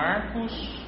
Marcos, 0.00 0.86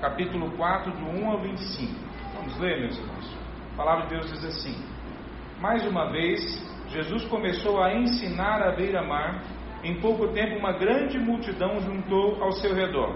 capítulo 0.00 0.50
4, 0.56 0.90
do 0.90 1.04
1 1.04 1.30
ao 1.30 1.42
25. 1.42 1.92
Vamos 2.36 2.58
ler, 2.58 2.80
meus 2.80 2.98
irmãos. 2.98 3.36
A 3.74 3.76
palavra 3.76 4.06
de 4.06 4.14
Deus 4.14 4.32
diz 4.32 4.44
assim: 4.46 4.82
Mais 5.60 5.86
uma 5.86 6.10
vez, 6.10 6.40
Jesus 6.88 7.26
começou 7.26 7.82
a 7.82 7.94
ensinar 7.94 8.62
à 8.62 8.72
beira-mar. 8.72 9.42
Em 9.84 10.00
pouco 10.00 10.28
tempo, 10.28 10.58
uma 10.58 10.72
grande 10.72 11.18
multidão 11.18 11.78
juntou 11.80 12.42
ao 12.42 12.50
seu 12.52 12.74
redor. 12.74 13.14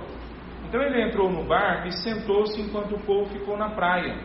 Então 0.68 0.82
ele 0.82 1.08
entrou 1.08 1.30
no 1.30 1.42
barco 1.44 1.88
e 1.88 1.92
sentou-se 1.92 2.60
enquanto 2.60 2.96
o 2.96 3.00
povo 3.00 3.30
ficou 3.30 3.56
na 3.56 3.70
praia. 3.70 4.18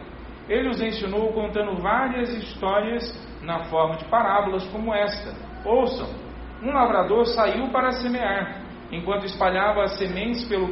Ele 0.50 0.68
os 0.68 0.82
ensinou 0.82 1.32
contando 1.32 1.82
várias 1.82 2.28
histórias 2.34 3.04
na 3.42 3.64
forma 3.70 3.96
de 3.96 4.04
parábolas 4.10 4.66
como 4.68 4.94
esta. 4.94 5.34
Ouçam: 5.64 6.10
um 6.62 6.74
lavrador 6.74 7.26
saiu 7.28 7.70
para 7.70 7.94
semear. 7.94 8.65
Enquanto 8.92 9.26
espalhava 9.26 9.84
as 9.84 9.98
sementes 9.98 10.48
pelo 10.48 10.68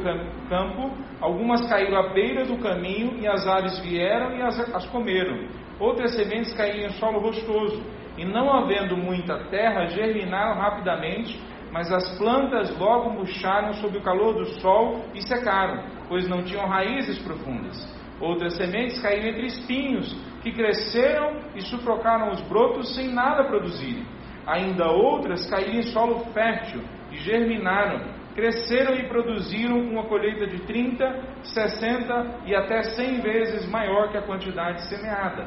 campo, 0.48 0.92
algumas 1.20 1.66
caíram 1.68 1.98
à 1.98 2.12
beira 2.12 2.44
do 2.44 2.56
caminho 2.58 3.18
e 3.18 3.26
as 3.26 3.46
aves 3.46 3.78
vieram 3.80 4.36
e 4.36 4.42
as, 4.42 4.58
as 4.74 4.86
comeram. 4.86 5.48
Outras 5.80 6.14
sementes 6.14 6.54
caíram 6.54 6.88
em 6.88 6.92
solo 6.92 7.18
rochoso 7.18 7.82
e, 8.16 8.24
não 8.24 8.52
havendo 8.52 8.96
muita 8.96 9.36
terra, 9.50 9.86
germinaram 9.86 10.60
rapidamente, 10.60 11.40
mas 11.72 11.90
as 11.90 12.16
plantas 12.16 12.78
logo 12.78 13.10
murcharam 13.10 13.72
sob 13.74 13.98
o 13.98 14.02
calor 14.02 14.34
do 14.34 14.46
sol 14.60 15.04
e 15.12 15.20
secaram, 15.20 15.82
pois 16.08 16.28
não 16.28 16.44
tinham 16.44 16.68
raízes 16.68 17.18
profundas. 17.18 17.76
Outras 18.20 18.54
sementes 18.56 19.02
caíram 19.02 19.30
entre 19.30 19.46
espinhos, 19.46 20.14
que 20.40 20.52
cresceram 20.52 21.40
e 21.56 21.62
sufocaram 21.62 22.30
os 22.30 22.40
brotos 22.42 22.94
sem 22.94 23.08
nada 23.08 23.42
produzirem. 23.42 24.06
Ainda 24.46 24.88
outras 24.88 25.50
caíram 25.50 25.80
em 25.80 25.82
solo 25.82 26.20
fértil 26.32 26.80
germinaram, 27.20 28.14
cresceram 28.34 28.94
e 28.96 29.08
produziram 29.08 29.78
uma 29.78 30.04
colheita 30.04 30.46
de 30.46 30.58
30, 30.66 31.22
60 31.42 32.40
e 32.46 32.54
até 32.54 32.82
100 32.82 33.20
vezes 33.20 33.68
maior 33.68 34.10
que 34.10 34.18
a 34.18 34.22
quantidade 34.22 34.88
semeada. 34.88 35.46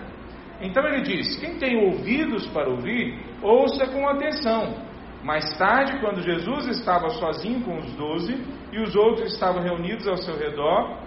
Então 0.61 0.85
ele 0.87 1.01
diz: 1.01 1.37
Quem 1.39 1.57
tem 1.59 1.77
ouvidos 1.85 2.47
para 2.47 2.69
ouvir, 2.69 3.19
ouça 3.41 3.85
com 3.87 4.07
atenção. 4.07 4.87
Mais 5.23 5.57
tarde, 5.57 5.99
quando 5.99 6.21
Jesus 6.21 6.67
estava 6.67 7.09
sozinho 7.09 7.61
com 7.61 7.77
os 7.77 7.93
doze 7.95 8.33
e 8.71 8.79
os 8.79 8.95
outros 8.95 9.33
estavam 9.33 9.61
reunidos 9.61 10.07
ao 10.07 10.17
seu 10.17 10.37
redor, 10.37 10.99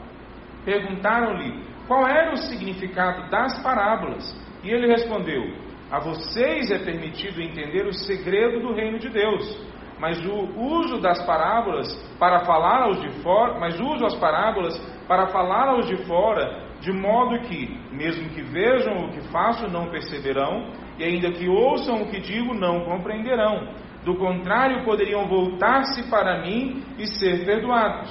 perguntaram-lhe 0.65 1.65
qual 1.87 2.06
era 2.06 2.33
o 2.33 2.37
significado 2.37 3.31
das 3.31 3.62
parábolas. 3.62 4.37
E 4.62 4.71
ele 4.71 4.87
respondeu: 4.87 5.43
A 5.91 5.99
vocês 6.01 6.71
é 6.71 6.79
permitido 6.79 7.41
entender 7.41 7.87
o 7.87 7.93
segredo 7.93 8.61
do 8.61 8.75
reino 8.75 8.99
de 8.99 9.09
Deus 9.09 9.70
mas 10.01 10.19
o 10.25 10.59
uso 10.59 10.98
das 10.98 11.25
parábolas 11.27 11.87
para 12.19 12.41
falar 12.47 12.84
aos 12.84 13.01
de 13.03 13.11
fora, 13.23 13.61
mas 13.61 13.79
uso 13.79 14.06
as 14.06 14.15
parábolas 14.15 14.77
para 15.06 15.27
falar 15.27 15.69
aos 15.69 15.87
de 15.87 15.97
fora, 16.06 16.70
de 16.81 16.91
modo 16.91 17.39
que, 17.41 17.79
mesmo 17.93 18.31
que 18.31 18.41
vejam 18.41 19.05
o 19.05 19.11
que 19.11 19.21
faço, 19.28 19.69
não 19.69 19.91
perceberão, 19.91 20.73
e 20.98 21.05
ainda 21.05 21.31
que 21.31 21.47
ouçam 21.47 21.97
o 22.03 22.11
que 22.11 22.19
digo, 22.19 22.55
não 22.55 22.84
compreenderão. 22.84 23.75
Do 24.03 24.17
contrário, 24.17 24.84
poderiam 24.87 25.28
voltar-se 25.28 26.09
para 26.09 26.41
mim 26.41 26.83
e 26.98 27.06
ser 27.06 27.45
perdoados. 27.45 28.11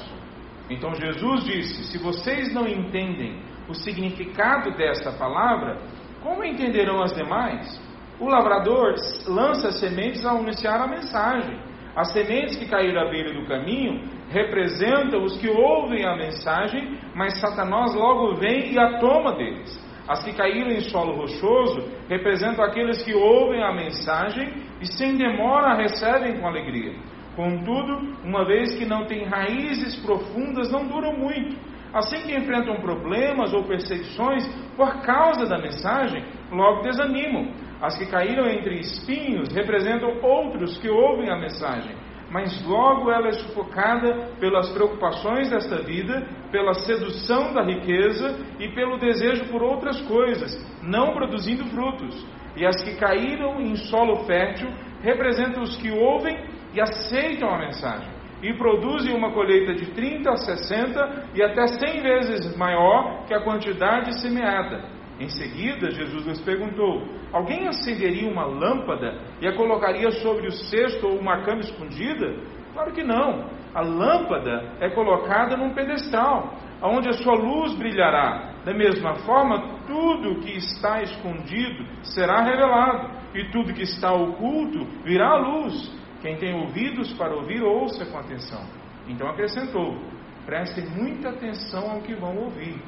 Então 0.69 0.93
Jesus 0.93 1.43
disse: 1.43 1.91
Se 1.91 1.97
vocês 1.97 2.53
não 2.53 2.67
entendem 2.67 3.41
o 3.67 3.73
significado 3.73 4.69
desta 4.77 5.11
palavra, 5.11 5.79
como 6.21 6.43
entenderão 6.43 7.01
as 7.01 7.13
demais? 7.13 7.81
O 8.19 8.27
lavrador 8.27 8.93
lança 9.27 9.71
sementes 9.71 10.23
ao 10.23 10.37
anunciar 10.37 10.79
a 10.81 10.87
mensagem. 10.87 11.68
As 11.95 12.11
sementes 12.11 12.57
que 12.57 12.67
caíram 12.67 13.01
à 13.01 13.09
beira 13.09 13.33
do 13.33 13.45
caminho 13.45 14.01
representam 14.29 15.23
os 15.23 15.37
que 15.37 15.49
ouvem 15.49 16.05
a 16.05 16.15
mensagem, 16.15 16.97
mas 17.15 17.39
Satanás 17.39 17.93
logo 17.95 18.35
vem 18.35 18.73
e 18.73 18.79
a 18.79 18.99
toma 18.99 19.35
deles. 19.35 19.89
As 20.07 20.23
que 20.23 20.33
caíram 20.33 20.71
em 20.71 20.81
solo 20.81 21.15
rochoso 21.15 21.87
representam 22.07 22.63
aqueles 22.63 23.03
que 23.03 23.13
ouvem 23.13 23.61
a 23.61 23.71
mensagem 23.71 24.53
e 24.81 24.87
sem 24.87 25.15
demora 25.15 25.67
a 25.67 25.75
recebem 25.75 26.39
com 26.39 26.47
alegria. 26.47 26.95
Contudo, 27.35 28.17
uma 28.23 28.43
vez 28.43 28.75
que 28.77 28.85
não 28.85 29.05
têm 29.05 29.25
raízes 29.25 29.95
profundas, 29.97 30.71
não 30.71 30.87
duram 30.87 31.13
muito. 31.13 31.55
Assim 31.93 32.21
que 32.21 32.35
enfrentam 32.35 32.81
problemas 32.81 33.53
ou 33.53 33.63
perseguições 33.63 34.47
por 34.75 35.01
causa 35.01 35.45
da 35.47 35.57
mensagem, 35.57 36.23
logo 36.51 36.81
desanimam. 36.81 37.51
As 37.81 37.97
que 37.97 38.05
caíram 38.05 38.45
entre 38.47 38.79
espinhos 38.79 39.53
representam 39.53 40.19
outros 40.21 40.77
que 40.79 40.89
ouvem 40.89 41.29
a 41.29 41.37
mensagem, 41.37 41.95
mas 42.29 42.63
logo 42.65 43.09
ela 43.09 43.29
é 43.29 43.31
sufocada 43.31 44.31
pelas 44.39 44.69
preocupações 44.69 45.49
desta 45.49 45.77
vida, 45.81 46.27
pela 46.51 46.73
sedução 46.73 47.53
da 47.53 47.63
riqueza 47.63 48.37
e 48.59 48.67
pelo 48.69 48.97
desejo 48.97 49.45
por 49.49 49.63
outras 49.63 49.99
coisas, 50.01 50.51
não 50.83 51.13
produzindo 51.13 51.65
frutos. 51.67 52.25
E 52.55 52.65
as 52.65 52.83
que 52.83 52.97
caíram 52.97 53.61
em 53.61 53.75
solo 53.75 54.25
fértil 54.25 54.69
representam 55.01 55.63
os 55.63 55.77
que 55.77 55.89
ouvem 55.89 56.37
e 56.73 56.81
aceitam 56.81 57.49
a 57.49 57.59
mensagem 57.59 58.19
e 58.41 58.53
produzem 58.53 59.15
uma 59.15 59.33
colheita 59.33 59.73
de 59.73 59.91
30 59.91 60.29
a 60.31 60.37
60 60.37 61.29
e 61.35 61.43
até 61.43 61.67
100 61.67 62.01
vezes 62.01 62.57
maior 62.57 63.25
que 63.25 63.33
a 63.33 63.43
quantidade 63.43 64.19
semeada. 64.21 64.98
Em 65.19 65.27
seguida, 65.27 65.91
Jesus 65.91 66.25
lhes 66.25 66.41
perguntou: 66.41 67.03
Alguém 67.33 67.67
acenderia 67.67 68.31
uma 68.31 68.45
lâmpada 68.45 69.19
e 69.41 69.47
a 69.47 69.55
colocaria 69.55 70.09
sobre 70.11 70.47
o 70.47 70.51
cesto 70.51 71.07
ou 71.07 71.19
uma 71.19 71.41
cama 71.43 71.59
escondida? 71.59 72.35
Claro 72.73 72.93
que 72.93 73.03
não. 73.03 73.49
A 73.75 73.81
lâmpada 73.81 74.77
é 74.79 74.89
colocada 74.89 75.57
num 75.57 75.73
pedestal, 75.73 76.55
onde 76.81 77.09
a 77.09 77.13
sua 77.13 77.35
luz 77.35 77.75
brilhará. 77.75 78.53
Da 78.63 78.73
mesma 78.73 79.15
forma, 79.15 79.79
tudo 79.85 80.39
que 80.39 80.57
está 80.57 81.01
escondido 81.03 81.85
será 82.01 82.41
revelado, 82.41 83.09
e 83.33 83.51
tudo 83.51 83.73
que 83.73 83.83
está 83.83 84.13
oculto 84.13 84.85
virá 85.03 85.31
à 85.31 85.37
luz. 85.37 85.99
Quem 86.21 86.37
tem 86.37 86.53
ouvidos 86.55 87.13
para 87.13 87.35
ouvir, 87.35 87.61
ouça 87.61 88.05
com 88.05 88.17
atenção. 88.17 88.61
Então 89.07 89.29
acrescentou: 89.29 89.97
prestem 90.45 90.85
muita 90.87 91.29
atenção 91.29 91.91
ao 91.91 92.01
que 92.01 92.15
vão 92.15 92.37
ouvir 92.37 92.81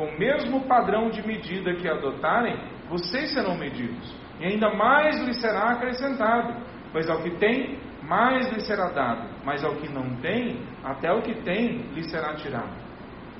com 0.00 0.06
o 0.06 0.18
mesmo 0.18 0.62
padrão 0.62 1.10
de 1.10 1.20
medida 1.26 1.74
que 1.74 1.86
adotarem, 1.86 2.58
vocês 2.88 3.34
serão 3.34 3.54
medidos, 3.54 4.16
e 4.40 4.46
ainda 4.46 4.74
mais 4.74 5.20
lhes 5.20 5.38
será 5.38 5.72
acrescentado, 5.72 6.56
pois 6.90 7.10
ao 7.10 7.20
que 7.22 7.32
tem, 7.32 7.78
mais 8.02 8.50
lhe 8.50 8.60
será 8.60 8.88
dado, 8.88 9.28
mas 9.44 9.62
ao 9.62 9.76
que 9.76 9.92
não 9.92 10.16
tem, 10.22 10.64
até 10.82 11.12
o 11.12 11.20
que 11.20 11.34
tem 11.42 11.82
lhe 11.92 12.02
será 12.04 12.34
tirado. 12.34 12.72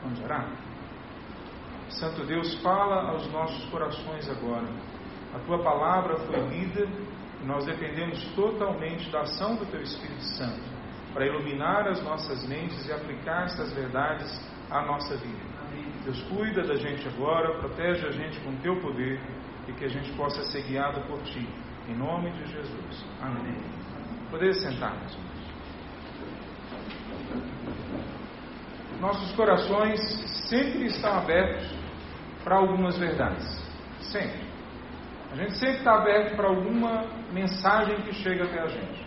Vamos 0.02 0.22
orar? 0.22 0.50
Santo 1.88 2.26
Deus, 2.26 2.54
fala 2.62 3.10
aos 3.10 3.26
nossos 3.32 3.64
corações 3.70 4.28
agora. 4.28 4.68
A 5.34 5.38
tua 5.38 5.62
palavra 5.62 6.18
foi 6.18 6.40
lida 6.40 6.86
e 7.42 7.46
nós 7.46 7.64
dependemos 7.64 8.22
totalmente 8.34 9.10
da 9.10 9.20
ação 9.20 9.56
do 9.56 9.64
teu 9.64 9.80
Espírito 9.80 10.24
Santo 10.36 10.60
para 11.14 11.26
iluminar 11.26 11.88
as 11.88 12.02
nossas 12.04 12.46
mentes 12.46 12.86
e 12.86 12.92
aplicar 12.92 13.44
estas 13.46 13.72
verdades 13.72 14.30
à 14.70 14.82
nossa 14.82 15.16
vida. 15.16 15.49
Deus 16.04 16.20
cuida 16.22 16.62
da 16.62 16.76
gente 16.76 17.06
agora, 17.08 17.58
protege 17.58 18.06
a 18.06 18.10
gente 18.10 18.40
com 18.40 18.56
teu 18.56 18.80
poder 18.80 19.20
e 19.68 19.72
que 19.72 19.84
a 19.84 19.88
gente 19.88 20.10
possa 20.12 20.42
ser 20.44 20.62
guiado 20.62 21.00
por 21.02 21.22
ti. 21.22 21.46
Em 21.88 21.94
nome 21.94 22.30
de 22.32 22.46
Jesus. 22.46 23.04
Amém. 23.20 23.56
Poder 24.30 24.54
sentar, 24.54 24.96
meus 24.98 25.12
irmãos. 25.12 25.30
Nossos 29.00 29.32
corações 29.32 30.00
sempre 30.48 30.86
estão 30.86 31.18
abertos 31.18 31.74
para 32.44 32.56
algumas 32.56 32.98
verdades. 32.98 33.46
Sempre. 34.00 34.48
A 35.32 35.36
gente 35.36 35.56
sempre 35.58 35.78
está 35.78 35.94
aberto 35.94 36.36
para 36.36 36.48
alguma 36.48 37.06
mensagem 37.32 38.00
que 38.02 38.12
chega 38.14 38.44
até 38.44 38.60
a 38.60 38.66
gente. 38.66 39.06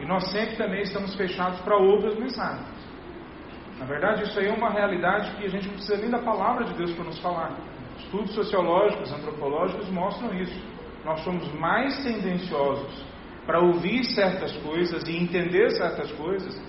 E 0.00 0.06
nós 0.06 0.30
sempre 0.30 0.56
também 0.56 0.82
estamos 0.82 1.14
fechados 1.14 1.60
para 1.60 1.76
outras 1.76 2.18
mensagens. 2.18 2.73
Na 3.78 3.84
verdade, 3.84 4.22
isso 4.22 4.38
aí 4.38 4.46
é 4.46 4.52
uma 4.52 4.70
realidade 4.70 5.34
que 5.36 5.44
a 5.44 5.48
gente 5.48 5.66
não 5.66 5.74
precisa 5.74 6.00
nem 6.00 6.10
da 6.10 6.20
palavra 6.20 6.64
de 6.64 6.74
Deus 6.74 6.92
para 6.92 7.04
nos 7.04 7.18
falar. 7.18 7.56
Estudos 7.98 8.34
sociológicos, 8.34 9.12
antropológicos 9.12 9.88
mostram 9.90 10.32
isso. 10.34 10.58
Nós 11.04 11.20
somos 11.20 11.52
mais 11.54 12.02
tendenciosos 12.02 13.04
para 13.44 13.60
ouvir 13.60 14.04
certas 14.04 14.56
coisas 14.58 15.02
e 15.06 15.16
entender 15.16 15.70
certas 15.70 16.10
coisas 16.12 16.60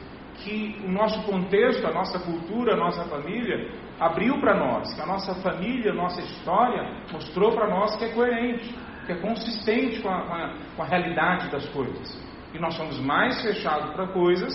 que 0.44 0.82
o 0.84 0.92
nosso 0.92 1.22
contexto, 1.24 1.88
a 1.88 1.94
nossa 1.94 2.20
cultura, 2.20 2.74
a 2.74 2.78
nossa 2.78 3.06
família 3.06 3.70
abriu 4.00 4.40
para 4.42 4.56
nós, 4.56 4.94
que 4.94 5.02
a 5.02 5.06
nossa 5.06 5.34
família, 5.36 5.92
a 5.92 5.96
nossa 5.96 6.22
história 6.22 6.84
mostrou 7.12 7.54
para 7.54 7.70
nós 7.70 7.96
que 7.96 8.06
é 8.06 8.10
coerente, 8.10 8.76
que 9.06 9.14
é 9.14 9.16
consistente 9.16 10.02
com 10.02 10.10
a, 10.10 10.22
com 10.24 10.34
a, 10.34 10.56
com 10.76 10.84
a 10.84 10.86
realidade 10.86 11.50
das 11.50 11.66
coisas. 11.70 12.22
E 12.54 12.60
nós 12.60 12.74
somos 12.76 13.00
mais 13.00 13.42
fechados 13.42 13.94
para 13.94 14.08
coisas 14.08 14.54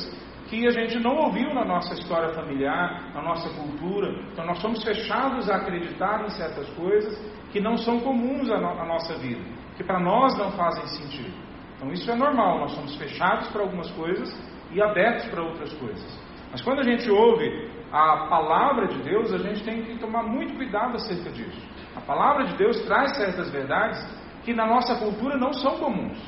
que 0.50 0.66
a 0.66 0.70
gente 0.72 0.98
não 0.98 1.16
ouviu 1.16 1.54
na 1.54 1.64
nossa 1.64 1.94
história 1.94 2.34
familiar, 2.34 3.12
na 3.14 3.22
nossa 3.22 3.48
cultura. 3.50 4.10
Então 4.32 4.44
nós 4.44 4.58
somos 4.58 4.82
fechados 4.82 5.48
a 5.48 5.56
acreditar 5.56 6.24
em 6.24 6.30
certas 6.30 6.68
coisas 6.70 7.16
que 7.52 7.60
não 7.60 7.76
são 7.76 8.00
comuns 8.00 8.50
à, 8.50 8.58
no 8.58 8.68
à 8.68 8.84
nossa 8.84 9.14
vida, 9.14 9.40
que 9.76 9.84
para 9.84 10.00
nós 10.00 10.36
não 10.36 10.50
fazem 10.50 10.84
sentido. 10.88 11.32
Então 11.76 11.92
isso 11.92 12.10
é 12.10 12.16
normal, 12.16 12.58
nós 12.58 12.72
somos 12.72 12.96
fechados 12.96 13.48
para 13.50 13.62
algumas 13.62 13.88
coisas 13.92 14.28
e 14.72 14.82
abertos 14.82 15.26
para 15.26 15.40
outras 15.40 15.72
coisas. 15.74 16.20
Mas 16.50 16.60
quando 16.62 16.80
a 16.80 16.84
gente 16.84 17.08
ouve 17.08 17.70
a 17.92 18.26
palavra 18.26 18.88
de 18.88 19.00
Deus, 19.04 19.32
a 19.32 19.38
gente 19.38 19.62
tem 19.62 19.82
que 19.82 19.98
tomar 19.98 20.24
muito 20.24 20.54
cuidado 20.54 20.96
acerca 20.96 21.30
disso. 21.30 21.62
A 21.94 22.00
palavra 22.00 22.46
de 22.46 22.56
Deus 22.56 22.80
traz 22.86 23.16
certas 23.16 23.50
verdades 23.50 24.04
que 24.44 24.52
na 24.52 24.66
nossa 24.66 24.96
cultura 24.96 25.36
não 25.36 25.52
são 25.52 25.78
comuns. 25.78 26.18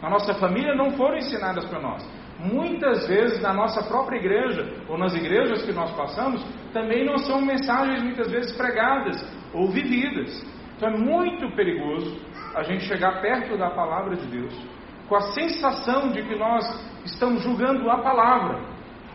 Na 0.00 0.08
nossa 0.08 0.32
família 0.34 0.74
não 0.74 0.92
foram 0.92 1.18
ensinadas 1.18 1.66
para 1.66 1.78
nós. 1.80 2.25
Muitas 2.38 3.06
vezes 3.08 3.40
na 3.40 3.52
nossa 3.52 3.82
própria 3.84 4.18
igreja, 4.18 4.66
ou 4.88 4.98
nas 4.98 5.14
igrejas 5.14 5.62
que 5.62 5.72
nós 5.72 5.90
passamos, 5.92 6.44
também 6.72 7.04
não 7.04 7.16
são 7.18 7.40
mensagens 7.40 8.02
muitas 8.02 8.30
vezes 8.30 8.54
pregadas 8.56 9.16
ou 9.54 9.68
vividas. 9.68 10.44
Então 10.76 10.90
é 10.90 10.96
muito 10.96 11.50
perigoso 11.56 12.20
a 12.54 12.62
gente 12.62 12.84
chegar 12.84 13.22
perto 13.22 13.56
da 13.56 13.70
palavra 13.70 14.16
de 14.16 14.26
Deus 14.26 14.54
com 15.08 15.16
a 15.16 15.32
sensação 15.32 16.10
de 16.10 16.22
que 16.22 16.34
nós 16.34 16.64
estamos 17.04 17.42
julgando 17.42 17.88
a 17.90 17.98
palavra, 18.02 18.60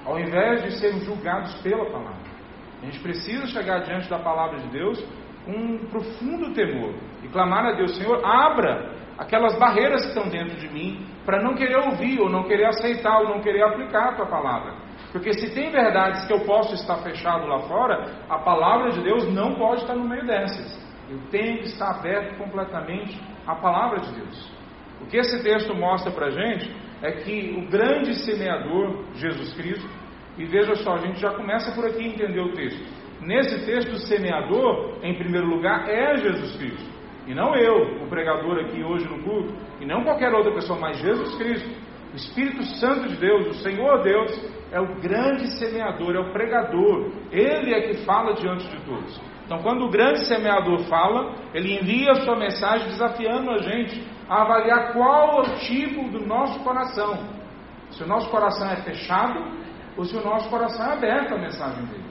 ao 0.06 0.20
invés 0.20 0.64
de 0.64 0.80
sermos 0.80 1.04
julgados 1.04 1.54
pela 1.62 1.86
palavra. 1.92 2.32
A 2.82 2.86
gente 2.86 3.00
precisa 3.00 3.46
chegar 3.48 3.80
diante 3.80 4.10
da 4.10 4.18
palavra 4.18 4.60
de 4.60 4.70
Deus 4.70 5.04
com 5.46 5.52
um 5.52 5.78
profundo 5.90 6.54
temor 6.54 6.96
e 7.24 7.28
clamar 7.28 7.66
a 7.66 7.72
Deus: 7.74 7.96
Senhor, 7.98 8.24
abra 8.26 9.01
aquelas 9.18 9.58
barreiras 9.58 10.02
que 10.02 10.08
estão 10.10 10.30
dentro 10.30 10.58
de 10.58 10.68
mim 10.70 11.06
para 11.26 11.42
não 11.42 11.54
querer 11.54 11.78
ouvir, 11.78 12.20
ou 12.20 12.30
não 12.30 12.44
querer 12.44 12.66
aceitar, 12.66 13.20
ou 13.20 13.30
não 13.30 13.42
querer 13.42 13.64
aplicar 13.64 14.10
a 14.10 14.16
tua 14.16 14.26
palavra. 14.26 14.74
Porque 15.12 15.34
se 15.34 15.54
tem 15.54 15.72
verdades 15.72 16.26
que 16.26 16.34
eu 16.34 16.40
posso 16.42 16.74
estar 16.74 16.98
fechado 16.98 17.46
lá 17.46 17.60
fora, 17.62 18.24
a 18.30 18.40
palavra 18.40 18.92
de 18.92 19.02
Deus 19.02 19.32
não 19.34 19.56
pode 19.56 19.82
estar 19.82 19.96
no 19.96 20.08
meio 20.08 20.26
dessas. 20.26 20.80
Eu 21.10 21.20
tenho 21.30 21.60
que 21.60 21.66
estar 21.66 21.92
aberto 21.92 22.38
completamente 22.38 23.20
à 23.46 23.56
palavra 23.56 24.00
de 24.00 24.14
Deus. 24.16 24.52
O 25.02 25.06
que 25.08 25.18
esse 25.18 25.44
texto 25.44 25.76
mostra 25.76 26.12
para 26.12 26.28
a 26.28 26.32
gente 26.32 26.74
é 27.02 27.12
que 27.12 27.56
o 27.58 27.70
grande 27.70 28.14
semeador, 28.24 29.04
Jesus 29.16 29.54
Cristo, 29.54 29.90
e 30.38 30.46
veja 30.46 30.76
só, 30.76 30.94
a 30.94 31.00
gente 31.00 31.20
já 31.20 31.32
começa 31.32 31.74
por 31.74 31.86
aqui 31.86 32.04
a 32.04 32.08
entender 32.08 32.40
o 32.40 32.54
texto. 32.54 33.02
Nesse 33.22 33.66
texto, 33.66 33.92
o 33.92 33.98
semeador, 33.98 34.98
em 35.04 35.14
primeiro 35.16 35.48
lugar, 35.48 35.88
é 35.90 36.18
Jesus 36.18 36.56
Cristo. 36.58 36.91
E 37.28 37.34
não 37.34 37.56
eu, 37.56 38.04
o 38.04 38.08
pregador 38.08 38.60
aqui 38.60 38.84
hoje 38.84 39.08
no 39.08 39.24
culto, 39.24 39.54
e 39.80 39.86
não 39.86 40.04
qualquer 40.04 40.34
outra 40.34 40.54
pessoa, 40.54 40.80
mas 40.80 40.98
Jesus 40.98 41.36
Cristo. 41.36 41.70
O 42.12 42.16
Espírito 42.16 42.64
Santo 42.64 43.08
de 43.08 43.16
Deus, 43.16 43.48
o 43.48 43.54
Senhor 43.62 44.04
Deus, 44.04 44.32
é 44.72 44.80
o 44.80 45.00
grande 45.00 45.48
semeador, 45.58 46.16
é 46.16 46.20
o 46.20 46.34
pregador. 46.34 47.12
Ele 47.32 47.74
é 47.74 47.82
que 47.82 48.06
fala 48.06 48.34
diante 48.34 48.68
de 48.68 48.86
todos. 48.86 49.22
Então, 49.46 49.62
quando 49.62 49.86
o 49.86 49.90
grande 49.90 50.26
semeador 50.26 50.80
fala, 50.86 51.36
ele 51.54 51.78
envia 51.78 52.12
a 52.12 52.22
sua 52.22 52.38
mensagem 52.38 52.88
desafiando 52.88 53.52
a 53.52 53.58
gente 53.60 54.02
a 54.30 54.44
avaliar 54.44 54.94
qual 54.94 55.38
é 55.38 55.42
o 55.42 55.56
tipo 55.60 56.10
do 56.10 56.26
nosso 56.26 56.60
coração. 56.64 57.18
Se 57.92 58.04
o 58.04 58.08
nosso 58.08 58.30
coração 58.30 58.70
é 58.72 58.78
fechado 58.78 59.40
ou 59.98 60.06
se 60.06 60.16
o 60.16 60.24
nosso 60.24 60.50
coração 60.50 60.92
é 60.92 60.94
aberto 60.94 61.34
à 61.34 61.38
mensagem 61.38 61.84
dele. 61.86 62.06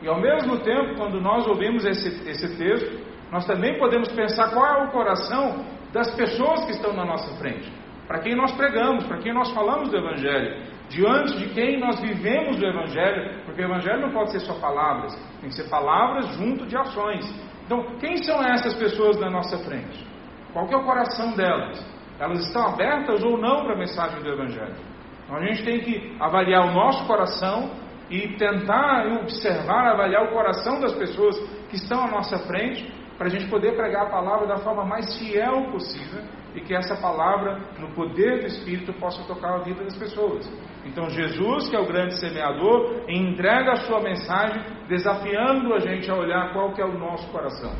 E 0.00 0.08
ao 0.08 0.20
mesmo 0.20 0.58
tempo, 0.60 0.96
quando 0.96 1.20
nós 1.20 1.46
ouvimos 1.46 1.84
esse, 1.84 2.08
esse 2.28 2.56
texto, 2.56 3.07
nós 3.30 3.44
também 3.46 3.78
podemos 3.78 4.10
pensar 4.12 4.50
qual 4.50 4.66
é 4.66 4.84
o 4.84 4.90
coração 4.90 5.64
das 5.92 6.14
pessoas 6.14 6.64
que 6.64 6.72
estão 6.72 6.92
na 6.92 7.04
nossa 7.04 7.36
frente, 7.36 7.70
para 8.06 8.20
quem 8.20 8.34
nós 8.34 8.52
pregamos, 8.52 9.04
para 9.04 9.18
quem 9.18 9.32
nós 9.34 9.50
falamos 9.52 9.90
do 9.90 9.96
Evangelho, 9.96 10.62
diante 10.88 11.38
de 11.38 11.48
quem 11.54 11.78
nós 11.78 12.00
vivemos 12.00 12.58
o 12.58 12.64
Evangelho, 12.64 13.42
porque 13.44 13.62
o 13.62 13.64
Evangelho 13.66 14.00
não 14.00 14.12
pode 14.12 14.32
ser 14.32 14.40
só 14.40 14.54
palavras, 14.54 15.14
tem 15.40 15.50
que 15.50 15.56
ser 15.56 15.68
palavras 15.68 16.26
junto 16.36 16.66
de 16.66 16.76
ações. 16.76 17.24
Então, 17.66 17.84
quem 17.98 18.16
são 18.22 18.42
essas 18.42 18.74
pessoas 18.74 19.20
na 19.20 19.28
nossa 19.28 19.58
frente? 19.58 20.06
Qual 20.52 20.66
é 20.66 20.76
o 20.76 20.84
coração 20.84 21.34
delas? 21.36 21.84
Elas 22.18 22.40
estão 22.46 22.66
abertas 22.66 23.22
ou 23.22 23.38
não 23.38 23.64
para 23.64 23.74
a 23.74 23.78
mensagem 23.78 24.22
do 24.22 24.28
Evangelho? 24.28 24.76
Então, 25.24 25.36
a 25.36 25.44
gente 25.44 25.62
tem 25.62 25.80
que 25.80 26.16
avaliar 26.18 26.66
o 26.66 26.72
nosso 26.72 27.06
coração 27.06 27.70
e 28.10 28.28
tentar 28.36 29.06
observar, 29.20 29.92
avaliar 29.92 30.24
o 30.24 30.32
coração 30.32 30.80
das 30.80 30.94
pessoas 30.94 31.38
que 31.68 31.76
estão 31.76 32.04
à 32.04 32.10
nossa 32.10 32.38
frente 32.38 32.90
para 33.18 33.26
a 33.26 33.30
gente 33.30 33.50
poder 33.50 33.74
pregar 33.74 34.06
a 34.06 34.10
palavra 34.10 34.46
da 34.46 34.58
forma 34.58 34.84
mais 34.84 35.18
fiel 35.18 35.72
possível 35.72 36.22
e 36.54 36.60
que 36.60 36.72
essa 36.72 36.96
palavra, 36.96 37.60
no 37.78 37.88
poder 37.88 38.40
do 38.40 38.46
Espírito, 38.46 38.92
possa 38.94 39.22
tocar 39.24 39.56
a 39.56 39.58
vida 39.64 39.82
das 39.82 39.96
pessoas. 39.98 40.48
Então, 40.86 41.10
Jesus, 41.10 41.68
que 41.68 41.76
é 41.76 41.80
o 41.80 41.86
grande 41.86 42.18
semeador, 42.18 43.02
entrega 43.08 43.72
a 43.72 43.76
sua 43.76 44.00
mensagem, 44.00 44.62
desafiando 44.88 45.74
a 45.74 45.80
gente 45.80 46.08
a 46.08 46.14
olhar 46.14 46.52
qual 46.52 46.72
que 46.72 46.80
é 46.80 46.84
o 46.84 46.96
nosso 46.96 47.28
coração 47.30 47.72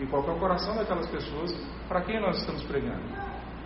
e 0.00 0.06
qual 0.06 0.22
que 0.22 0.30
é 0.30 0.32
o 0.32 0.38
coração 0.38 0.74
daquelas 0.74 1.08
pessoas 1.08 1.52
para 1.86 2.00
quem 2.00 2.20
nós 2.20 2.38
estamos 2.38 2.64
pregando. 2.64 3.02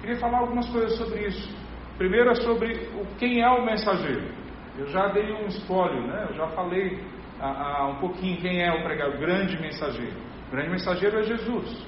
Queria 0.00 0.16
falar 0.16 0.38
algumas 0.38 0.69
coisas 0.70 0.96
sobre 0.98 1.26
isso. 1.26 1.56
Primeiro 1.96 2.30
é 2.30 2.34
sobre 2.34 2.88
o, 2.96 3.06
quem 3.16 3.42
é 3.42 3.48
o 3.48 3.64
mensageiro. 3.64 4.28
Eu 4.76 4.86
já 4.88 5.08
dei 5.08 5.32
um 5.32 5.46
espólio, 5.46 6.06
né? 6.06 6.26
eu 6.30 6.34
já 6.34 6.48
falei 6.48 6.98
a, 7.38 7.82
a, 7.82 7.88
um 7.88 7.96
pouquinho 8.00 8.40
quem 8.40 8.62
é 8.62 8.72
o 8.72 8.82
pregador, 8.82 9.16
o 9.16 9.20
grande 9.20 9.60
mensageiro. 9.60 10.31
Grande 10.52 10.69
mensageiro 10.69 11.19
é 11.19 11.22
Jesus. 11.22 11.82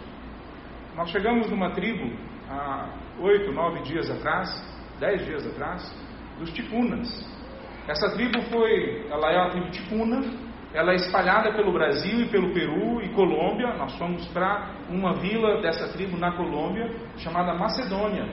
Nós 0.97 1.11
chegamos 1.11 1.51
numa 1.51 1.73
tribo 1.73 2.11
há 2.49 2.89
oito, 3.21 3.53
nove 3.53 3.83
dias 3.83 4.11
atrás, 4.11 4.49
dez 4.99 5.23
dias 5.27 5.47
atrás, 5.47 5.95
dos 6.39 6.51
tipunas. 6.51 7.07
Essa 7.87 8.13
tribo 8.15 8.41
foi, 8.45 9.07
ela 9.11 9.31
é 9.31 9.39
a 9.39 9.51
tribo 9.51 9.69
tipuna, 9.69 10.23
ela 10.73 10.93
é 10.93 10.95
espalhada 10.95 11.53
pelo 11.53 11.75
Brasil 11.75 12.23
e 12.23 12.29
pelo 12.31 12.55
Peru 12.55 13.03
e 13.03 13.11
Colômbia. 13.11 13.75
Nós 13.75 13.95
fomos 13.99 14.27
para 14.29 14.71
uma 14.89 15.13
vila 15.13 15.61
dessa 15.61 15.93
tribo 15.93 16.17
na 16.17 16.33
Colômbia, 16.33 16.91
chamada 17.19 17.53
Macedônia. 17.53 18.27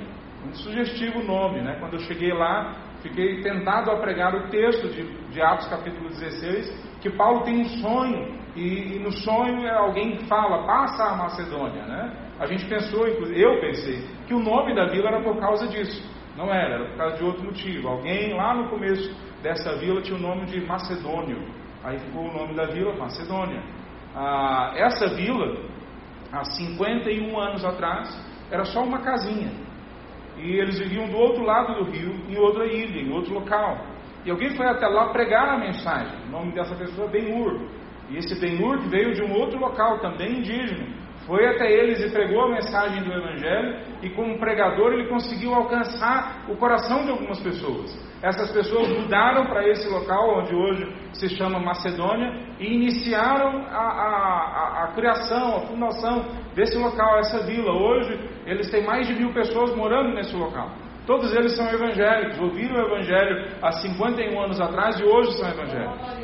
Um 0.47 0.53
sugestivo 0.53 1.21
nome, 1.23 1.59
né? 1.59 1.75
Quando 1.77 1.95
eu 1.95 1.99
cheguei 1.99 2.31
lá, 2.31 2.73
fiquei 3.01 3.41
tentado 3.41 3.91
a 3.91 3.97
pregar 3.97 4.33
o 4.33 4.47
texto 4.47 4.87
de, 4.87 5.03
de 5.27 5.41
Atos 5.41 5.67
capítulo 5.67 6.07
16, 6.07 6.99
que 7.01 7.09
Paulo 7.09 7.41
tem 7.41 7.59
um 7.59 7.67
sonho 7.81 8.40
e, 8.55 8.95
e, 8.95 8.99
no 8.99 9.11
sonho 9.11 9.65
é 9.65 9.71
alguém 9.71 10.19
fala, 10.27 10.65
passa 10.65 11.03
a 11.03 11.15
Macedônia, 11.15 11.83
né? 11.83 12.13
A 12.39 12.45
gente 12.45 12.65
pensou, 12.65 13.07
eu 13.07 13.61
pensei, 13.61 14.03
que 14.27 14.33
o 14.33 14.39
nome 14.39 14.75
da 14.75 14.87
vila 14.87 15.09
era 15.09 15.21
por 15.21 15.37
causa 15.39 15.67
disso. 15.67 16.03
Não 16.35 16.45
era, 16.53 16.75
era 16.75 16.85
por 16.89 16.97
causa 16.97 17.17
de 17.17 17.23
outro 17.23 17.43
motivo. 17.43 17.87
Alguém 17.87 18.33
lá 18.33 18.53
no 18.53 18.69
começo 18.69 19.15
dessa 19.41 19.77
vila 19.77 20.01
tinha 20.01 20.17
o 20.17 20.21
nome 20.21 20.45
de 20.45 20.59
Macedônio. 20.65 21.45
Aí 21.83 21.97
ficou 21.99 22.29
o 22.29 22.33
nome 22.33 22.53
da 22.55 22.65
vila 22.65 22.93
Macedônia. 22.95 23.61
Ah, 24.15 24.73
essa 24.75 25.07
vila, 25.15 25.55
há 26.31 26.43
51 26.43 27.39
anos 27.39 27.63
atrás, 27.63 28.09
era 28.49 28.65
só 28.65 28.83
uma 28.83 28.99
casinha. 28.99 29.51
E 30.37 30.57
eles 30.57 30.79
viviam 30.79 31.07
do 31.07 31.17
outro 31.17 31.43
lado 31.43 31.75
do 31.75 31.91
rio, 31.91 32.13
em 32.27 32.37
outra 32.37 32.65
ilha, 32.65 33.01
em 33.01 33.13
outro 33.13 33.33
local. 33.33 33.85
E 34.25 34.31
alguém 34.31 34.55
foi 34.55 34.67
até 34.67 34.87
lá 34.87 35.09
pregar 35.09 35.49
a 35.49 35.57
mensagem. 35.57 36.17
O 36.27 36.31
nome 36.31 36.53
dessa 36.53 36.75
pessoa 36.75 37.07
é 37.07 37.11
Ben-Hur. 37.11 37.80
E 38.11 38.17
esse 38.17 38.39
Ben-Hur 38.39 38.79
veio 38.89 39.13
de 39.13 39.23
um 39.23 39.33
outro 39.33 39.57
local, 39.57 39.99
também 39.99 40.39
indígena, 40.39 41.01
foi 41.25 41.45
até 41.47 41.71
eles 41.71 42.01
e 42.01 42.09
pregou 42.11 42.45
a 42.45 42.49
mensagem 42.49 43.03
do 43.03 43.13
Evangelho, 43.13 43.79
e 44.01 44.09
como 44.09 44.39
pregador 44.39 44.91
ele 44.91 45.07
conseguiu 45.07 45.53
alcançar 45.53 46.45
o 46.49 46.57
coração 46.57 47.05
de 47.05 47.11
algumas 47.11 47.39
pessoas. 47.39 47.95
Essas 48.21 48.51
pessoas 48.51 48.89
mudaram 48.89 49.45
para 49.45 49.67
esse 49.67 49.87
local, 49.87 50.39
onde 50.39 50.53
hoje 50.53 50.87
se 51.13 51.29
chama 51.29 51.59
Macedônia, 51.59 52.33
e 52.59 52.65
iniciaram 52.65 53.65
a, 53.67 53.77
a, 53.77 54.81
a, 54.81 54.83
a 54.83 54.87
criação, 54.93 55.57
a 55.57 55.59
fundação 55.61 56.25
desse 56.55 56.77
local, 56.77 57.19
essa 57.19 57.45
vila. 57.45 57.71
Hoje 57.71 58.19
eles 58.45 58.69
têm 58.69 58.85
mais 58.85 59.07
de 59.07 59.13
mil 59.13 59.31
pessoas 59.33 59.75
morando 59.75 60.13
nesse 60.13 60.35
local. 60.35 60.71
Todos 61.05 61.33
eles 61.33 61.55
são 61.55 61.67
evangélicos, 61.67 62.39
ouviram 62.39 62.75
o 62.75 62.87
Evangelho 62.87 63.55
há 63.61 63.71
51 63.71 64.39
anos 64.39 64.59
atrás 64.59 64.99
e 64.99 65.03
hoje 65.03 65.31
são 65.37 65.49
evangélicos. 65.49 66.21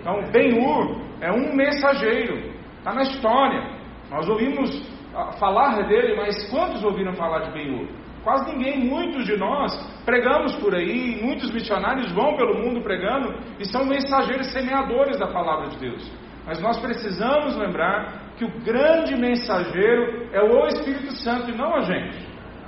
Então, 0.00 0.22
Ben-Hur 0.30 1.07
é 1.20 1.32
um 1.32 1.54
mensageiro, 1.54 2.52
está 2.78 2.92
na 2.92 3.02
história. 3.02 3.78
Nós 4.10 4.28
ouvimos 4.28 4.70
ah, 5.14 5.32
falar 5.32 5.86
dele, 5.86 6.16
mas 6.16 6.50
quantos 6.50 6.82
ouviram 6.84 7.12
falar 7.14 7.40
de 7.40 7.52
Ben-Hur? 7.52 7.88
Quase 8.22 8.52
ninguém, 8.52 8.84
muitos 8.84 9.24
de 9.24 9.36
nós 9.36 9.72
pregamos 10.04 10.54
por 10.56 10.74
aí, 10.74 11.20
muitos 11.22 11.50
missionários 11.50 12.10
vão 12.12 12.36
pelo 12.36 12.58
mundo 12.58 12.82
pregando 12.82 13.34
e 13.58 13.64
são 13.64 13.84
mensageiros 13.84 14.52
semeadores 14.52 15.18
da 15.18 15.28
palavra 15.28 15.68
de 15.68 15.78
Deus. 15.78 16.10
Mas 16.46 16.60
nós 16.60 16.78
precisamos 16.78 17.56
lembrar 17.56 18.32
que 18.36 18.44
o 18.44 18.60
grande 18.60 19.16
mensageiro 19.16 20.28
é 20.32 20.42
o 20.42 20.66
Espírito 20.66 21.12
Santo 21.12 21.50
e 21.50 21.56
não 21.56 21.74
a 21.74 21.80
gente. 21.80 22.26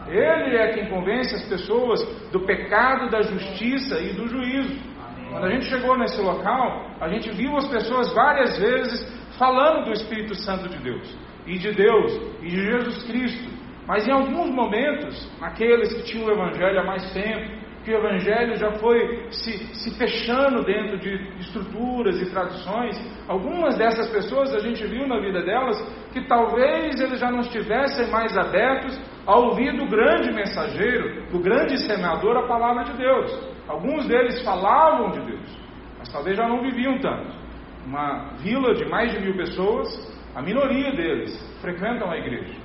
Ele 0.08 0.56
é 0.56 0.72
quem 0.72 0.88
convence 0.88 1.34
as 1.34 1.48
pessoas 1.48 2.02
do 2.32 2.40
pecado, 2.40 3.10
da 3.10 3.22
justiça 3.22 4.00
e 4.00 4.12
do 4.12 4.26
juízo. 4.28 4.89
Quando 5.30 5.44
a 5.44 5.50
gente 5.50 5.66
chegou 5.66 5.96
nesse 5.96 6.20
local, 6.20 6.90
a 7.00 7.08
gente 7.08 7.30
viu 7.30 7.56
as 7.56 7.68
pessoas 7.68 8.12
várias 8.12 8.58
vezes 8.58 9.20
falando 9.38 9.84
do 9.84 9.92
Espírito 9.92 10.34
Santo 10.34 10.68
de 10.68 10.78
Deus, 10.78 11.16
e 11.46 11.56
de 11.58 11.72
Deus, 11.72 12.12
e 12.42 12.48
de 12.48 12.62
Jesus 12.62 13.02
Cristo. 13.04 13.48
Mas 13.86 14.06
em 14.06 14.12
alguns 14.12 14.50
momentos, 14.50 15.30
aqueles 15.40 15.92
que 15.94 16.02
tinham 16.02 16.26
o 16.26 16.32
Evangelho 16.32 16.80
há 16.80 16.84
mais 16.84 17.12
tempo, 17.12 17.60
que 17.84 17.92
o 17.92 17.96
Evangelho 17.96 18.56
já 18.56 18.72
foi 18.72 19.26
se, 19.30 19.52
se 19.74 19.96
fechando 19.96 20.62
dentro 20.64 20.98
de 20.98 21.14
estruturas 21.38 22.20
e 22.20 22.30
tradições, 22.30 23.00
algumas 23.26 23.78
dessas 23.78 24.10
pessoas 24.10 24.54
a 24.54 24.58
gente 24.58 24.86
viu 24.86 25.06
na 25.06 25.18
vida 25.18 25.42
delas 25.42 25.80
que 26.12 26.20
talvez 26.26 27.00
eles 27.00 27.18
já 27.18 27.30
não 27.30 27.40
estivessem 27.40 28.10
mais 28.10 28.36
abertos 28.36 29.00
a 29.26 29.38
ouvir 29.38 29.76
do 29.76 29.86
grande 29.86 30.32
mensageiro, 30.32 31.30
do 31.30 31.38
grande 31.38 31.78
semeador, 31.78 32.36
a 32.36 32.46
palavra 32.46 32.84
de 32.84 32.92
Deus. 32.98 33.49
Alguns 33.70 34.04
deles 34.08 34.42
falavam 34.42 35.12
de 35.12 35.20
Deus, 35.20 35.58
mas 35.96 36.08
talvez 36.08 36.36
já 36.36 36.48
não 36.48 36.60
viviam 36.60 36.98
tanto. 36.98 37.38
uma 37.86 38.34
vila 38.38 38.74
de 38.74 38.84
mais 38.86 39.12
de 39.12 39.20
mil 39.20 39.34
pessoas, 39.36 39.88
a 40.34 40.42
minoria 40.42 40.92
deles 40.92 41.32
frequentam 41.60 42.10
a 42.10 42.18
igreja. 42.18 42.58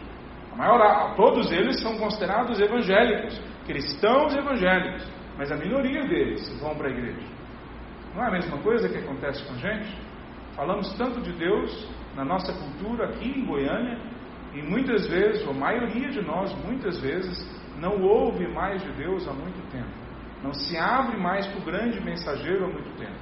A 0.52 0.56
maior, 0.56 1.16
todos 1.16 1.52
eles 1.52 1.80
são 1.80 1.96
considerados 1.98 2.60
evangélicos, 2.60 3.40
cristãos 3.68 4.36
evangélicos, 4.36 5.08
mas 5.38 5.52
a 5.52 5.56
minoria 5.56 6.06
deles 6.08 6.60
vão 6.60 6.76
para 6.76 6.88
a 6.88 6.92
igreja. 6.92 7.28
Não 8.16 8.24
é 8.24 8.28
a 8.28 8.32
mesma 8.32 8.58
coisa 8.58 8.90
que 8.90 8.98
acontece 8.98 9.46
com 9.46 9.54
a 9.54 9.58
gente? 9.58 9.96
Falamos 10.56 10.92
tanto 10.96 11.22
de 11.22 11.34
Deus 11.34 11.88
na 12.16 12.26
nossa 12.26 12.52
cultura 12.52 13.10
aqui 13.10 13.28
em 13.28 13.46
Goiânia, 13.46 14.00
e 14.56 14.62
muitas 14.62 15.08
vezes, 15.08 15.46
ou 15.46 15.52
a 15.52 15.58
maioria 15.58 16.10
de 16.10 16.22
nós, 16.22 16.54
muitas 16.66 17.00
vezes, 17.00 17.38
não 17.80 18.02
ouve 18.02 18.48
mais 18.48 18.82
de 18.82 18.92
Deus 18.94 19.28
há 19.28 19.34
muito 19.34 19.62
tempo. 19.72 20.05
Não 20.44 20.54
se 20.54 20.78
abre 20.78 21.18
mais 21.18 21.48
para 21.48 21.60
o 21.60 21.66
grande 21.66 22.00
mensageiro 22.02 22.66
há 22.66 22.68
muito 22.68 22.98
tempo. 22.98 23.16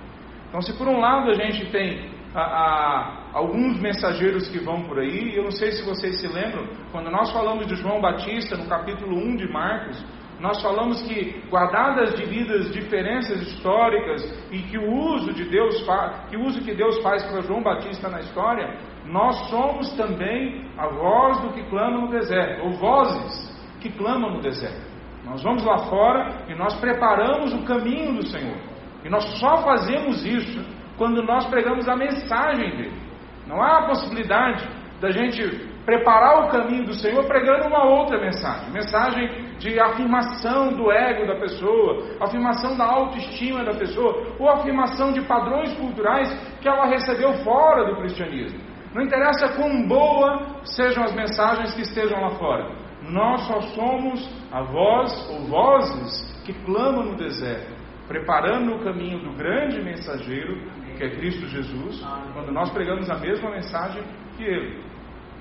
Então, 0.49 0.61
se 0.61 0.73
por 0.77 0.87
um 0.87 0.99
lado 0.99 1.31
a 1.31 1.33
gente 1.33 1.65
tem 1.71 2.11
a, 2.35 2.41
a, 2.41 3.29
alguns 3.33 3.79
mensageiros 3.79 4.47
que 4.49 4.59
vão 4.59 4.83
por 4.83 4.99
aí, 4.99 5.35
eu 5.35 5.43
não 5.43 5.51
sei 5.51 5.71
se 5.71 5.83
vocês 5.83 6.19
se 6.19 6.27
lembram, 6.27 6.67
quando 6.91 7.09
nós 7.09 7.31
falamos 7.31 7.67
de 7.67 7.75
João 7.75 8.01
Batista 8.01 8.57
no 8.57 8.67
capítulo 8.67 9.15
1 9.15 9.35
de 9.37 9.51
Marcos, 9.51 10.03
nós 10.39 10.61
falamos 10.61 11.01
que, 11.03 11.41
guardadas 11.49 12.13
devidas 12.15 12.71
diferenças 12.71 13.41
históricas 13.41 14.21
e 14.51 14.59
que 14.63 14.77
o 14.77 14.91
uso 14.91 15.33
de 15.33 15.45
Deus 15.45 15.85
que 16.29 16.35
o 16.35 16.43
uso 16.43 16.61
que 16.61 16.73
Deus 16.73 17.01
faz 17.01 17.23
para 17.23 17.41
João 17.41 17.63
Batista 17.63 18.09
na 18.09 18.19
história, 18.19 18.77
nós 19.05 19.35
somos 19.49 19.93
também 19.93 20.69
a 20.77 20.87
voz 20.87 21.39
do 21.41 21.53
que 21.53 21.63
clama 21.69 22.01
no 22.01 22.09
deserto, 22.09 22.63
ou 22.63 22.71
vozes 22.73 23.53
que 23.79 23.89
clamam 23.91 24.33
no 24.33 24.41
deserto. 24.41 24.92
Nós 25.25 25.41
vamos 25.41 25.63
lá 25.63 25.77
fora 25.89 26.45
e 26.47 26.55
nós 26.55 26.75
preparamos 26.79 27.53
o 27.53 27.63
caminho 27.63 28.15
do 28.15 28.27
Senhor. 28.27 28.57
E 29.03 29.09
nós 29.09 29.23
só 29.39 29.57
fazemos 29.63 30.25
isso 30.25 30.63
quando 30.97 31.23
nós 31.23 31.45
pregamos 31.47 31.87
a 31.87 31.95
mensagem 31.95 32.69
dele. 32.71 33.01
Não 33.47 33.61
há 33.61 33.79
a 33.79 33.87
possibilidade 33.87 34.67
da 35.01 35.11
gente 35.11 35.73
preparar 35.85 36.45
o 36.45 36.49
caminho 36.49 36.85
do 36.85 36.93
Senhor 36.93 37.25
pregando 37.25 37.67
uma 37.67 37.83
outra 37.83 38.17
mensagem, 38.19 38.71
mensagem 38.71 39.27
de 39.59 39.79
afirmação 39.79 40.69
do 40.73 40.91
ego 40.91 41.27
da 41.27 41.35
pessoa, 41.35 42.05
afirmação 42.21 42.77
da 42.77 42.85
autoestima 42.85 43.63
da 43.63 43.73
pessoa, 43.73 44.35
ou 44.39 44.49
afirmação 44.49 45.11
de 45.11 45.21
padrões 45.21 45.73
culturais 45.73 46.31
que 46.61 46.67
ela 46.67 46.85
recebeu 46.85 47.33
fora 47.43 47.85
do 47.85 47.97
cristianismo. 47.97 48.59
Não 48.93 49.01
interessa 49.01 49.55
quão 49.55 49.87
boa 49.87 50.61
sejam 50.63 51.03
as 51.03 51.13
mensagens 51.13 51.73
que 51.73 51.81
estejam 51.81 52.21
lá 52.21 52.29
fora, 52.31 52.69
nós 53.09 53.41
só 53.47 53.61
somos 53.61 54.29
a 54.51 54.61
voz 54.61 55.29
ou 55.29 55.47
vozes 55.47 56.43
que 56.45 56.53
clamam 56.65 57.03
no 57.03 57.15
deserto, 57.15 57.71
preparando 58.07 58.75
o 58.75 58.83
caminho 58.83 59.19
do 59.19 59.35
grande 59.37 59.81
mensageiro, 59.81 60.55
que 60.97 61.03
é 61.03 61.09
Cristo 61.09 61.47
Jesus, 61.47 62.05
quando 62.33 62.51
nós 62.51 62.69
pregamos 62.71 63.09
a 63.09 63.17
mesma 63.17 63.49
mensagem 63.49 64.03
que 64.37 64.43
ele. 64.43 64.83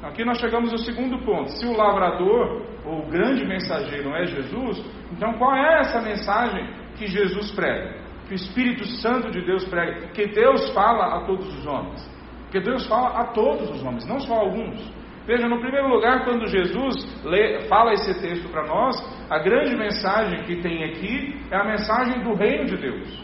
Aqui 0.02 0.24
nós 0.24 0.38
chegamos 0.38 0.72
ao 0.72 0.78
segundo 0.78 1.18
ponto. 1.24 1.50
Se 1.50 1.66
o 1.66 1.76
lavrador, 1.76 2.62
ou 2.84 3.04
o 3.04 3.06
grande 3.08 3.46
mensageiro, 3.46 4.10
é 4.14 4.26
Jesus, 4.26 4.84
então 5.12 5.32
qual 5.34 5.54
é 5.54 5.80
essa 5.80 6.00
mensagem 6.00 6.68
que 6.96 7.06
Jesus 7.06 7.52
prega? 7.52 8.02
Que 8.26 8.32
o 8.32 8.34
Espírito 8.34 8.84
Santo 8.84 9.30
de 9.30 9.44
Deus 9.44 9.64
prega? 9.66 10.08
Que 10.08 10.26
Deus 10.26 10.70
fala 10.70 11.18
a 11.18 11.26
todos 11.26 11.46
os 11.56 11.66
homens. 11.66 12.10
Que 12.50 12.60
Deus 12.60 12.86
fala 12.86 13.20
a 13.20 13.24
todos 13.28 13.70
os 13.70 13.82
homens, 13.82 14.06
não 14.06 14.18
só 14.20 14.34
a 14.34 14.40
alguns. 14.40 14.92
Veja, 15.26 15.48
no 15.48 15.60
primeiro 15.60 15.88
lugar, 15.88 16.24
quando 16.24 16.48
Jesus 16.48 17.24
lê, 17.24 17.60
fala 17.68 17.92
esse 17.92 18.20
texto 18.20 18.48
para 18.50 18.66
nós, 18.66 18.96
a 19.30 19.38
grande 19.38 19.76
mensagem 19.76 20.42
que 20.42 20.60
tem 20.60 20.84
aqui 20.84 21.40
é 21.50 21.56
a 21.56 21.64
mensagem 21.64 22.22
do 22.24 22.34
reino 22.34 22.66
de 22.66 22.76
Deus. 22.76 23.22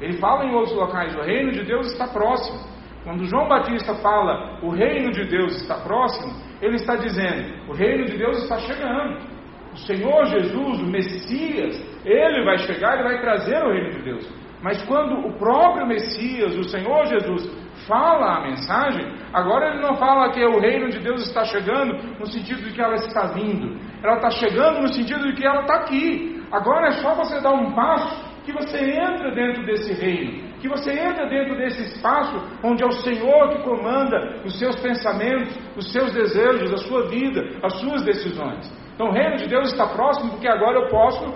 Ele 0.00 0.18
fala 0.18 0.44
em 0.44 0.54
outros 0.54 0.76
locais: 0.76 1.16
o 1.16 1.22
reino 1.22 1.50
de 1.52 1.64
Deus 1.64 1.90
está 1.92 2.06
próximo. 2.06 2.58
Quando 3.02 3.24
João 3.24 3.48
Batista 3.48 3.94
fala 3.94 4.60
o 4.62 4.70
reino 4.70 5.10
de 5.10 5.24
Deus 5.24 5.56
está 5.62 5.76
próximo, 5.76 6.32
ele 6.60 6.76
está 6.76 6.96
dizendo: 6.96 7.70
o 7.70 7.72
reino 7.72 8.04
de 8.04 8.18
Deus 8.18 8.42
está 8.42 8.58
chegando. 8.58 9.38
O 9.72 9.76
Senhor 9.78 10.26
Jesus, 10.26 10.80
o 10.80 10.86
Messias, 10.86 11.82
ele 12.04 12.44
vai 12.44 12.58
chegar 12.58 13.00
e 13.00 13.02
vai 13.02 13.20
trazer 13.20 13.62
o 13.62 13.70
reino 13.70 13.90
de 13.90 14.02
Deus. 14.02 14.48
Mas 14.62 14.82
quando 14.84 15.26
o 15.26 15.38
próprio 15.38 15.86
Messias, 15.86 16.56
o 16.56 16.64
Senhor 16.64 17.06
Jesus, 17.06 17.48
fala 17.88 18.36
a 18.36 18.40
mensagem, 18.42 19.04
agora 19.32 19.70
ele 19.70 19.80
não 19.80 19.96
fala 19.96 20.30
que 20.30 20.44
o 20.44 20.60
reino 20.60 20.88
de 20.90 21.00
Deus 21.00 21.26
está 21.26 21.44
chegando 21.44 21.94
no 22.20 22.26
sentido 22.26 22.62
de 22.62 22.72
que 22.72 22.80
ela 22.80 22.94
está 22.94 23.26
vindo. 23.28 23.76
Ela 24.02 24.16
está 24.16 24.30
chegando 24.30 24.82
no 24.82 24.88
sentido 24.88 25.24
de 25.24 25.32
que 25.32 25.44
ela 25.44 25.62
está 25.62 25.74
aqui. 25.76 26.40
Agora 26.52 26.88
é 26.88 26.92
só 26.92 27.14
você 27.14 27.40
dar 27.40 27.52
um 27.52 27.72
passo 27.72 28.28
que 28.44 28.52
você 28.52 28.78
entra 28.78 29.34
dentro 29.34 29.64
desse 29.66 29.92
reino 29.92 30.48
que 30.60 30.68
você 30.68 30.92
entra 30.92 31.28
dentro 31.28 31.56
desse 31.56 31.82
espaço 31.82 32.36
onde 32.62 32.82
é 32.82 32.86
o 32.86 32.92
Senhor 32.92 33.50
que 33.50 33.62
comanda 33.62 34.40
os 34.44 34.58
seus 34.58 34.76
pensamentos, 34.76 35.56
os 35.76 35.92
seus 35.92 36.12
desejos, 36.12 36.72
a 36.72 36.78
sua 36.78 37.08
vida, 37.08 37.40
as 37.62 37.74
suas 37.80 38.02
decisões. 38.02 38.70
Então 38.94 39.08
o 39.08 39.12
reino 39.12 39.36
de 39.36 39.46
Deus 39.46 39.70
está 39.70 39.86
próximo 39.86 40.32
porque 40.32 40.48
agora 40.48 40.80
eu 40.80 40.88
posso 40.88 41.32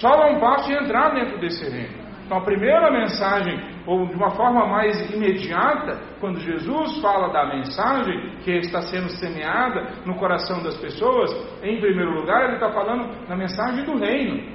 só 0.00 0.10
dar 0.10 0.30
um 0.30 0.38
passo 0.38 0.70
e 0.70 0.76
entrar 0.76 1.12
dentro 1.14 1.40
desse 1.40 1.68
reino. 1.68 1.99
Então 2.30 2.38
a 2.38 2.44
primeira 2.44 2.92
mensagem, 2.92 3.58
ou 3.84 4.06
de 4.06 4.14
uma 4.14 4.30
forma 4.30 4.64
mais 4.64 5.12
imediata, 5.12 6.00
quando 6.20 6.38
Jesus 6.38 7.00
fala 7.00 7.32
da 7.32 7.56
mensagem 7.56 8.36
que 8.44 8.52
está 8.52 8.82
sendo 8.82 9.08
semeada 9.08 10.04
no 10.06 10.14
coração 10.14 10.62
das 10.62 10.76
pessoas, 10.76 11.28
em 11.60 11.80
primeiro 11.80 12.12
lugar 12.12 12.44
ele 12.44 12.54
está 12.54 12.70
falando 12.70 13.26
da 13.26 13.34
mensagem 13.34 13.84
do 13.84 13.98
reino. 13.98 14.48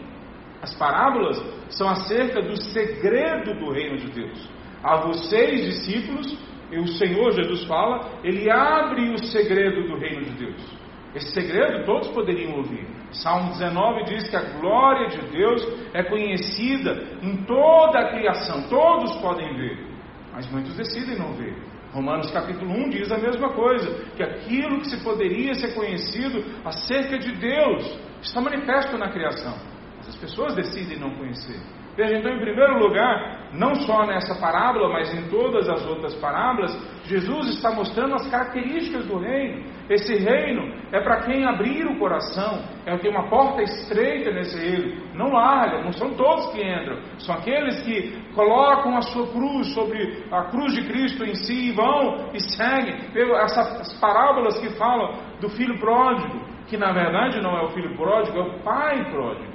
As 0.62 0.74
parábolas 0.75 1.38
são 1.67 1.89
acerca 1.89 2.41
do 2.41 2.55
segredo 2.55 3.53
do 3.60 3.74
reino 3.74 3.98
de 3.98 4.10
Deus. 4.10 4.50
A 4.82 4.96
vocês, 5.01 5.65
discípulos, 5.65 6.39
e 6.72 6.79
o 6.79 6.88
Senhor 6.88 7.34
Jesus 7.34 7.65
fala, 7.65 8.10
ele 8.24 8.50
abre 8.50 9.10
o 9.15 9.17
segredo 9.17 9.86
do 9.86 9.98
reino 9.98 10.24
de 10.24 10.32
Deus. 10.32 10.85
Esse 11.15 11.31
segredo 11.31 11.86
todos 11.86 12.10
poderiam 12.10 12.57
ouvir. 12.57 12.86
Salmo 13.12 13.53
19 13.53 14.03
diz 14.03 14.29
que 14.29 14.36
a 14.36 14.41
glória 14.60 15.07
de 15.07 15.22
Deus 15.31 15.65
é 15.93 16.03
conhecida 16.03 16.91
em 17.22 17.38
toda 17.45 18.00
a 18.00 18.10
criação, 18.10 18.67
todos 18.67 19.15
podem 19.22 19.55
ver, 19.55 19.88
mas 20.34 20.51
muitos 20.51 20.75
decidem 20.75 21.17
não 21.17 21.34
ver. 21.34 21.55
Romanos 21.93 22.29
capítulo 22.31 22.69
1 22.69 22.89
diz 22.89 23.10
a 23.10 23.17
mesma 23.17 23.53
coisa, 23.53 23.89
que 24.17 24.22
aquilo 24.22 24.81
que 24.81 24.89
se 24.89 25.01
poderia 25.01 25.55
ser 25.55 25.74
conhecido 25.74 26.43
acerca 26.65 27.17
de 27.17 27.31
Deus 27.31 27.98
está 28.22 28.41
manifesto 28.41 28.98
na 28.98 29.10
criação. 29.10 29.55
As 30.05 30.17
pessoas 30.17 30.53
decidem 30.53 31.00
não 31.00 31.15
conhecer. 31.15 31.57
Veja, 31.95 32.17
então, 32.17 32.34
em 32.34 32.39
primeiro 32.41 32.77
lugar, 32.77 33.51
não 33.53 33.74
só 33.75 34.05
nessa 34.05 34.36
parábola, 34.36 34.89
mas 34.89 35.13
em 35.13 35.29
todas 35.29 35.69
as 35.69 35.86
outras 35.86 36.13
parábolas, 36.15 36.77
Jesus 37.05 37.55
está 37.55 37.72
mostrando 37.72 38.15
as 38.15 38.29
características 38.29 39.05
do 39.05 39.17
reino. 39.17 39.63
Esse 39.89 40.15
reino 40.15 40.74
é 40.92 41.00
para 41.00 41.22
quem 41.22 41.46
abrir 41.46 41.86
o 41.86 42.00
coração, 42.00 42.63
é 42.86 42.98
tem 42.98 43.12
uma 43.12 43.30
porta 43.30 43.62
estreita 43.62 44.32
nesse 44.32 44.58
reino, 44.58 45.01
não 45.13 45.32
larga, 45.32 45.84
não 45.84 45.92
são 45.94 46.13
todos 46.15 46.51
que 46.51 46.62
entram, 46.62 47.00
são 47.20 47.36
aqueles 47.36 47.82
que 47.82 48.18
colocam 48.34 48.98
a 48.98 49.01
sua 49.01 49.27
cruz 49.27 49.74
sobre 49.74 50.24
a 50.32 50.44
cruz 50.46 50.74
de 50.74 50.88
Cristo 50.88 51.24
em 51.24 51.36
si 51.36 51.70
e 51.70 51.72
vão 51.72 52.30
e 52.34 52.39
seguem. 52.39 52.96
Essas 53.44 54.00
parábolas 54.00 54.60
que 54.60 54.70
falam 54.72 55.13
do 55.39 55.50
filho 55.50 55.77
pródigo, 55.80 56.39
que 56.68 56.77
na 56.77 56.92
verdade 56.92 57.42
não 57.42 57.56
é 57.58 57.63
o 57.63 57.70
filho 57.70 57.96
pródigo, 57.96 58.39
é 58.39 58.42
o 58.42 58.60
pai 58.63 59.12
pródigo. 59.12 59.54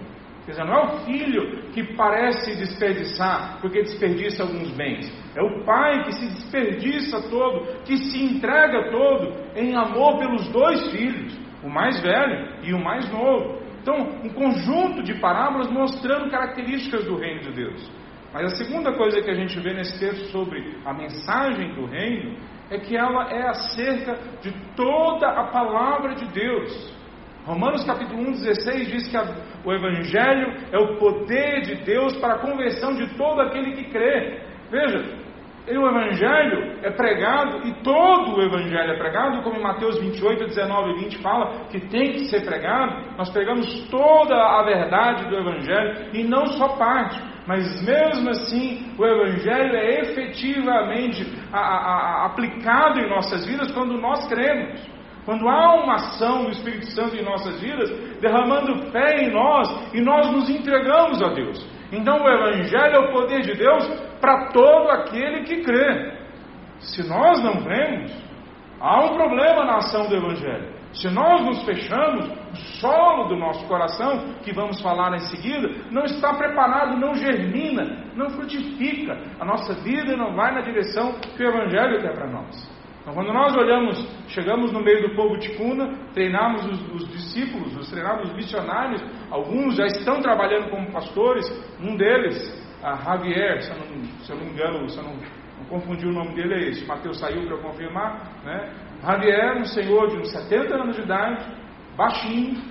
Quer 0.51 0.63
dizer, 0.63 0.65
não 0.65 0.75
é 0.75 0.85
o 0.85 0.97
filho 1.05 1.63
que 1.73 1.95
parece 1.95 2.57
desperdiçar 2.57 3.61
porque 3.61 3.83
desperdiça 3.83 4.43
alguns 4.43 4.73
bens. 4.73 5.13
É 5.37 5.43
o 5.43 5.65
pai 5.65 6.03
que 6.05 6.13
se 6.13 6.27
desperdiça 6.27 7.23
todo, 7.31 7.85
que 7.85 7.97
se 7.97 8.25
entrega 8.25 8.91
todo 8.91 9.33
em 9.55 9.77
amor 9.77 10.19
pelos 10.19 10.49
dois 10.49 10.91
filhos, 10.91 11.39
o 11.63 11.69
mais 11.69 12.01
velho 12.01 12.65
e 12.65 12.75
o 12.75 12.83
mais 12.83 13.09
novo. 13.13 13.61
Então, 13.81 13.97
um 14.25 14.29
conjunto 14.31 15.05
de 15.05 15.15
parábolas 15.21 15.71
mostrando 15.71 16.29
características 16.31 17.05
do 17.05 17.17
reino 17.17 17.43
de 17.43 17.53
Deus. 17.53 17.93
Mas 18.33 18.53
a 18.53 18.57
segunda 18.57 18.93
coisa 18.93 19.23
que 19.23 19.31
a 19.31 19.35
gente 19.35 19.59
vê 19.61 19.73
nesse 19.73 20.01
texto 20.01 20.33
sobre 20.33 20.79
a 20.85 20.93
mensagem 20.93 21.75
do 21.75 21.87
reino 21.87 22.37
é 22.71 22.79
que 22.79 22.97
ela 22.97 23.31
é 23.31 23.49
acerca 23.49 24.19
de 24.43 24.53
toda 24.75 25.29
a 25.29 25.45
palavra 25.45 26.15
de 26.17 26.27
Deus. 26.27 27.00
Romanos 27.45 27.85
capítulo 27.85 28.21
1, 28.21 28.33
16 28.33 28.89
diz 28.89 29.09
que 29.09 29.17
a, 29.17 29.25
o 29.65 29.73
Evangelho 29.73 30.53
é 30.71 30.79
o 30.79 30.97
poder 30.99 31.63
de 31.63 31.77
Deus 31.85 32.17
para 32.19 32.35
a 32.35 32.39
conversão 32.39 32.95
de 32.95 33.07
todo 33.17 33.41
aquele 33.41 33.73
que 33.73 33.91
crê. 33.91 34.41
Veja, 34.71 35.21
o 35.69 35.89
Evangelho 35.89 36.79
é 36.83 36.91
pregado 36.91 37.67
e 37.67 37.75
todo 37.83 38.37
o 38.37 38.43
Evangelho 38.43 38.93
é 38.93 38.99
pregado, 38.99 39.43
como 39.43 39.57
em 39.57 39.63
Mateus 39.63 39.99
28, 40.01 40.47
19 40.47 40.91
e 40.91 41.05
20 41.05 41.19
fala 41.19 41.67
que 41.71 41.81
tem 41.81 42.13
que 42.13 42.25
ser 42.27 42.45
pregado. 42.45 43.17
Nós 43.17 43.31
pregamos 43.31 43.89
toda 43.89 44.35
a 44.35 44.63
verdade 44.63 45.29
do 45.29 45.37
Evangelho 45.37 46.11
e 46.13 46.25
não 46.25 46.47
só 46.47 46.69
parte. 46.77 47.21
Mas 47.47 47.83
mesmo 47.83 48.31
assim, 48.31 48.95
o 48.99 49.05
Evangelho 49.05 49.77
é 49.77 50.01
efetivamente 50.01 51.27
a, 51.53 51.59
a, 51.59 52.27
aplicado 52.27 53.01
em 53.01 53.09
nossas 53.09 53.47
vidas 53.47 53.73
quando 53.73 53.99
nós 54.01 54.27
cremos. 54.29 55.00
Quando 55.25 55.49
há 55.49 55.75
uma 55.83 55.95
ação 55.95 56.45
do 56.45 56.51
Espírito 56.51 56.87
Santo 56.93 57.17
em 57.17 57.23
nossas 57.23 57.61
vidas, 57.61 57.91
derramando 58.21 58.91
fé 58.91 59.23
em 59.23 59.33
nós 59.33 59.69
e 59.95 60.01
nós 60.01 60.31
nos 60.31 60.49
entregamos 60.49 61.23
a 61.23 61.29
Deus. 61.29 61.67
Então 61.93 62.23
o 62.23 62.29
Evangelho 62.29 62.95
é 62.95 62.99
o 62.99 63.13
poder 63.13 63.43
de 63.43 63.55
Deus 63.55 63.87
para 64.21 64.49
todo 64.51 64.91
aquele 64.91 65.43
que 65.45 65.63
crê. 65.63 66.19
Se 66.79 67.07
nós 67.07 67.43
não 67.43 67.63
cremos, 67.63 68.13
há 68.81 69.05
um 69.05 69.15
problema 69.15 69.65
na 69.65 69.77
ação 69.77 70.09
do 70.09 70.17
Evangelho. 70.17 70.81
Se 70.93 71.09
nós 71.09 71.45
nos 71.45 71.63
fechamos, 71.65 72.27
o 72.27 72.57
solo 72.81 73.29
do 73.29 73.37
nosso 73.37 73.65
coração, 73.69 74.35
que 74.43 74.53
vamos 74.53 74.81
falar 74.81 75.15
em 75.15 75.21
seguida, 75.21 75.69
não 75.91 76.03
está 76.05 76.35
preparado, 76.35 76.99
não 76.99 77.15
germina, 77.15 78.07
não 78.17 78.31
frutifica. 78.31 79.17
A 79.39 79.45
nossa 79.45 79.75
vida 79.75 80.17
não 80.17 80.35
vai 80.35 80.53
na 80.53 80.63
direção 80.63 81.13
que 81.13 81.43
o 81.43 81.49
Evangelho 81.49 82.01
quer 82.01 82.13
para 82.13 82.29
nós. 82.29 82.80
Então, 83.11 83.25
quando 83.25 83.35
nós 83.35 83.57
olhamos, 83.57 83.99
chegamos 84.29 84.71
no 84.71 84.81
meio 84.81 85.03
do 85.03 85.17
povo 85.17 85.37
ticuna, 85.37 85.93
treinamos 86.15 86.65
os, 86.65 86.95
os 86.95 87.09
discípulos, 87.11 87.77
os 87.77 87.91
treinamos 87.91 88.31
os 88.31 88.37
missionários, 88.37 89.03
alguns 89.29 89.75
já 89.75 89.87
estão 89.87 90.21
trabalhando 90.21 90.71
como 90.71 90.93
pastores, 90.93 91.45
um 91.81 91.97
deles, 91.97 92.39
a 92.81 92.95
Javier, 92.95 93.63
se 93.63 93.73
eu 93.73 93.79
não, 93.79 94.05
se 94.05 94.31
eu 94.31 94.37
não 94.37 94.47
engano, 94.47 94.89
se 94.89 94.99
eu 94.99 95.03
não, 95.03 95.15
não 95.15 95.65
confundi 95.69 96.07
o 96.07 96.13
nome 96.13 96.37
dele, 96.37 96.55
é 96.55 96.69
esse, 96.69 96.87
Mateus 96.87 97.19
saiu 97.19 97.49
para 97.49 97.59
confirmar, 97.59 98.31
né? 98.45 98.73
Javier, 99.03 99.57
um 99.57 99.65
senhor 99.65 100.09
de 100.11 100.17
uns 100.19 100.31
70 100.31 100.73
anos 100.73 100.95
de 100.95 101.03
idade, 101.03 101.45
baixinho, 101.97 102.63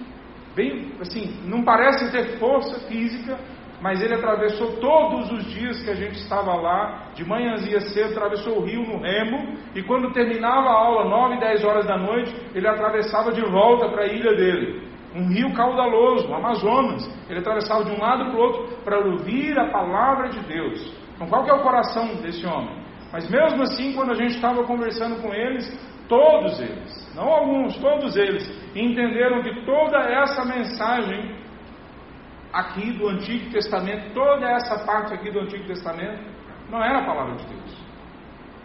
bem, 0.56 0.94
assim, 1.02 1.38
não 1.44 1.64
parece 1.66 2.10
ter 2.14 2.38
força 2.40 2.80
física, 2.88 3.38
mas 3.82 4.02
ele 4.02 4.14
atravessou 4.14 4.78
todos 4.78 5.32
os 5.32 5.46
dias 5.46 5.82
que 5.84 5.90
a 5.90 5.96
gente 5.96 6.16
estava 6.16 6.54
lá, 6.56 7.12
de 7.16 7.26
manhãzinha 7.26 7.80
cedo, 7.82 8.12
atravessou 8.12 8.60
o 8.60 8.66
rio 8.66 8.82
no 8.82 9.00
remo, 9.00 9.56
e 9.76 9.84
quando 9.84 10.12
terminava 10.12 10.70
a 10.70 10.74
aula, 10.74 11.06
9, 11.06 11.40
10 11.40 11.64
horas 11.64 11.86
da 11.86 11.98
noite, 11.98 12.36
ele 12.54 12.68
atravessava 12.68 13.32
de 13.32 13.42
volta 13.42 13.90
para 13.90 14.04
a 14.04 14.08
ilha 14.08 14.36
dele. 14.36 14.88
Um 15.16 15.28
rio 15.28 15.54
caudaloso, 15.54 16.30
o 16.30 16.36
Amazonas. 16.36 17.04
Ele 17.30 17.40
atravessava 17.40 17.84
de 17.84 17.92
um 17.92 18.00
lado 18.00 18.26
para 18.26 18.36
o 18.36 18.42
outro 18.42 18.78
para 18.84 19.00
ouvir 19.00 19.58
a 19.58 19.72
palavra 19.72 20.30
de 20.30 20.40
Deus. 20.42 20.94
Então, 21.16 21.28
qual 21.28 21.44
que 21.44 21.50
é 21.50 21.54
o 21.54 21.64
coração 21.64 22.16
desse 22.22 22.46
homem? 22.46 22.78
Mas 23.12 23.28
mesmo 23.28 23.64
assim, 23.64 23.94
quando 23.94 24.12
a 24.12 24.16
gente 24.16 24.36
estava 24.36 24.64
conversando 24.64 25.20
com 25.20 25.34
eles, 25.34 25.68
Todos 26.10 26.60
eles, 26.60 27.16
não 27.16 27.30
alguns, 27.30 27.78
todos 27.78 28.18
eles, 28.18 28.44
entenderam 28.76 29.44
que 29.44 29.64
toda 29.64 30.00
essa 30.00 30.44
mensagem 30.44 31.39
aqui 32.52 32.94
do 32.94 33.10
Antigo 33.10 33.52
Testamento, 33.52 34.14
toda 34.14 34.50
essa 34.50 34.86
parte 34.86 35.14
aqui 35.14 35.32
do 35.32 35.40
Antigo 35.40 35.66
Testamento, 35.66 36.24
não 36.70 36.84
era 36.84 37.00
a 37.00 37.06
palavra 37.06 37.36
de 37.36 37.46
Deus. 37.46 37.90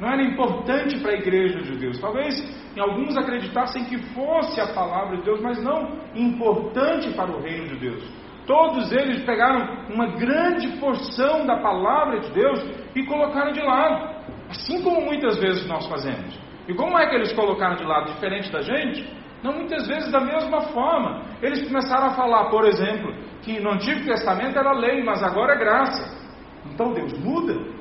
Não 0.00 0.08
era 0.10 0.22
importante 0.22 0.98
para 1.00 1.12
a 1.12 1.14
igreja 1.14 1.62
de 1.62 1.76
Deus. 1.76 1.98
Talvez 2.00 2.34
em 2.76 2.80
alguns 2.80 3.16
acreditassem 3.16 3.84
que 3.84 3.98
fosse 4.12 4.60
a 4.60 4.66
palavra 4.74 5.16
de 5.18 5.22
Deus, 5.22 5.40
mas 5.40 5.62
não 5.62 5.98
importante 6.14 7.12
para 7.14 7.30
o 7.30 7.40
reino 7.40 7.68
de 7.68 7.76
Deus. 7.76 8.02
Todos 8.46 8.92
eles 8.92 9.24
pegaram 9.24 9.86
uma 9.90 10.06
grande 10.16 10.68
porção 10.78 11.46
da 11.46 11.56
palavra 11.58 12.20
de 12.20 12.30
Deus 12.32 12.60
e 12.94 13.04
colocaram 13.06 13.52
de 13.52 13.62
lado, 13.62 14.16
assim 14.50 14.82
como 14.82 15.00
muitas 15.02 15.38
vezes 15.38 15.66
nós 15.66 15.86
fazemos. 15.86 16.38
E 16.68 16.74
como 16.74 16.98
é 16.98 17.08
que 17.08 17.14
eles 17.14 17.32
colocaram 17.32 17.76
de 17.76 17.84
lado 17.84 18.12
diferente 18.12 18.50
da 18.50 18.60
gente? 18.60 19.08
Não, 19.42 19.52
muitas 19.52 19.86
vezes 19.86 20.10
da 20.10 20.20
mesma 20.20 20.62
forma. 20.72 21.22
Eles 21.42 21.66
começaram 21.68 22.06
a 22.06 22.10
falar, 22.14 22.48
por 22.50 22.66
exemplo, 22.66 23.14
que 23.44 23.60
no 23.60 23.72
Antigo 23.72 24.04
Testamento 24.04 24.58
era 24.58 24.72
lei, 24.72 25.04
mas 25.04 25.22
agora 25.22 25.54
é 25.54 25.58
graça. 25.58 26.24
Então 26.72 26.92
Deus 26.92 27.12
muda. 27.18 27.74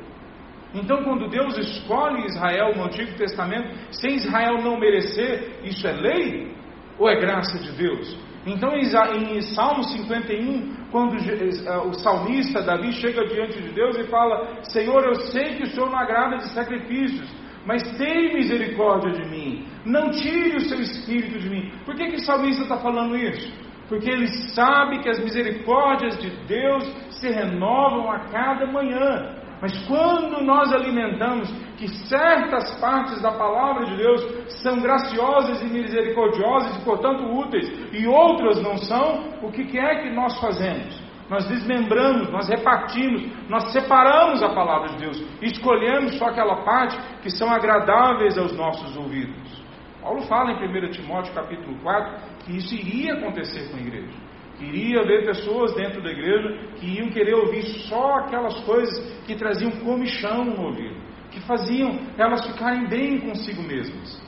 Então, 0.74 1.04
quando 1.04 1.30
Deus 1.30 1.56
escolhe 1.58 2.26
Israel 2.26 2.76
no 2.76 2.86
Antigo 2.86 3.16
Testamento, 3.16 3.70
sem 3.92 4.16
Israel 4.16 4.60
não 4.62 4.80
merecer, 4.80 5.60
isso 5.64 5.88
é 5.88 5.92
lei 5.92 6.52
ou 6.98 7.08
é 7.08 7.16
graça 7.20 7.60
de 7.60 7.72
Deus? 7.74 8.18
Então, 8.46 8.76
em 8.76 9.42
Salmo 9.42 9.84
51, 9.84 10.90
quando 10.92 11.16
eh, 11.18 11.78
o 11.88 11.94
salmista 11.94 12.62
Davi 12.62 12.92
chega 12.92 13.26
diante 13.26 13.62
de 13.62 13.70
Deus 13.70 13.98
e 13.98 14.04
fala: 14.06 14.64
Senhor, 14.64 15.04
eu 15.06 15.16
sei 15.16 15.56
que 15.56 15.64
o 15.64 15.68
Senhor 15.68 15.90
não 15.90 15.98
agrada 15.98 16.38
de 16.38 16.50
sacrifícios, 16.50 17.30
mas 17.66 17.82
tem 17.98 18.34
misericórdia 18.34 19.12
de 19.12 19.30
mim, 19.30 19.66
não 19.86 20.10
tire 20.10 20.58
o 20.58 20.62
seu 20.62 20.82
espírito 20.82 21.40
de 21.40 21.50
mim. 21.50 21.72
Por 21.86 21.96
que, 21.96 22.08
que 22.08 22.18
o 22.18 22.26
salmista 22.26 22.64
está 22.64 22.78
falando 22.78 23.16
isso? 23.16 23.54
Porque 23.88 24.10
ele 24.10 24.28
sabe 24.28 25.00
que 25.00 25.10
as 25.10 25.20
misericórdias 25.20 26.18
de 26.18 26.30
Deus 26.48 26.84
se 27.12 27.30
renovam 27.30 28.12
a 28.12 28.20
cada 28.20 28.66
manhã. 28.66 29.36
Mas 29.62 29.78
quando 29.86 30.42
nós 30.42 30.74
alimentamos 30.74 31.50
que 31.78 31.88
certas 32.08 32.80
partes 32.80 33.22
da 33.22 33.32
palavra 33.32 33.86
de 33.86 33.96
Deus 33.96 34.22
são 34.62 34.82
graciosas 34.82 35.62
e 35.62 35.66
misericordiosas 35.66 36.78
e, 36.78 36.84
portanto, 36.84 37.24
úteis, 37.24 37.70
e 37.94 38.06
outras 38.08 38.62
não 38.62 38.78
são, 38.78 39.24
o 39.42 39.52
que 39.52 39.78
é 39.78 40.02
que 40.02 40.10
nós 40.10 40.38
fazemos? 40.40 41.02
nós 41.30 41.48
desmembramos, 41.48 42.30
nós 42.30 42.48
repartimos, 42.48 43.26
nós 43.50 43.72
separamos 43.72 44.44
a 44.44 44.50
palavra 44.50 44.90
de 44.90 44.98
Deus, 44.98 45.24
escolhemos 45.42 46.16
só 46.18 46.28
aquela 46.28 46.64
parte 46.64 46.96
que 47.22 47.30
são 47.30 47.52
agradáveis 47.52 48.38
aos 48.38 48.56
nossos 48.56 48.96
ouvidos. 48.96 49.64
Paulo 50.02 50.22
fala 50.24 50.52
em 50.52 50.88
1 50.88 50.92
Timóteo 50.92 51.34
capítulo 51.34 51.78
4 51.82 52.33
que 52.46 52.58
isso 52.58 52.74
iria 52.76 53.14
acontecer 53.14 53.70
com 53.70 53.78
a 53.78 53.80
igreja. 53.80 54.18
Iria 54.60 55.02
haver 55.02 55.26
pessoas 55.26 55.74
dentro 55.74 56.02
da 56.02 56.10
igreja 56.10 56.76
que 56.76 56.86
iam 56.86 57.10
querer 57.10 57.34
ouvir 57.34 57.64
só 57.88 58.20
aquelas 58.20 58.60
coisas 58.62 59.22
que 59.26 59.36
traziam 59.36 59.72
comichão 59.84 60.46
no 60.46 60.62
ouvido, 60.62 60.96
que 61.32 61.42
faziam 61.42 62.00
elas 62.18 62.46
ficarem 62.46 62.88
bem 62.88 63.20
consigo 63.20 63.62
mesmas. 63.64 64.22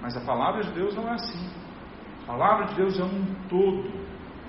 Mas 0.00 0.16
a 0.16 0.20
palavra 0.20 0.62
de 0.62 0.72
Deus 0.72 0.94
não 0.94 1.08
é 1.08 1.14
assim. 1.14 1.48
A 2.22 2.26
palavra 2.26 2.66
de 2.66 2.74
Deus 2.74 2.98
é 2.98 3.04
um 3.04 3.24
todo, 3.48 3.90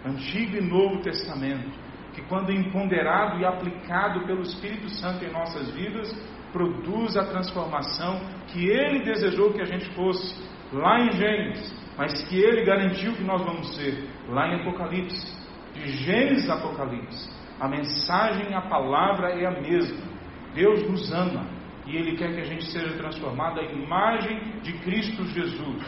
Antigo 0.05 0.57
e 0.57 0.61
Novo 0.61 1.01
Testamento 1.01 1.87
que, 2.17 2.23
quando 2.23 2.51
empoderado 2.51 3.39
e 3.39 3.45
aplicado 3.45 4.25
pelo 4.25 4.41
Espírito 4.41 4.89
Santo 4.89 5.23
em 5.23 5.31
nossas 5.31 5.69
vidas, 5.69 6.11
produz 6.51 7.15
a 7.15 7.25
transformação 7.25 8.19
que 8.47 8.67
Ele 8.67 9.03
desejou 9.03 9.53
que 9.53 9.61
a 9.61 9.65
gente 9.65 9.93
fosse 9.93 10.35
lá 10.73 10.99
em 10.99 11.11
Gênesis, 11.11 11.86
mas 11.97 12.23
que 12.27 12.37
Ele 12.39 12.63
garantiu 12.63 13.13
que 13.13 13.23
nós 13.23 13.43
vamos 13.43 13.75
ser 13.75 14.07
lá 14.29 14.47
em 14.47 14.61
Apocalipse. 14.61 15.35
De 15.73 15.91
Gênesis 15.91 16.49
a 16.49 16.55
Apocalipse, 16.55 17.29
a 17.59 17.67
mensagem, 17.67 18.53
a 18.53 18.61
palavra 18.61 19.29
é 19.29 19.45
a 19.45 19.61
mesma. 19.61 20.05
Deus 20.53 20.81
nos 20.89 21.11
ama 21.11 21.45
e 21.85 21.95
Ele 21.95 22.17
quer 22.17 22.33
que 22.33 22.41
a 22.41 22.45
gente 22.45 22.65
seja 22.65 22.97
transformado 22.97 23.59
à 23.59 23.63
imagem 23.63 24.59
de 24.61 24.73
Cristo 24.79 25.23
Jesus. 25.25 25.83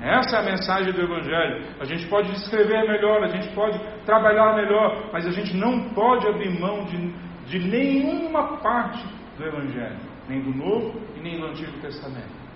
Essa 0.00 0.36
é 0.36 0.40
a 0.40 0.42
mensagem 0.44 0.92
do 0.92 1.02
Evangelho. 1.02 1.66
A 1.80 1.84
gente 1.84 2.06
pode 2.06 2.30
descrever 2.32 2.86
melhor, 2.86 3.22
a 3.24 3.28
gente 3.28 3.52
pode 3.54 3.78
trabalhar 4.04 4.54
melhor, 4.54 5.10
mas 5.12 5.26
a 5.26 5.30
gente 5.30 5.56
não 5.56 5.90
pode 5.90 6.26
abrir 6.26 6.58
mão 6.58 6.84
de, 6.84 7.12
de 7.46 7.58
nenhuma 7.58 8.58
parte 8.58 9.04
do 9.36 9.44
Evangelho, 9.44 9.98
nem 10.28 10.40
do 10.40 10.54
Novo 10.54 11.00
e 11.16 11.20
nem 11.20 11.38
do 11.38 11.46
Antigo 11.46 11.72
Testamento. 11.80 12.47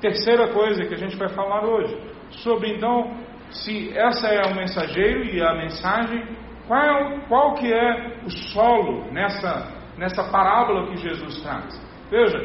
Terceira 0.00 0.48
coisa 0.48 0.84
que 0.86 0.94
a 0.94 0.98
gente 0.98 1.16
vai 1.16 1.28
falar 1.28 1.64
hoje, 1.64 1.96
sobre 2.30 2.74
então 2.74 3.12
se 3.50 3.96
essa 3.96 4.28
é 4.28 4.50
o 4.50 4.54
mensageiro 4.54 5.24
e 5.24 5.42
a 5.42 5.54
mensagem, 5.54 6.24
qual, 6.66 7.20
qual 7.28 7.54
que 7.54 7.72
é 7.72 8.20
o 8.24 8.30
solo 8.30 9.12
nessa, 9.12 9.68
nessa 9.98 10.22
parábola 10.30 10.88
que 10.88 10.96
Jesus 10.96 11.42
traz. 11.42 11.80
Veja, 12.10 12.38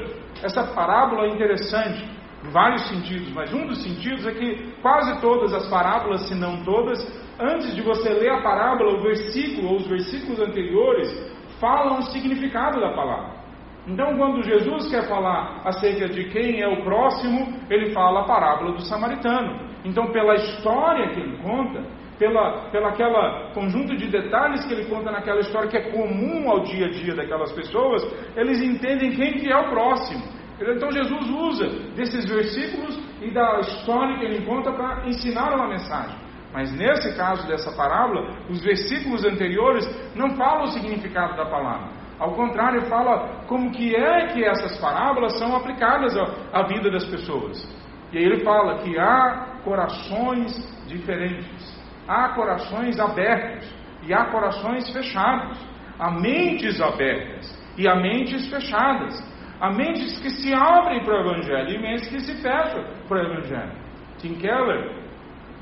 essa 0.43 0.63
parábola 0.73 1.27
é 1.27 1.29
interessante, 1.29 2.03
vários 2.51 2.87
sentidos, 2.89 3.29
mas 3.33 3.53
um 3.53 3.67
dos 3.67 3.83
sentidos 3.83 4.25
é 4.25 4.31
que 4.31 4.73
quase 4.81 5.21
todas 5.21 5.53
as 5.53 5.69
parábolas, 5.69 6.27
se 6.27 6.35
não 6.35 6.63
todas, 6.63 6.99
antes 7.39 7.73
de 7.75 7.81
você 7.81 8.09
ler 8.09 8.31
a 8.31 8.41
parábola, 8.41 8.97
o 8.97 9.03
versículo 9.03 9.69
ou 9.69 9.75
os 9.77 9.87
versículos 9.87 10.39
anteriores 10.39 11.33
falam 11.59 11.99
o 11.99 12.01
significado 12.03 12.79
da 12.79 12.93
palavra. 12.93 13.34
Então, 13.87 14.17
quando 14.17 14.43
Jesus 14.43 14.89
quer 14.89 15.07
falar 15.07 15.61
acerca 15.63 16.09
de 16.09 16.25
quem 16.29 16.61
é 16.61 16.67
o 16.67 16.83
próximo, 16.83 17.53
ele 17.69 17.91
fala 17.91 18.21
a 18.21 18.23
parábola 18.23 18.73
do 18.73 18.81
samaritano. 18.81 19.59
Então, 19.83 20.11
pela 20.11 20.33
história 20.35 21.09
que 21.09 21.19
ele 21.19 21.37
conta, 21.37 21.83
pela, 22.17 22.69
pela 22.71 22.89
aquela 22.89 23.51
conjunto 23.53 23.95
de 23.95 24.07
detalhes 24.07 24.65
que 24.65 24.73
ele 24.73 24.85
conta 24.85 25.11
naquela 25.11 25.39
história 25.39 25.69
que 25.69 25.77
é 25.77 25.91
comum 25.91 26.49
ao 26.49 26.61
dia 26.61 26.87
a 26.87 26.89
dia 26.89 27.15
daquelas 27.15 27.51
pessoas, 27.51 28.03
eles 28.35 28.61
entendem 28.61 29.11
quem 29.11 29.33
que 29.33 29.51
é 29.51 29.57
o 29.57 29.69
próximo. 29.69 30.23
Então 30.59 30.91
Jesus 30.91 31.29
usa 31.29 31.67
desses 31.95 32.25
versículos 32.25 32.97
e 33.21 33.29
da 33.31 33.59
história 33.59 34.17
que 34.17 34.25
ele 34.25 34.45
conta 34.45 34.71
para 34.71 35.07
ensinar 35.07 35.53
uma 35.53 35.67
mensagem. 35.67 36.15
Mas 36.53 36.71
nesse 36.71 37.15
caso 37.17 37.45
dessa 37.47 37.75
parábola, 37.75 38.33
os 38.49 38.63
versículos 38.63 39.25
anteriores 39.25 39.85
não 40.15 40.29
falam 40.37 40.63
o 40.63 40.67
significado 40.67 41.35
da 41.35 41.45
palavra. 41.45 41.89
Ao 42.19 42.31
contrário, 42.33 42.81
fala 42.83 43.43
como 43.47 43.71
que 43.71 43.95
é 43.95 44.27
que 44.27 44.43
essas 44.43 44.79
parábolas 44.79 45.37
são 45.37 45.55
aplicadas 45.55 46.15
à 46.53 46.63
vida 46.63 46.89
das 46.89 47.05
pessoas. 47.05 47.67
E 48.11 48.17
aí 48.17 48.23
ele 48.23 48.43
fala 48.43 48.77
que 48.79 48.97
há 48.97 49.59
corações 49.63 50.53
diferentes, 50.87 51.83
há 52.07 52.29
corações 52.29 52.99
abertos 52.99 53.69
e 54.03 54.13
há 54.13 54.25
corações 54.25 54.89
fechados, 54.93 55.59
há 55.99 56.11
mentes 56.11 56.79
abertas 56.79 57.53
e 57.77 57.87
há 57.87 57.95
mentes 57.95 58.49
fechadas. 58.49 59.35
Há 59.59 59.71
mentes 59.71 60.19
que 60.19 60.29
se 60.29 60.53
abrem 60.53 61.03
para 61.03 61.15
o 61.15 61.19
Evangelho 61.21 61.69
e 61.69 61.81
mentes 61.81 62.07
que 62.09 62.19
se 62.19 62.41
fecham 62.41 62.83
para 63.07 63.17
o 63.17 63.31
Evangelho. 63.31 63.71
Tim 64.17 64.35
Keller 64.35 65.04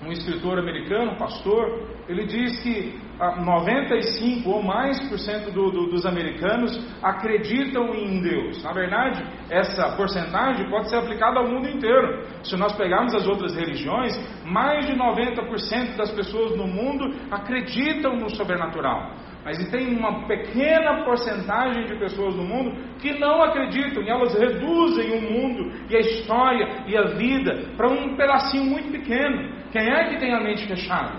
um 0.06 0.12
escritor 0.12 0.60
americano, 0.60 1.18
pastor, 1.18 1.88
ele 2.08 2.26
diz 2.26 2.62
que 2.62 3.00
95 3.46 4.50
ou 4.50 4.62
mais 4.62 5.00
por 5.08 5.18
cento 5.18 5.52
do, 5.52 5.72
do, 5.72 5.88
dos 5.88 6.06
americanos 6.06 6.78
acreditam 7.02 7.94
em 7.96 8.22
Deus. 8.22 8.62
Na 8.64 8.74
verdade, 8.74 9.24
essa 9.50 9.96
porcentagem 9.96 10.70
pode 10.70 10.90
ser 10.90 10.98
aplicada 10.98 11.40
ao 11.40 11.48
mundo 11.48 11.70
inteiro. 11.70 12.26
Se 12.44 12.58
nós 12.58 12.76
pegarmos 12.76 13.16
as 13.16 13.28
outras 13.28 13.56
religiões, 13.56 14.14
mais 14.46 14.86
de 14.86 14.94
90% 14.94 15.96
das 15.96 16.12
pessoas 16.12 16.58
no 16.58 16.68
mundo 16.68 17.16
acreditam 17.32 18.16
no 18.16 18.30
sobrenatural. 18.30 19.16
Mas 19.46 19.58
tem 19.70 19.98
uma 19.98 20.26
pequena 20.26 21.04
porcentagem 21.04 21.86
de 21.86 22.00
pessoas 22.00 22.34
no 22.36 22.44
mundo 22.44 22.78
que 23.00 23.20
não 23.20 23.44
acreditam 23.44 24.02
e 24.02 24.10
elas 24.10 24.34
reduzem 24.34 25.18
o 25.18 25.22
mundo 25.22 25.72
e 25.90 25.96
a 25.96 26.00
história 26.00 26.84
e 26.88 26.98
a 26.98 27.08
vida 27.16 27.72
para 27.76 27.90
um 27.90 28.16
pedacinho 28.16 28.66
muito 28.66 28.90
pequeno. 28.90 29.63
Quem 29.74 29.90
é 29.90 30.10
que 30.10 30.20
tem 30.20 30.32
a 30.32 30.40
mente 30.40 30.68
fechada? 30.68 31.14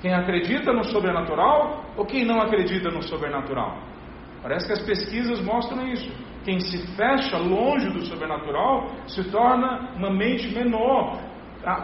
Quem 0.00 0.14
acredita 0.14 0.72
no 0.72 0.84
sobrenatural 0.84 1.84
ou 1.96 2.06
quem 2.06 2.24
não 2.24 2.40
acredita 2.40 2.90
no 2.90 3.02
sobrenatural? 3.02 3.76
Parece 4.40 4.68
que 4.68 4.72
as 4.72 4.82
pesquisas 4.82 5.40
mostram 5.42 5.84
isso. 5.88 6.08
Quem 6.44 6.60
se 6.60 6.86
fecha 6.94 7.36
longe 7.36 7.90
do 7.90 8.06
sobrenatural 8.06 8.88
se 9.08 9.28
torna 9.32 9.90
uma 9.96 10.12
mente 10.12 10.48
menor, 10.54 11.18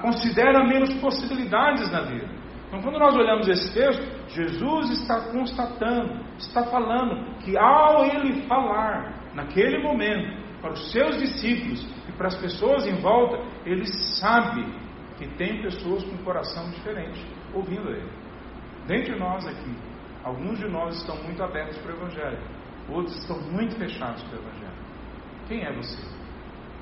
considera 0.03 0.65
menos 0.65 0.95
possibilidades 1.01 1.91
na 1.91 2.03
vida. 2.03 2.29
Então, 2.69 2.81
quando 2.81 3.01
nós 3.01 3.17
olhamos 3.17 3.49
esse 3.49 3.75
texto, 3.75 4.07
Jesus 4.29 4.91
está 4.91 5.33
constatando, 5.33 6.25
está 6.39 6.63
falando 6.67 7.39
que 7.41 7.59
ao 7.59 8.05
ele 8.05 8.43
falar, 8.43 9.33
naquele 9.35 9.83
momento, 9.83 10.45
para 10.63 10.75
os 10.75 10.93
seus 10.93 11.19
discípulos 11.19 11.85
e 12.09 12.13
para 12.13 12.29
as 12.29 12.37
pessoas 12.37 12.87
em 12.87 12.95
volta, 13.01 13.37
ele 13.67 13.85
sabe 13.85 14.65
que 15.25 15.37
tem 15.37 15.63
pessoas 15.63 16.05
com 16.05 16.17
coração 16.19 16.71
diferente 16.71 17.25
ouvindo 17.55 17.89
ele. 17.89 18.11
Dentre 18.87 19.19
nós 19.19 19.47
aqui, 19.47 19.75
alguns 20.23 20.59
de 20.59 20.69
nós 20.69 20.97
estão 20.97 21.17
muito 21.23 21.43
abertos 21.43 21.79
para 21.79 21.93
o 21.93 21.97
Evangelho, 21.97 22.39
outros 22.91 23.17
estão 23.17 23.41
muito 23.51 23.75
fechados 23.77 24.23
para 24.25 24.39
o 24.39 24.43
Evangelho. 24.43 24.85
Quem 25.49 25.65
é 25.65 25.73
você? 25.73 26.03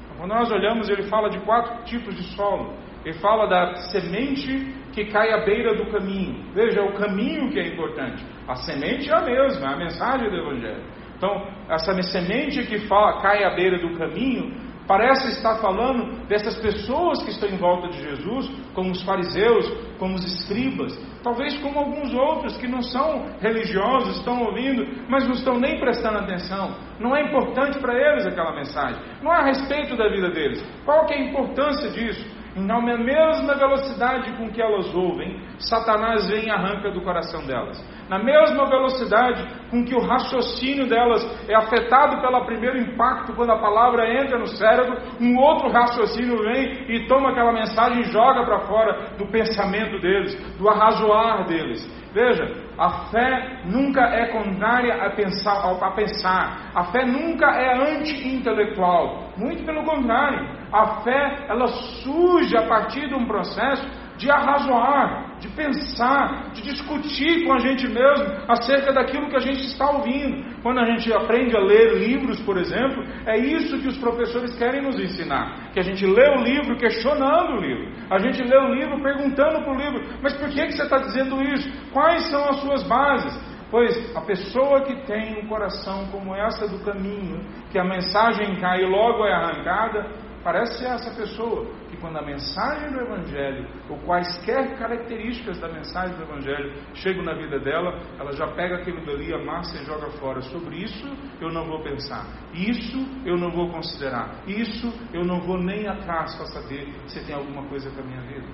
Então, 0.04 0.16
quando 0.18 0.30
nós 0.30 0.50
olhamos, 0.50 0.88
ele 0.88 1.04
fala 1.04 1.30
de 1.30 1.38
quatro 1.40 1.84
tipos 1.84 2.14
de 2.16 2.22
solo. 2.34 2.74
Ele 3.04 3.18
fala 3.18 3.46
da 3.46 3.74
semente 3.90 4.74
que 4.92 5.06
cai 5.06 5.32
à 5.32 5.44
beira 5.44 5.74
do 5.76 5.90
caminho. 5.90 6.52
Veja, 6.52 6.80
é 6.80 6.82
o 6.82 6.94
caminho 6.94 7.50
que 7.50 7.58
é 7.58 7.68
importante. 7.68 8.24
A 8.46 8.54
semente 8.56 9.10
é 9.10 9.16
a 9.16 9.22
mesma, 9.22 9.70
é 9.70 9.74
a 9.74 9.76
mensagem 9.76 10.30
do 10.30 10.36
Evangelho. 10.36 10.84
Então, 11.16 11.48
essa 11.68 12.00
semente 12.02 12.66
que 12.66 12.86
fala, 12.86 13.20
cai 13.20 13.44
à 13.44 13.54
beira 13.54 13.78
do 13.78 13.96
caminho 13.96 14.52
Parece 14.86 15.28
estar 15.28 15.56
falando 15.58 16.26
dessas 16.26 16.56
pessoas 16.58 17.22
que 17.22 17.30
estão 17.30 17.48
em 17.48 17.56
volta 17.56 17.88
de 17.88 18.02
Jesus, 18.02 18.50
como 18.74 18.90
os 18.90 19.02
fariseus, 19.02 19.70
como 19.98 20.14
os 20.14 20.24
escribas, 20.24 20.92
talvez 21.22 21.56
como 21.60 21.78
alguns 21.78 22.12
outros 22.12 22.56
que 22.56 22.66
não 22.66 22.82
são 22.82 23.26
religiosos, 23.40 24.16
estão 24.18 24.42
ouvindo, 24.42 24.84
mas 25.08 25.24
não 25.24 25.34
estão 25.34 25.58
nem 25.58 25.78
prestando 25.78 26.18
atenção. 26.18 26.74
Não 26.98 27.16
é 27.16 27.22
importante 27.22 27.78
para 27.78 27.94
eles 27.94 28.26
aquela 28.26 28.54
mensagem, 28.54 29.00
não 29.22 29.32
é 29.32 29.36
a 29.36 29.44
respeito 29.44 29.96
da 29.96 30.08
vida 30.08 30.30
deles. 30.30 30.64
Qual 30.84 31.06
que 31.06 31.14
é 31.14 31.18
a 31.18 31.28
importância 31.28 31.90
disso? 31.90 32.42
na 32.54 32.80
mesma 32.82 33.54
velocidade 33.54 34.36
com 34.36 34.50
que 34.50 34.60
elas 34.60 34.94
ouvem, 34.94 35.40
Satanás 35.58 36.28
vem 36.28 36.46
e 36.46 36.50
arranca 36.50 36.90
do 36.90 37.00
coração 37.00 37.46
delas. 37.46 37.82
Na 38.08 38.18
mesma 38.18 38.66
velocidade 38.66 39.46
com 39.70 39.84
que 39.84 39.94
o 39.94 40.00
raciocínio 40.00 40.88
delas 40.88 41.22
é 41.48 41.54
afetado 41.54 42.20
pelo 42.20 42.44
primeiro 42.44 42.78
impacto, 42.78 43.34
quando 43.34 43.52
a 43.52 43.58
palavra 43.58 44.12
entra 44.12 44.38
no 44.38 44.46
cérebro, 44.46 44.98
um 45.20 45.38
outro 45.38 45.70
raciocínio 45.70 46.38
vem 46.38 46.94
e 46.94 47.06
toma 47.06 47.30
aquela 47.30 47.52
mensagem 47.52 48.00
e 48.00 48.12
joga 48.12 48.44
para 48.44 48.60
fora 48.60 49.16
do 49.16 49.26
pensamento 49.26 49.98
deles, 50.00 50.34
do 50.58 50.68
arrazoar 50.68 51.46
deles. 51.46 52.02
Veja, 52.12 52.44
a 52.76 53.06
fé 53.10 53.62
nunca 53.64 54.02
é 54.02 54.26
contrária 54.26 54.94
a 55.02 55.10
pensar, 55.10 55.64
a 55.80 55.90
pensar. 55.92 56.70
A 56.74 56.84
fé 56.84 57.06
nunca 57.06 57.46
é 57.46 57.74
anti-intelectual. 57.74 59.32
Muito 59.38 59.64
pelo 59.64 59.82
contrário. 59.82 60.46
A 60.70 61.00
fé, 61.02 61.46
ela 61.48 61.66
surge 61.66 62.54
a 62.54 62.66
partir 62.66 63.08
de 63.08 63.14
um 63.14 63.26
processo 63.26 63.82
de 64.22 64.30
arrazoar, 64.30 65.38
de 65.40 65.48
pensar, 65.48 66.52
de 66.52 66.62
discutir 66.62 67.44
com 67.44 67.54
a 67.54 67.58
gente 67.58 67.88
mesmo 67.88 68.24
acerca 68.46 68.92
daquilo 68.92 69.28
que 69.28 69.36
a 69.36 69.40
gente 69.40 69.64
está 69.66 69.90
ouvindo. 69.90 70.62
Quando 70.62 70.78
a 70.78 70.84
gente 70.84 71.12
aprende 71.12 71.56
a 71.56 71.60
ler 71.60 71.98
livros, 71.98 72.40
por 72.42 72.56
exemplo, 72.56 73.02
é 73.26 73.36
isso 73.36 73.80
que 73.80 73.88
os 73.88 73.98
professores 73.98 74.56
querem 74.56 74.80
nos 74.80 74.96
ensinar. 75.00 75.72
Que 75.72 75.80
a 75.80 75.82
gente 75.82 76.06
lê 76.06 76.28
o 76.28 76.44
livro 76.44 76.78
questionando 76.78 77.56
o 77.56 77.60
livro. 77.60 77.92
A 78.08 78.18
gente 78.20 78.40
lê 78.44 78.56
o 78.56 78.72
livro 78.72 79.02
perguntando 79.02 79.60
para 79.64 79.72
o 79.72 79.76
livro, 79.76 80.00
mas 80.22 80.36
por 80.36 80.48
que, 80.48 80.66
que 80.66 80.72
você 80.72 80.84
está 80.84 80.98
dizendo 80.98 81.42
isso? 81.42 81.68
Quais 81.92 82.30
são 82.30 82.48
as 82.48 82.60
suas 82.60 82.84
bases? 82.84 83.52
Pois 83.72 84.14
a 84.14 84.20
pessoa 84.20 84.82
que 84.82 84.94
tem 85.04 85.42
um 85.42 85.48
coração 85.48 86.06
como 86.12 86.36
essa 86.36 86.68
do 86.68 86.78
caminho, 86.84 87.40
que 87.72 87.78
a 87.78 87.84
mensagem 87.84 88.54
cai 88.60 88.82
e 88.82 88.86
logo 88.86 89.26
é 89.26 89.32
arrancada, 89.32 90.06
parece 90.44 90.78
ser 90.78 90.86
essa 90.86 91.10
pessoa 91.10 91.81
quando 92.02 92.18
a 92.18 92.22
mensagem 92.22 92.90
do 92.90 93.00
Evangelho, 93.00 93.66
ou 93.88 93.96
quaisquer 94.00 94.76
características 94.76 95.58
da 95.60 95.68
mensagem 95.68 96.16
do 96.16 96.24
Evangelho 96.24 96.74
chegam 96.94 97.22
na 97.22 97.32
vida 97.32 97.58
dela, 97.60 97.98
ela 98.18 98.32
já 98.32 98.48
pega 98.48 98.76
aquilo 98.76 99.06
dali, 99.06 99.32
amassa 99.32 99.80
e 99.80 99.86
joga 99.86 100.10
fora. 100.18 100.42
Sobre 100.42 100.82
isso 100.82 101.06
eu 101.40 101.50
não 101.50 101.64
vou 101.64 101.80
pensar, 101.80 102.26
isso 102.52 102.98
eu 103.24 103.38
não 103.38 103.50
vou 103.50 103.70
considerar, 103.70 104.42
isso 104.46 104.92
eu 105.14 105.24
não 105.24 105.40
vou 105.40 105.56
nem 105.56 105.86
atrás 105.88 106.34
para 106.34 106.46
saber 106.46 106.92
se 107.06 107.24
tem 107.24 107.34
alguma 107.34 107.62
coisa 107.68 107.88
com 107.90 108.00
a 108.00 108.04
minha 108.04 108.20
vida. 108.22 108.48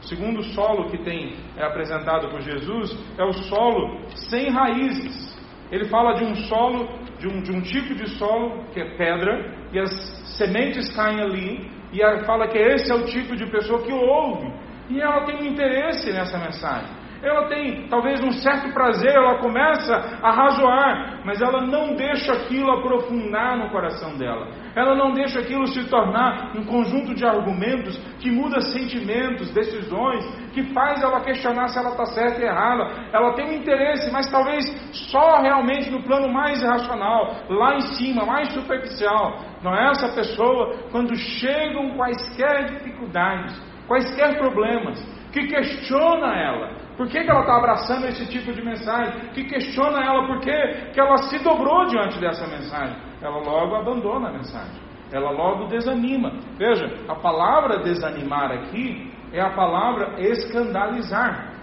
O 0.00 0.04
segundo 0.04 0.42
solo 0.54 0.90
que 0.90 0.98
tem 0.98 1.36
é 1.56 1.64
apresentado 1.64 2.30
por 2.30 2.40
Jesus 2.40 2.96
é 3.18 3.24
o 3.24 3.32
solo 3.32 4.00
sem 4.14 4.50
raízes. 4.50 5.30
Ele 5.70 5.86
fala 5.86 6.14
de 6.14 6.24
um 6.24 6.34
solo, 6.34 6.88
de 7.18 7.28
um, 7.28 7.42
de 7.42 7.52
um 7.52 7.60
tipo 7.60 7.94
de 7.94 8.08
solo 8.18 8.64
que 8.72 8.80
é 8.80 8.96
pedra, 8.96 9.54
e 9.72 9.78
as 9.78 9.90
sementes 10.36 10.88
caem 10.96 11.20
ali, 11.20 11.70
e 11.92 12.02
ela 12.02 12.24
fala 12.24 12.48
que 12.48 12.58
esse 12.58 12.90
é 12.90 12.94
o 12.94 13.04
tipo 13.06 13.36
de 13.36 13.46
pessoa 13.46 13.82
que 13.82 13.92
ouve. 13.92 14.52
E 14.88 15.00
ela 15.00 15.24
tem 15.24 15.36
um 15.36 15.44
interesse 15.44 16.12
nessa 16.12 16.38
mensagem. 16.38 16.99
Ela 17.22 17.48
tem 17.48 17.86
talvez 17.88 18.22
um 18.22 18.32
certo 18.32 18.72
prazer, 18.72 19.14
ela 19.14 19.38
começa 19.38 19.94
a 20.22 20.30
razoar, 20.30 21.20
mas 21.24 21.40
ela 21.40 21.60
não 21.60 21.94
deixa 21.94 22.32
aquilo 22.32 22.70
aprofundar 22.70 23.58
no 23.58 23.70
coração 23.70 24.16
dela. 24.16 24.48
Ela 24.74 24.94
não 24.94 25.12
deixa 25.12 25.40
aquilo 25.40 25.66
se 25.66 25.88
tornar 25.88 26.56
um 26.56 26.64
conjunto 26.64 27.14
de 27.14 27.26
argumentos 27.26 27.98
que 28.20 28.30
muda 28.30 28.60
sentimentos, 28.60 29.52
decisões, 29.52 30.24
que 30.52 30.72
faz 30.72 31.02
ela 31.02 31.20
questionar 31.20 31.68
se 31.68 31.78
ela 31.78 31.90
está 31.90 32.06
certa 32.06 32.40
e 32.40 32.44
errada. 32.44 32.84
Ela 33.12 33.34
tem 33.34 33.50
um 33.50 33.54
interesse, 33.54 34.10
mas 34.10 34.30
talvez 34.30 34.64
só 35.10 35.40
realmente 35.42 35.90
no 35.90 36.02
plano 36.02 36.32
mais 36.32 36.62
racional, 36.62 37.36
lá 37.50 37.76
em 37.76 37.80
cima, 37.80 38.24
mais 38.24 38.50
superficial. 38.52 39.38
Não 39.62 39.74
é 39.74 39.90
essa 39.90 40.08
pessoa, 40.14 40.88
quando 40.90 41.14
chegam 41.14 41.90
quaisquer 41.96 42.64
dificuldades, 42.64 43.60
quaisquer 43.86 44.38
problemas, 44.38 44.98
que 45.32 45.46
questiona 45.46 46.34
ela, 46.34 46.72
por 47.00 47.08
que, 47.08 47.24
que 47.24 47.30
ela 47.30 47.40
está 47.40 47.56
abraçando 47.56 48.06
esse 48.08 48.26
tipo 48.28 48.52
de 48.52 48.62
mensagem? 48.62 49.30
Que 49.30 49.44
questiona 49.44 50.04
ela 50.04 50.26
por 50.26 50.38
que, 50.40 50.52
que 50.92 51.00
ela 51.00 51.16
se 51.16 51.38
dobrou 51.38 51.86
diante 51.86 52.20
dessa 52.20 52.46
mensagem. 52.46 52.94
Ela 53.22 53.38
logo 53.38 53.74
abandona 53.74 54.28
a 54.28 54.32
mensagem. 54.34 54.78
Ela 55.10 55.30
logo 55.30 55.64
desanima. 55.64 56.30
Veja, 56.58 56.94
a 57.08 57.14
palavra 57.14 57.78
desanimar 57.78 58.52
aqui 58.52 59.10
é 59.32 59.40
a 59.40 59.48
palavra 59.48 60.20
escandalizar. 60.20 61.54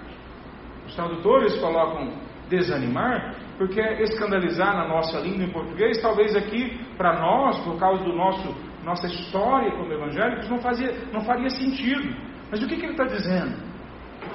Os 0.87 0.95
tradutores 0.95 1.55
colocam 1.59 2.13
desanimar 2.49 3.35
porque 3.59 3.79
escandalizar 3.79 4.75
na 4.75 4.87
nossa 4.87 5.19
língua 5.19 5.45
em 5.45 5.51
português, 5.51 6.01
talvez 6.01 6.35
aqui 6.35 6.83
para 6.97 7.19
nós, 7.19 7.59
por 7.59 7.77
causa 7.77 8.03
do 8.03 8.11
nosso 8.11 8.55
nossa 8.83 9.05
história 9.05 9.69
como 9.69 9.93
evangélicos, 9.93 10.49
não, 10.49 10.57
fazia, 10.57 10.97
não 11.13 11.21
faria 11.21 11.49
sentido. 11.51 12.09
Mas 12.49 12.63
o 12.63 12.67
que, 12.67 12.75
que 12.75 12.85
ele 12.85 12.93
está 12.93 13.03
dizendo? 13.03 13.66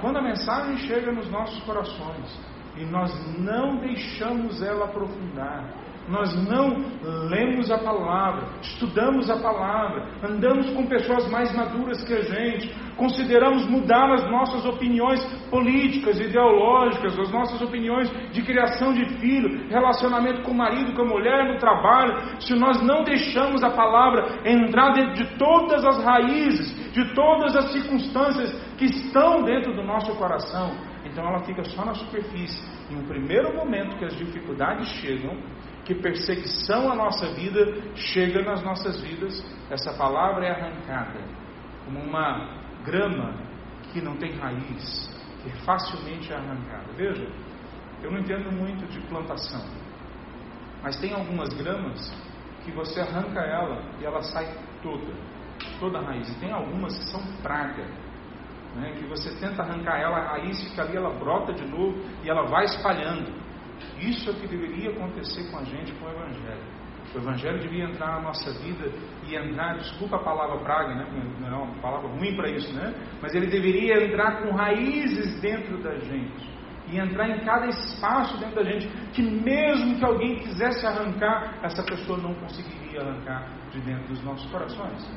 Quando 0.01 0.19
a 0.19 0.23
mensagem 0.23 0.77
chega 0.79 1.13
nos 1.13 1.31
nossos 1.31 1.63
corações 1.65 2.53
e 2.77 2.85
nós 2.87 3.11
não 3.41 3.79
deixamos 3.79 4.63
ela 4.63 4.87
aprofundar, 4.87 5.82
nós 6.09 6.35
não 6.49 6.77
lemos 7.29 7.71
a 7.71 7.79
palavra, 7.79 8.49
estudamos 8.61 9.31
a 9.31 9.39
palavra, 9.41 10.09
andamos 10.23 10.71
com 10.71 10.87
pessoas 10.87 11.31
mais 11.31 11.55
maduras 11.55 12.03
que 12.05 12.13
a 12.13 12.23
gente, 12.23 12.75
consideramos 12.97 13.67
mudar 13.69 14.13
as 14.13 14.25
nossas 14.31 14.65
opiniões 14.65 15.25
políticas, 15.51 16.21
ideológicas, 16.21 17.19
as 17.19 17.31
nossas 17.31 17.61
opiniões 17.63 18.11
de 18.33 18.43
criação 18.43 18.93
de 18.93 19.05
filho, 19.19 19.69
relacionamento 19.69 20.43
com 20.43 20.51
o 20.51 20.57
marido, 20.57 20.93
com 20.95 21.03
a 21.03 21.07
mulher, 21.07 21.53
no 21.53 21.59
trabalho, 21.59 22.41
se 22.41 22.55
nós 22.55 22.83
não 22.83 23.05
deixamos 23.05 23.63
a 23.63 23.71
palavra 23.71 24.41
entrar 24.45 24.93
dentro 24.93 25.15
de 25.15 25.39
todas 25.39 25.85
as 25.85 26.05
raízes, 26.05 26.93
de 26.93 27.15
todas 27.15 27.57
as 27.57 27.73
circunstâncias 27.73 28.53
que 28.77 28.85
estão 28.85 29.43
dentro 29.43 29.75
do 29.75 29.83
nosso 29.83 30.15
coração, 30.17 30.73
então 31.05 31.27
ela 31.27 31.41
fica 31.41 31.65
só 31.65 31.85
na 31.85 31.95
superfície. 31.95 32.63
Em 32.91 32.97
um 32.97 33.05
primeiro 33.07 33.55
momento 33.55 33.97
que 33.99 34.05
as 34.05 34.17
dificuldades 34.17 34.89
chegam, 35.01 35.37
que 35.85 35.95
perseguição 35.95 36.91
à 36.91 36.95
nossa 36.95 37.27
vida 37.35 37.61
chega 37.97 38.43
nas 38.43 38.63
nossas 38.63 39.01
vidas, 39.01 39.45
essa 39.71 39.93
palavra 39.95 40.47
é 40.47 40.51
arrancada 40.51 41.21
como 41.85 42.01
uma 42.01 42.63
grama 42.85 43.35
que 43.93 44.01
não 44.01 44.17
tem 44.17 44.33
raiz, 44.37 45.11
que 45.43 45.51
é 45.51 45.53
facilmente 45.65 46.33
arrancada. 46.33 46.93
Veja, 46.97 47.27
eu 48.03 48.11
não 48.11 48.21
entendo 48.21 48.51
muito 48.53 48.87
de 48.87 49.01
plantação, 49.09 49.65
mas 50.83 50.97
tem 51.01 51.13
algumas 51.13 51.53
gramas 51.55 52.13
que 52.65 52.71
você 52.71 53.01
arranca 53.01 53.41
ela 53.41 53.83
e 54.01 54.05
ela 54.05 54.23
sai 54.23 54.47
toda, 54.83 55.13
toda 55.81 55.99
a 55.99 56.03
raiz. 56.03 56.29
E 56.31 56.41
tem 56.41 56.53
algumas 56.53 56.97
que 56.97 57.05
são 57.07 57.21
praga, 57.43 57.85
né, 58.77 58.95
que 58.99 59.05
você 59.07 59.31
tenta 59.39 59.63
arrancar 59.63 60.01
ela, 60.01 60.19
a 60.19 60.33
raiz 60.33 60.63
fica 60.63 60.83
ali, 60.83 60.97
ela 60.97 61.11
brota 61.11 61.53
de 61.53 61.65
novo 61.67 61.99
e 62.23 62.31
ela 62.31 62.47
vai 62.47 62.65
espalhando. 62.65 63.42
Isso 63.99 64.31
é 64.31 64.33
o 64.33 64.37
que 64.37 64.47
deveria 64.47 64.91
acontecer 64.91 65.51
com 65.51 65.59
a 65.59 65.65
gente 65.65 65.93
com 65.93 66.07
o 66.07 66.11
Evangelho. 66.11 66.83
O 67.15 67.19
Evangelho 67.19 67.61
devia 67.61 67.85
entrar 67.85 68.17
na 68.17 68.21
nossa 68.21 68.51
vida 68.63 68.91
e 69.29 69.37
entrar, 69.37 69.77
desculpa 69.77 70.17
a 70.17 70.21
palavra 70.21 70.59
praga, 70.61 70.95
né? 70.95 71.07
não 71.41 71.49
é 71.49 71.63
uma 71.63 71.75
palavra 71.83 72.09
ruim 72.09 72.35
para 72.35 72.49
isso, 72.49 72.73
né? 72.75 72.95
mas 73.21 73.35
ele 73.35 73.47
deveria 73.49 74.03
entrar 74.07 74.43
com 74.43 74.55
raízes 74.55 75.41
dentro 75.41 75.83
da 75.83 75.99
gente 75.99 76.53
e 76.89 76.99
entrar 76.99 77.29
em 77.29 77.41
cada 77.45 77.67
espaço 77.67 78.39
dentro 78.39 78.57
da 78.57 78.65
gente, 78.65 78.89
que 79.13 79.23
mesmo 79.23 79.97
que 79.97 80.05
alguém 80.05 80.37
quisesse 80.37 80.87
arrancar, 80.87 81.59
essa 81.63 81.83
pessoa 81.83 82.19
não 82.19 82.35
conseguiria 82.35 83.01
arrancar 83.01 83.49
de 83.71 83.81
dentro 83.81 84.09
dos 84.09 84.23
nossos 84.23 84.51
corações. 84.51 85.11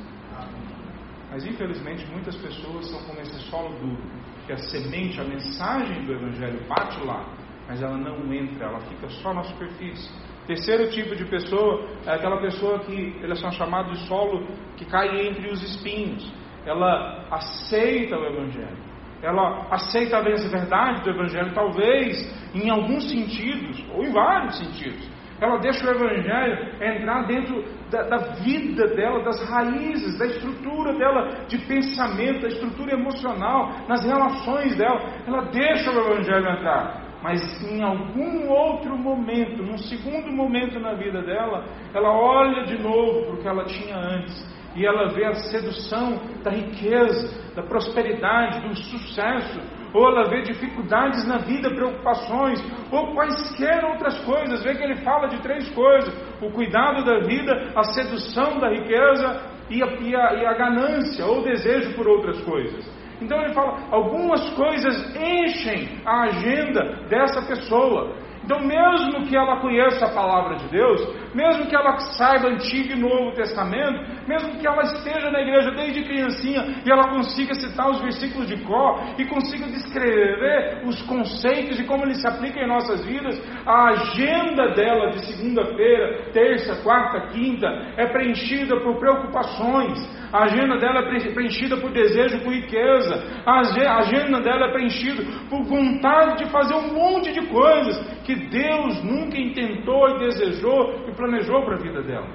Mas 1.30 1.46
infelizmente 1.46 2.06
muitas 2.12 2.36
pessoas 2.36 2.88
são 2.90 3.04
como 3.04 3.20
esse 3.20 3.38
solo 3.50 3.78
duro, 3.80 4.02
que 4.46 4.54
a 4.54 4.58
semente, 4.58 5.20
a 5.20 5.24
mensagem 5.24 6.06
do 6.06 6.14
Evangelho 6.14 6.60
bate 6.68 7.04
lá, 7.04 7.26
mas 7.68 7.82
ela 7.82 7.98
não 7.98 8.34
entra, 8.34 8.66
ela 8.66 8.80
fica 8.82 9.08
só 9.10 9.34
na 9.34 9.44
superfície. 9.44 10.12
Terceiro 10.48 10.90
tipo 10.92 11.16
de 11.16 11.26
pessoa 11.26 11.88
é 12.06 12.14
aquela 12.14 12.40
pessoa 12.40 12.80
que 12.80 12.94
eles 12.94 13.40
são 13.40 13.52
chamados 13.52 14.00
de 14.00 14.08
solo 14.08 14.46
que 14.78 14.86
cai 14.86 15.28
entre 15.28 15.50
os 15.52 15.62
espinhos. 15.64 16.32
Ela 16.66 17.26
aceita 17.32 18.16
o 18.18 18.26
Evangelho, 18.26 18.78
ela 19.24 19.68
aceita 19.72 20.18
a 20.18 20.22
verdade 20.22 21.04
do 21.04 21.10
Evangelho, 21.10 21.54
talvez 21.54 22.16
em 22.54 22.70
alguns 22.70 23.10
sentidos, 23.10 23.84
ou 23.92 24.04
em 24.04 24.12
vários 24.12 24.58
sentidos. 24.58 25.10
Ela 25.42 25.58
deixa 25.58 25.86
o 25.86 25.90
Evangelho 25.90 26.76
entrar 26.82 27.26
dentro 27.28 27.64
da, 27.92 28.04
da, 28.04 28.18
vida 28.36 28.88
dela, 28.96 29.24
das 29.24 29.50
raízes, 29.50 30.18
da 30.18 30.28
estrutura 30.28 30.94
dela 30.94 31.46
de 31.48 31.58
pensamento, 31.58 32.42
da 32.42 32.48
estrutura 32.48 32.94
emocional, 32.94 33.72
nas 33.88 34.06
relações 34.06 34.78
dela. 34.78 35.02
Ela 35.28 35.42
deixa 35.52 35.92
o 35.92 36.00
Evangelho 36.00 36.48
entrar. 36.48 37.05
Mas 37.26 37.42
em 37.64 37.82
algum 37.82 38.48
outro 38.52 38.96
momento, 38.96 39.64
num 39.64 39.80
segundo 39.80 40.32
momento 40.32 40.80
na 40.80 40.94
vida 40.94 41.24
dela, 41.24 41.66
ela 41.92 42.12
olha 42.12 42.66
de 42.66 42.78
novo 42.78 43.26
para 43.26 43.34
o 43.34 43.38
que 43.42 43.48
ela 43.48 43.66
tinha 43.66 43.98
antes 43.98 44.56
e 44.76 44.86
ela 44.86 45.08
vê 45.12 45.26
a 45.26 45.34
sedução 45.34 46.22
da 46.44 46.52
riqueza, 46.52 47.56
da 47.56 47.64
prosperidade, 47.64 48.68
do 48.68 48.76
sucesso, 48.76 49.60
ou 49.92 50.08
ela 50.08 50.30
vê 50.30 50.44
dificuldades 50.44 51.28
na 51.28 51.40
vida, 51.40 51.74
preocupações, 51.74 52.64
ou 52.92 53.16
quaisquer 53.16 53.84
outras 53.86 54.24
coisas. 54.24 54.64
Vê 54.64 54.76
que 54.76 54.84
ele 54.84 54.98
fala 54.98 55.28
de 55.28 55.42
três 55.42 55.68
coisas: 55.72 56.14
o 56.40 56.52
cuidado 56.52 57.04
da 57.04 57.22
vida, 57.22 57.72
a 57.76 57.84
sedução 57.86 58.60
da 58.60 58.70
riqueza 58.70 59.42
e 59.68 59.82
a, 59.82 59.88
e 59.88 60.16
a, 60.16 60.34
e 60.36 60.46
a 60.46 60.54
ganância, 60.54 61.26
ou 61.26 61.42
desejo 61.42 61.96
por 61.96 62.08
outras 62.08 62.40
coisas. 62.42 62.86
Então 63.22 63.42
ele 63.42 63.54
fala: 63.54 63.80
algumas 63.92 64.50
coisas 64.52 65.16
enchem 65.16 66.00
a 66.06 66.24
agenda 66.24 67.08
dessa 67.10 67.42
pessoa. 67.48 68.16
Então, 68.44 68.60
mesmo 68.60 69.26
que 69.26 69.36
ela 69.36 69.60
conheça 69.60 70.06
a 70.06 70.14
palavra 70.14 70.58
de 70.58 70.68
Deus, 70.70 71.02
mesmo 71.36 71.68
que 71.68 71.76
ela 71.76 71.98
saiba 72.18 72.48
Antigo 72.48 72.94
e 72.94 72.96
Novo 72.96 73.34
Testamento, 73.34 74.26
mesmo 74.26 74.58
que 74.58 74.66
ela 74.66 74.84
esteja 74.84 75.30
na 75.30 75.42
igreja 75.42 75.72
desde 75.72 76.04
criancinha 76.04 76.82
e 76.86 76.90
ela 76.90 77.10
consiga 77.10 77.54
citar 77.56 77.90
os 77.90 78.02
versículos 78.02 78.48
de 78.48 78.58
Có 78.64 79.00
e 79.18 79.26
consiga 79.26 79.68
descrever 79.68 80.82
os 80.86 81.02
conceitos 81.02 81.78
e 81.78 81.84
como 81.84 82.06
eles 82.06 82.22
se 82.22 82.28
aplicam 82.28 82.64
em 82.64 82.68
nossas 82.68 83.04
vidas, 83.06 83.36
a 83.66 83.90
agenda 83.90 84.74
dela 84.74 85.12
de 85.12 85.26
segunda-feira, 85.26 86.32
terça, 86.32 86.82
quarta, 86.82 87.28
quinta 87.34 87.68
é 87.98 88.08
preenchida 88.08 88.80
por 88.80 88.98
preocupações, 88.98 90.00
a 90.32 90.44
agenda 90.44 90.78
dela 90.78 91.02
é 91.02 91.34
preenchida 91.34 91.78
por 91.78 91.92
desejo 91.92 92.40
por 92.44 92.54
riqueza, 92.54 93.44
a 93.46 93.98
agenda 94.00 94.40
dela 94.40 94.68
é 94.68 94.72
preenchida 94.72 95.22
por 95.50 95.64
vontade 95.64 96.44
de 96.44 96.50
fazer 96.50 96.76
um 96.76 96.94
monte 96.94 97.34
de 97.34 97.46
coisas 97.48 98.16
que 98.24 98.36
Deus 98.36 99.04
nunca 99.04 99.38
intentou 99.38 100.10
e 100.10 100.20
desejou 100.20 101.06
e 101.08 101.12
planejou 101.12 101.25
para 101.66 101.76
a 101.76 101.80
vida 101.80 102.02
dela. 102.02 102.28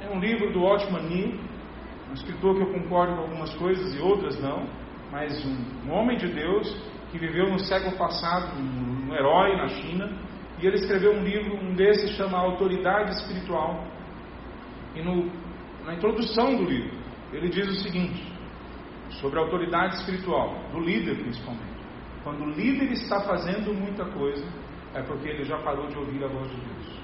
É 0.00 0.08
um 0.08 0.20
livro 0.20 0.52
do 0.52 0.62
Otman 0.62 1.02
Nee, 1.02 1.40
um 2.10 2.14
escritor 2.14 2.56
que 2.56 2.62
eu 2.62 2.72
concordo 2.72 3.14
com 3.14 3.22
algumas 3.22 3.54
coisas 3.54 3.94
e 3.94 4.00
outras 4.00 4.40
não, 4.40 4.66
mas 5.10 5.44
um, 5.44 5.88
um 5.88 5.92
homem 5.92 6.16
de 6.16 6.28
Deus 6.28 6.74
que 7.10 7.18
viveu 7.18 7.50
no 7.50 7.58
século 7.58 7.96
passado, 7.96 8.56
um, 8.58 9.08
um 9.08 9.14
herói 9.14 9.56
na 9.56 9.68
China, 9.68 10.10
e 10.60 10.66
ele 10.66 10.76
escreveu 10.76 11.12
um 11.12 11.22
livro, 11.22 11.54
um 11.56 11.74
desses 11.74 12.10
chama 12.16 12.38
Autoridade 12.38 13.10
Espiritual. 13.12 13.84
E 14.94 15.02
no, 15.02 15.30
na 15.84 15.94
introdução 15.94 16.56
do 16.56 16.64
livro, 16.64 16.98
ele 17.32 17.48
diz 17.48 17.66
o 17.68 17.74
seguinte, 17.82 18.30
sobre 19.20 19.38
a 19.38 19.42
autoridade 19.42 19.96
espiritual, 19.96 20.54
do 20.72 20.80
líder 20.80 21.16
principalmente. 21.16 21.70
Quando 22.22 22.44
o 22.44 22.50
líder 22.50 22.92
está 22.92 23.20
fazendo 23.20 23.74
muita 23.74 24.04
coisa, 24.04 24.44
é 24.94 25.02
porque 25.02 25.28
ele 25.28 25.44
já 25.44 25.58
parou 25.58 25.88
de 25.88 25.96
ouvir 25.96 26.22
a 26.22 26.28
voz 26.28 26.50
de 26.50 26.56
Deus. 26.56 26.99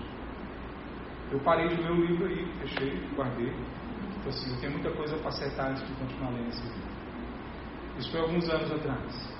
Eu 1.30 1.40
parei 1.40 1.68
de 1.68 1.76
ler 1.76 1.90
o 1.90 2.06
livro 2.06 2.26
aí, 2.26 2.46
fechei, 2.60 3.08
guardei. 3.16 3.52
Então, 4.18 4.28
assim, 4.28 4.50
eu 4.50 4.60
tenho 4.60 4.72
muita 4.72 4.90
coisa 4.92 5.16
para 5.18 5.28
acertar 5.28 5.70
antes 5.70 5.86
de 5.86 5.92
continuar 5.94 6.30
lendo 6.30 6.48
esse 6.48 6.62
livro. 6.62 6.96
Isso 7.98 8.10
foi 8.10 8.20
alguns 8.20 8.48
anos 8.48 8.72
atrás. 8.72 9.36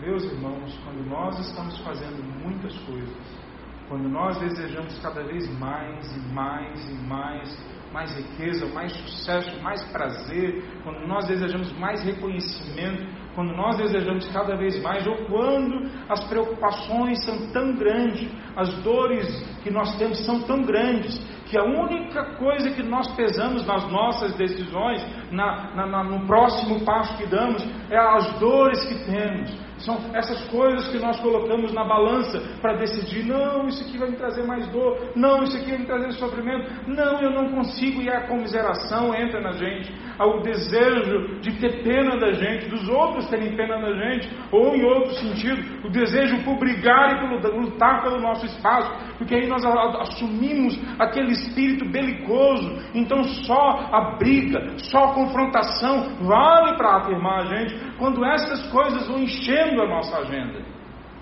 Meus 0.00 0.24
irmãos, 0.24 0.78
quando 0.84 1.06
nós 1.08 1.38
estamos 1.38 1.78
fazendo 1.80 2.22
muitas 2.42 2.76
coisas, 2.80 3.42
quando 3.88 4.08
nós 4.08 4.38
desejamos 4.38 4.98
cada 5.00 5.22
vez 5.22 5.46
mais 5.58 6.16
e 6.16 6.20
mais 6.32 6.88
e 6.88 6.94
mais 7.06 7.71
mais 7.92 8.14
riqueza, 8.16 8.66
mais 8.72 8.92
sucesso, 8.92 9.62
mais 9.62 9.82
prazer, 9.90 10.64
quando 10.82 11.06
nós 11.06 11.26
desejamos 11.26 11.72
mais 11.78 12.02
reconhecimento, 12.02 13.06
quando 13.34 13.54
nós 13.54 13.76
desejamos 13.76 14.26
cada 14.28 14.56
vez 14.56 14.80
mais, 14.82 15.06
ou 15.06 15.16
quando 15.26 15.88
as 16.08 16.24
preocupações 16.24 17.24
são 17.24 17.52
tão 17.52 17.74
grandes, 17.74 18.30
as 18.56 18.72
dores 18.82 19.28
que 19.62 19.70
nós 19.70 19.96
temos 19.96 20.24
são 20.24 20.40
tão 20.42 20.62
grandes, 20.62 21.18
que 21.46 21.58
a 21.58 21.64
única 21.64 22.36
coisa 22.36 22.70
que 22.70 22.82
nós 22.82 23.14
pesamos 23.14 23.66
nas 23.66 23.90
nossas 23.90 24.34
decisões, 24.36 25.04
na, 25.30 25.74
na, 25.74 26.02
no 26.04 26.26
próximo 26.26 26.82
passo 26.84 27.16
que 27.18 27.26
damos, 27.26 27.62
é 27.90 27.98
as 27.98 28.38
dores 28.38 28.82
que 28.86 29.04
temos, 29.04 29.50
são 29.84 29.98
essas 30.14 30.42
coisas 30.48 30.88
que 30.88 30.98
nós 30.98 31.18
colocamos 31.20 31.72
na 31.72 31.84
balança 31.84 32.40
para 32.60 32.74
decidir: 32.74 33.24
não, 33.24 33.68
isso 33.68 33.84
aqui 33.84 33.98
vai 33.98 34.10
me 34.10 34.16
trazer 34.16 34.44
mais 34.46 34.66
dor, 34.68 35.12
não, 35.14 35.42
isso 35.42 35.56
aqui 35.56 35.70
vai 35.70 35.78
me 35.78 35.86
trazer 35.86 36.12
sofrimento, 36.12 36.88
não, 36.88 37.20
eu 37.20 37.30
não 37.30 37.50
consigo, 37.50 38.00
e 38.00 38.08
a 38.08 38.26
comiseração 38.26 39.14
entra 39.14 39.40
na 39.40 39.52
gente, 39.52 39.92
o 40.24 40.42
desejo 40.42 41.40
de 41.40 41.58
ter 41.58 41.82
pena 41.82 42.16
da 42.18 42.32
gente, 42.32 42.68
dos 42.68 42.88
outros 42.88 43.28
terem 43.28 43.56
pena 43.56 43.78
da 43.78 43.92
gente, 43.92 44.28
ou 44.50 44.74
em 44.74 44.84
outro 44.84 45.12
sentido, 45.14 45.86
o 45.86 45.90
desejo 45.90 46.42
por 46.44 46.58
brigar 46.58 47.16
e 47.16 47.40
por 47.40 47.54
lutar 47.54 48.02
pelo 48.02 48.20
nosso 48.20 48.46
espaço, 48.46 48.90
porque 49.18 49.34
aí 49.34 49.46
nós 49.46 49.64
assumimos 49.64 50.78
aquele 50.98 51.32
espírito 51.32 51.84
belicoso, 51.90 52.78
então 52.94 53.22
só 53.24 53.88
a 53.92 54.16
briga, 54.16 54.78
só 54.78 55.04
a 55.04 55.14
confrontação 55.14 56.16
vale 56.22 56.76
para 56.76 56.98
afirmar 56.98 57.40
a 57.40 57.44
gente, 57.56 57.96
quando 57.98 58.24
essas 58.24 58.70
coisas 58.70 59.06
vão 59.08 59.18
enchendo 59.18 59.82
a 59.82 59.88
nossa 59.88 60.18
agenda, 60.18 60.62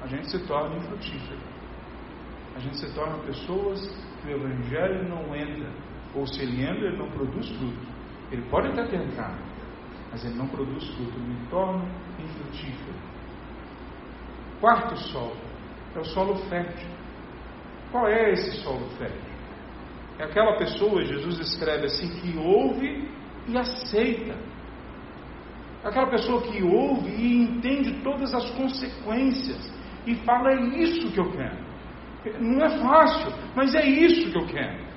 a 0.02 0.06
gente 0.06 0.30
se 0.30 0.46
torna 0.46 0.76
infrutífero. 0.76 1.50
A 2.56 2.58
gente 2.58 2.76
se 2.78 2.94
torna 2.94 3.16
pessoas 3.24 3.80
que 4.20 4.28
o 4.28 4.36
Evangelho 4.36 5.08
não 5.08 5.34
entra, 5.34 5.70
ou 6.14 6.26
se 6.26 6.42
ele 6.42 6.62
entra, 6.62 6.88
ele 6.88 6.98
não 6.98 7.10
produz 7.10 7.48
fruto. 7.56 7.99
Ele 8.30 8.42
pode 8.50 8.68
até 8.68 8.84
tentar, 8.86 9.36
mas 10.10 10.24
ele 10.24 10.34
não 10.34 10.46
produz 10.48 10.86
fruto, 10.94 11.12
ele 11.16 11.34
me 11.34 11.46
torna 11.48 11.84
infrutífero. 12.18 12.98
Quarto 14.60 14.96
solo 14.96 15.36
é 15.96 15.98
o 15.98 16.04
solo 16.04 16.36
fértil. 16.48 16.88
Qual 17.90 18.06
é 18.06 18.32
esse 18.32 18.62
solo 18.62 18.86
fértil? 18.98 19.30
É 20.18 20.24
aquela 20.24 20.56
pessoa, 20.58 21.04
Jesus 21.04 21.38
escreve 21.40 21.86
assim, 21.86 22.08
que 22.20 22.38
ouve 22.38 23.08
e 23.48 23.56
aceita 23.56 24.36
Aquela 25.82 26.10
pessoa 26.10 26.42
que 26.42 26.62
ouve 26.62 27.08
e 27.10 27.42
entende 27.42 28.02
todas 28.02 28.34
as 28.34 28.50
consequências 28.50 29.72
e 30.06 30.14
fala: 30.16 30.52
é 30.52 30.60
isso 30.78 31.10
que 31.10 31.18
eu 31.18 31.30
quero. 31.32 31.58
Não 32.38 32.62
é 32.62 32.78
fácil, 32.80 33.32
mas 33.56 33.74
é 33.74 33.86
isso 33.86 34.30
que 34.30 34.38
eu 34.38 34.46
quero. 34.46 34.89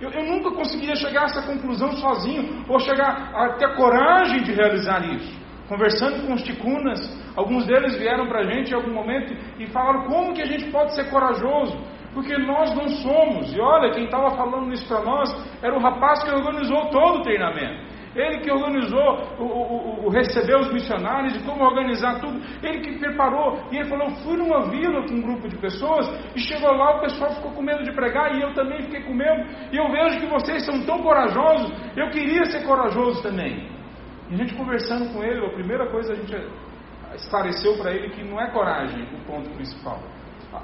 Eu, 0.00 0.10
eu 0.10 0.24
nunca 0.24 0.50
conseguiria 0.50 0.96
chegar 0.96 1.22
a 1.22 1.24
essa 1.26 1.42
conclusão 1.42 1.92
sozinho, 1.92 2.64
ou 2.68 2.80
chegar 2.80 3.30
a 3.34 3.50
ter 3.58 3.74
coragem 3.76 4.42
de 4.42 4.52
realizar 4.52 5.04
isso. 5.14 5.38
Conversando 5.68 6.26
com 6.26 6.34
os 6.34 6.42
ticunas, 6.42 6.98
alguns 7.36 7.66
deles 7.66 7.96
vieram 7.96 8.26
para 8.26 8.40
a 8.40 8.44
gente 8.44 8.72
em 8.72 8.74
algum 8.74 8.92
momento 8.92 9.36
e 9.58 9.66
falaram 9.66 10.04
como 10.04 10.32
que 10.34 10.42
a 10.42 10.46
gente 10.46 10.70
pode 10.70 10.94
ser 10.94 11.08
corajoso, 11.10 11.78
porque 12.14 12.36
nós 12.38 12.74
não 12.74 12.88
somos. 12.88 13.54
E 13.54 13.60
olha, 13.60 13.92
quem 13.92 14.06
estava 14.06 14.30
falando 14.30 14.72
isso 14.72 14.88
para 14.88 15.02
nós 15.02 15.30
era 15.62 15.76
o 15.76 15.80
rapaz 15.80 16.24
que 16.24 16.30
organizou 16.30 16.86
todo 16.90 17.20
o 17.20 17.22
treinamento. 17.22 17.99
Ele 18.14 18.40
que 18.40 18.50
organizou 18.50 19.38
o, 19.38 19.44
o, 19.44 20.06
o, 20.06 20.08
receber 20.10 20.56
os 20.56 20.72
missionários 20.72 21.36
e 21.36 21.44
como 21.44 21.62
organizar 21.62 22.20
tudo. 22.20 22.40
Ele 22.60 22.80
que 22.80 22.98
preparou. 22.98 23.68
E 23.70 23.76
ele 23.76 23.88
falou: 23.88 24.10
fui 24.16 24.36
numa 24.36 24.68
vila 24.68 25.06
com 25.06 25.14
um 25.14 25.22
grupo 25.22 25.48
de 25.48 25.56
pessoas 25.56 26.08
e 26.34 26.40
chegou 26.40 26.72
lá, 26.72 26.96
o 26.96 27.00
pessoal 27.00 27.32
ficou 27.34 27.52
com 27.52 27.62
medo 27.62 27.84
de 27.84 27.92
pregar 27.92 28.34
e 28.34 28.42
eu 28.42 28.52
também 28.52 28.82
fiquei 28.82 29.02
com 29.02 29.14
medo. 29.14 29.48
E 29.72 29.76
eu 29.76 29.88
vejo 29.92 30.18
que 30.18 30.26
vocês 30.26 30.64
são 30.66 30.84
tão 30.84 30.98
corajosos. 31.02 31.70
Eu 31.96 32.10
queria 32.10 32.44
ser 32.46 32.64
corajoso 32.66 33.22
também. 33.22 33.70
E 34.28 34.34
a 34.34 34.36
gente 34.36 34.54
conversando 34.54 35.12
com 35.12 35.22
ele, 35.22 35.46
a 35.46 35.50
primeira 35.50 35.88
coisa 35.88 36.12
a 36.12 36.16
gente 36.16 36.34
esclareceu 37.14 37.78
para 37.78 37.92
ele 37.92 38.10
que 38.10 38.24
não 38.24 38.40
é 38.40 38.50
coragem 38.50 39.04
o 39.14 39.24
ponto 39.24 39.50
principal. 39.50 40.00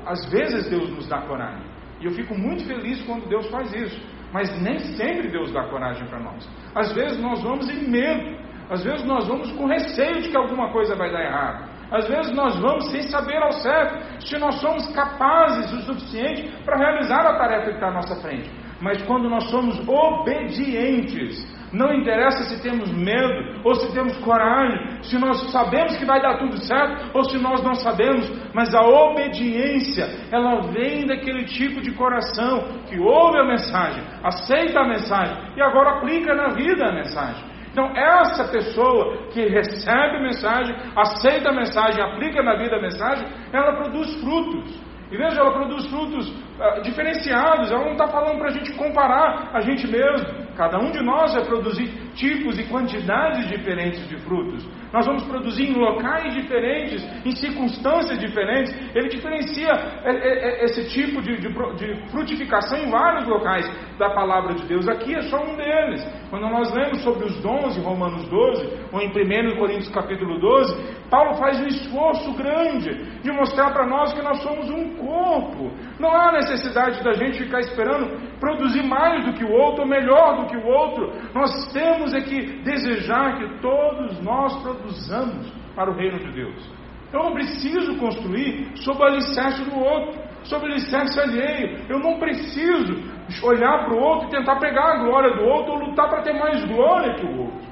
Às 0.04 0.28
vezes 0.30 0.68
Deus 0.68 0.90
nos 0.90 1.06
dá 1.08 1.22
coragem. 1.22 1.64
E 2.00 2.06
eu 2.06 2.12
fico 2.12 2.36
muito 2.36 2.66
feliz 2.66 3.02
quando 3.04 3.28
Deus 3.28 3.48
faz 3.48 3.72
isso. 3.72 4.15
Mas 4.32 4.60
nem 4.60 4.78
sempre 4.78 5.28
Deus 5.28 5.52
dá 5.52 5.64
coragem 5.64 6.06
para 6.08 6.20
nós. 6.20 6.48
Às 6.74 6.92
vezes 6.92 7.18
nós 7.18 7.42
vamos 7.42 7.68
em 7.68 7.88
medo. 7.88 8.36
Às 8.68 8.82
vezes 8.82 9.04
nós 9.06 9.26
vamos 9.28 9.52
com 9.52 9.66
receio 9.66 10.22
de 10.22 10.28
que 10.28 10.36
alguma 10.36 10.72
coisa 10.72 10.96
vai 10.96 11.10
dar 11.12 11.22
errado. 11.22 11.76
Às 11.90 12.08
vezes 12.08 12.32
nós 12.32 12.58
vamos 12.58 12.90
sem 12.90 13.02
saber 13.02 13.36
ao 13.36 13.52
certo 13.52 14.26
se 14.26 14.36
nós 14.38 14.56
somos 14.56 14.86
capazes 14.92 15.72
o 15.72 15.82
suficiente 15.82 16.50
para 16.64 16.76
realizar 16.76 17.24
a 17.24 17.38
tarefa 17.38 17.66
que 17.66 17.74
está 17.74 17.88
à 17.88 17.92
nossa 17.92 18.20
frente. 18.20 18.50
Mas 18.80 19.00
quando 19.02 19.30
nós 19.30 19.44
somos 19.50 19.80
obedientes, 19.88 21.55
não 21.72 21.92
interessa 21.92 22.44
se 22.44 22.62
temos 22.62 22.90
medo 22.92 23.60
ou 23.64 23.74
se 23.74 23.92
temos 23.92 24.16
coragem, 24.18 25.02
se 25.02 25.18
nós 25.18 25.50
sabemos 25.50 25.96
que 25.96 26.04
vai 26.04 26.20
dar 26.20 26.38
tudo 26.38 26.56
certo 26.58 27.10
ou 27.16 27.24
se 27.24 27.38
nós 27.38 27.62
não 27.62 27.74
sabemos, 27.74 28.30
mas 28.54 28.74
a 28.74 28.82
obediência, 28.82 30.08
ela 30.30 30.62
vem 30.72 31.06
daquele 31.06 31.44
tipo 31.44 31.80
de 31.80 31.92
coração 31.92 32.82
que 32.88 32.98
ouve 32.98 33.38
a 33.38 33.44
mensagem, 33.44 34.02
aceita 34.22 34.80
a 34.80 34.88
mensagem 34.88 35.36
e 35.56 35.62
agora 35.62 35.98
aplica 35.98 36.34
na 36.34 36.48
vida 36.48 36.86
a 36.86 36.92
mensagem. 36.92 37.56
Então, 37.76 37.94
essa 37.94 38.50
pessoa 38.50 39.28
que 39.28 39.48
recebe 39.48 40.16
a 40.16 40.22
mensagem, 40.22 40.74
aceita 40.96 41.50
a 41.50 41.52
mensagem, 41.52 42.02
aplica 42.02 42.42
na 42.42 42.56
vida 42.56 42.76
a 42.76 42.80
mensagem, 42.80 43.28
ela 43.52 43.76
produz 43.76 44.18
frutos. 44.22 44.80
E 45.12 45.16
veja, 45.16 45.40
ela 45.40 45.52
produz 45.52 45.86
frutos 45.86 46.32
uh, 46.58 46.82
diferenciados, 46.82 47.70
ela 47.70 47.84
não 47.84 47.92
está 47.92 48.08
falando 48.08 48.38
para 48.38 48.48
a 48.48 48.52
gente 48.52 48.72
comparar 48.74 49.50
a 49.52 49.60
gente 49.60 49.86
mesmo. 49.86 50.46
Cada 50.56 50.78
um 50.78 50.90
de 50.90 51.02
nós 51.02 51.34
vai 51.34 51.44
produzir 51.44 51.86
tipos 52.14 52.58
e 52.58 52.64
quantidades 52.64 53.46
diferentes 53.48 54.08
de 54.08 54.16
frutos. 54.18 54.66
Nós 54.92 55.04
vamos 55.04 55.24
produzir 55.24 55.64
em 55.64 55.74
locais 55.74 56.32
diferentes, 56.32 57.04
em 57.24 57.36
circunstâncias 57.36 58.18
diferentes. 58.18 58.74
Ele 58.94 59.08
diferencia 59.08 59.68
é, 59.68 60.10
é, 60.10 60.62
é, 60.62 60.64
esse 60.64 60.88
tipo 60.88 61.20
de, 61.20 61.36
de, 61.36 61.48
de 61.48 62.10
frutificação 62.10 62.78
em 62.78 62.90
vários 62.90 63.28
locais 63.28 63.70
da 63.98 64.10
palavra 64.10 64.54
de 64.54 64.66
Deus. 64.66 64.88
Aqui 64.88 65.14
é 65.14 65.22
só 65.22 65.42
um 65.44 65.56
deles. 65.56 66.02
Quando 66.30 66.48
nós 66.48 66.72
lemos 66.72 67.02
sobre 67.02 67.26
os 67.26 67.38
dons 67.42 67.76
em 67.76 67.82
Romanos 67.82 68.26
12, 68.28 68.88
ou 68.92 69.00
em 69.00 69.08
1 69.08 69.58
Coríntios 69.58 69.90
capítulo 69.90 70.38
12, 70.38 70.96
Paulo 71.10 71.34
faz 71.34 71.60
um 71.60 71.66
esforço 71.66 72.32
grande 72.34 73.20
de 73.20 73.30
mostrar 73.32 73.72
para 73.72 73.86
nós 73.86 74.14
que 74.14 74.22
nós 74.22 74.42
somos 74.42 74.70
um 74.70 74.96
corpo. 74.96 75.72
Não 75.98 76.10
há 76.10 76.32
necessidade 76.50 77.02
da 77.02 77.12
gente 77.14 77.44
ficar 77.44 77.60
esperando 77.60 78.38
produzir 78.38 78.82
mais 78.82 79.24
do 79.24 79.32
que 79.32 79.44
o 79.44 79.50
outro, 79.50 79.82
ou 79.82 79.88
melhor 79.88 80.42
do 80.42 80.46
que 80.46 80.56
o 80.56 80.66
outro. 80.66 81.12
Nós 81.34 81.72
temos 81.72 82.14
é 82.14 82.20
que 82.20 82.62
desejar 82.62 83.38
que 83.38 83.60
todos 83.60 84.20
nós 84.22 84.56
produzamos 84.62 85.52
para 85.74 85.90
o 85.90 85.94
reino 85.94 86.18
de 86.18 86.32
Deus. 86.32 86.70
Eu 87.12 87.22
não 87.22 87.32
preciso 87.32 87.96
construir 87.98 88.76
sob 88.76 89.00
o 89.00 89.04
alicerce 89.04 89.64
do 89.64 89.78
outro, 89.78 90.20
sob 90.44 90.64
o 90.64 90.70
alicerce 90.70 91.18
alheio. 91.20 91.86
Eu 91.88 91.98
não 91.98 92.18
preciso 92.18 92.94
olhar 93.42 93.84
para 93.84 93.94
o 93.94 94.00
outro 94.00 94.28
e 94.28 94.30
tentar 94.30 94.56
pegar 94.56 94.94
a 94.94 95.04
glória 95.04 95.36
do 95.36 95.44
outro 95.44 95.72
ou 95.72 95.78
lutar 95.86 96.08
para 96.08 96.22
ter 96.22 96.32
mais 96.32 96.64
glória 96.64 97.14
que 97.14 97.26
o 97.26 97.42
outro. 97.42 97.66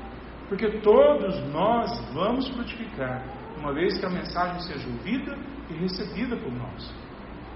Porque 0.48 0.78
todos 0.78 1.40
nós 1.52 1.90
vamos 2.12 2.48
frutificar, 2.48 3.24
uma 3.58 3.72
vez 3.72 3.98
que 3.98 4.06
a 4.06 4.10
mensagem 4.10 4.60
seja 4.60 4.88
ouvida 4.88 5.36
e 5.70 5.74
recebida 5.74 6.36
por 6.36 6.52
nós. 6.52 6.94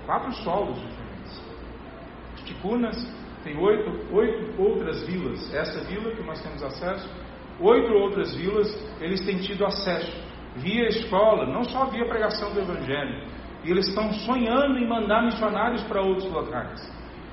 Quatro 0.07 0.33
solos 0.42 0.76
diferentes. 0.76 1.07
Ticunas 2.48 2.96
tem 3.44 3.56
oito, 3.56 4.14
oito 4.14 4.61
outras 4.61 5.06
vilas. 5.06 5.54
Essa 5.54 5.84
vila 5.84 6.11
que 6.14 6.22
nós 6.22 6.42
temos 6.42 6.62
acesso, 6.62 7.08
oito 7.61 7.92
outras 7.92 8.34
vilas, 8.34 8.68
eles 9.00 9.24
têm 9.24 9.38
tido 9.38 9.64
acesso 9.64 10.12
via 10.56 10.88
escola, 10.88 11.46
não 11.46 11.64
só 11.64 11.87
via 11.87 12.04
pregação 12.06 12.52
do 12.52 12.61
Evangelho. 12.61 13.26
E 13.64 13.70
eles 13.70 13.88
estão 13.88 14.12
sonhando 14.12 14.78
em 14.78 14.88
mandar 14.88 15.24
missionários 15.24 15.82
para 15.84 16.00
outros 16.00 16.30
locais. 16.30 16.80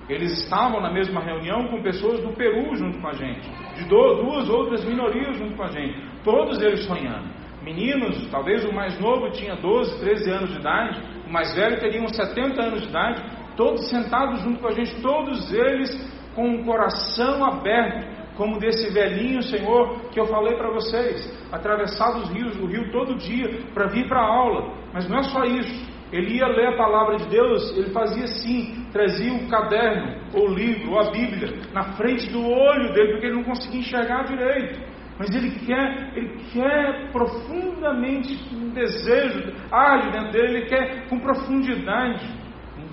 Eles 0.07 0.43
estavam 0.43 0.81
na 0.81 0.91
mesma 0.91 1.19
reunião 1.21 1.67
com 1.67 1.81
pessoas 1.81 2.21
do 2.21 2.33
Peru 2.33 2.75
junto 2.75 2.99
com 2.99 3.07
a 3.07 3.13
gente, 3.13 3.49
de 3.75 3.87
duas 3.87 4.47
outras 4.49 4.85
minorias 4.85 5.37
junto 5.37 5.55
com 5.55 5.63
a 5.63 5.71
gente, 5.71 5.99
todos 6.23 6.61
eles 6.61 6.85
sonhando. 6.85 7.27
Meninos, 7.63 8.27
talvez 8.29 8.63
o 8.63 8.71
mais 8.71 8.99
novo 8.99 9.31
tinha 9.31 9.55
12, 9.55 9.99
13 9.99 10.29
anos 10.29 10.49
de 10.51 10.59
idade, 10.59 11.01
o 11.27 11.31
mais 11.31 11.55
velho 11.55 11.79
teria 11.79 11.99
uns 11.99 12.15
70 12.15 12.61
anos 12.61 12.81
de 12.83 12.89
idade, 12.89 13.23
todos 13.55 13.89
sentados 13.89 14.41
junto 14.41 14.59
com 14.59 14.67
a 14.67 14.71
gente, 14.71 15.01
todos 15.01 15.53
eles 15.53 15.89
com 16.35 16.55
o 16.55 16.65
coração 16.65 17.43
aberto, 17.45 18.15
como 18.35 18.59
desse 18.59 18.93
velhinho 18.93 19.41
Senhor 19.41 20.09
que 20.11 20.19
eu 20.19 20.25
falei 20.27 20.55
para 20.57 20.69
vocês, 20.71 21.47
atravessar 21.51 22.17
os 22.17 22.29
rios, 22.29 22.57
o 22.59 22.65
rio 22.65 22.91
todo 22.91 23.15
dia 23.15 23.61
para 23.73 23.87
vir 23.87 24.07
para 24.07 24.19
a 24.19 24.27
aula. 24.27 24.73
Mas 24.93 25.07
não 25.07 25.19
é 25.19 25.23
só 25.23 25.43
isso. 25.43 25.95
Ele 26.11 26.37
ia 26.37 26.47
ler 26.47 26.67
a 26.67 26.77
palavra 26.77 27.17
de 27.17 27.27
Deus, 27.27 27.75
ele 27.75 27.89
fazia 27.91 28.25
assim, 28.25 28.85
trazia 28.91 29.33
o 29.33 29.49
caderno, 29.49 30.21
ou 30.33 30.49
o 30.49 30.53
livro, 30.53 30.91
ou 30.91 30.99
a 30.99 31.11
Bíblia, 31.11 31.61
na 31.73 31.95
frente 31.95 32.31
do 32.31 32.45
olho 32.45 32.93
dele, 32.93 33.13
porque 33.13 33.25
ele 33.25 33.35
não 33.35 33.43
conseguia 33.43 33.79
enxergar 33.79 34.23
direito. 34.23 34.79
Mas 35.17 35.33
ele 35.33 35.51
quer, 35.65 36.11
ele 36.15 36.37
quer 36.53 37.11
profundamente 37.11 38.37
um 38.53 38.69
desejo, 38.69 39.53
age 39.71 40.11
dentro 40.11 40.31
dele, 40.31 40.57
ele 40.57 40.65
quer 40.67 41.07
com 41.07 41.19
profundidade 41.19 42.44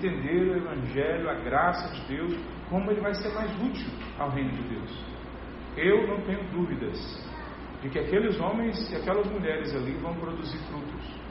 entender 0.03 0.51
o 0.51 0.57
Evangelho, 0.57 1.29
a 1.29 1.35
graça 1.35 1.93
de 1.93 2.07
Deus, 2.07 2.35
como 2.69 2.91
ele 2.91 3.01
vai 3.01 3.13
ser 3.15 3.33
mais 3.33 3.51
útil 3.61 3.87
ao 4.19 4.29
reino 4.29 4.51
de 4.51 4.63
Deus. 4.63 5.03
Eu 5.77 6.07
não 6.07 6.21
tenho 6.21 6.43
dúvidas 6.51 6.99
de 7.81 7.89
que 7.89 7.99
aqueles 7.99 8.39
homens 8.39 8.91
e 8.91 8.95
aquelas 8.95 9.29
mulheres 9.29 9.73
ali 9.75 9.93
vão 9.93 10.13
produzir 10.15 10.57
frutos. 10.69 11.23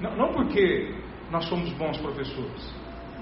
Não, 0.00 0.16
não 0.16 0.32
porque 0.32 0.94
nós 1.30 1.44
somos 1.46 1.72
bons 1.72 1.98
professores. 1.98 2.74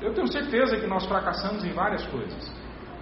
Eu 0.02 0.12
tenho 0.12 0.30
certeza 0.30 0.76
que 0.78 0.86
nós 0.86 1.06
fracassamos 1.06 1.64
em 1.64 1.72
várias 1.72 2.06
coisas. 2.06 2.52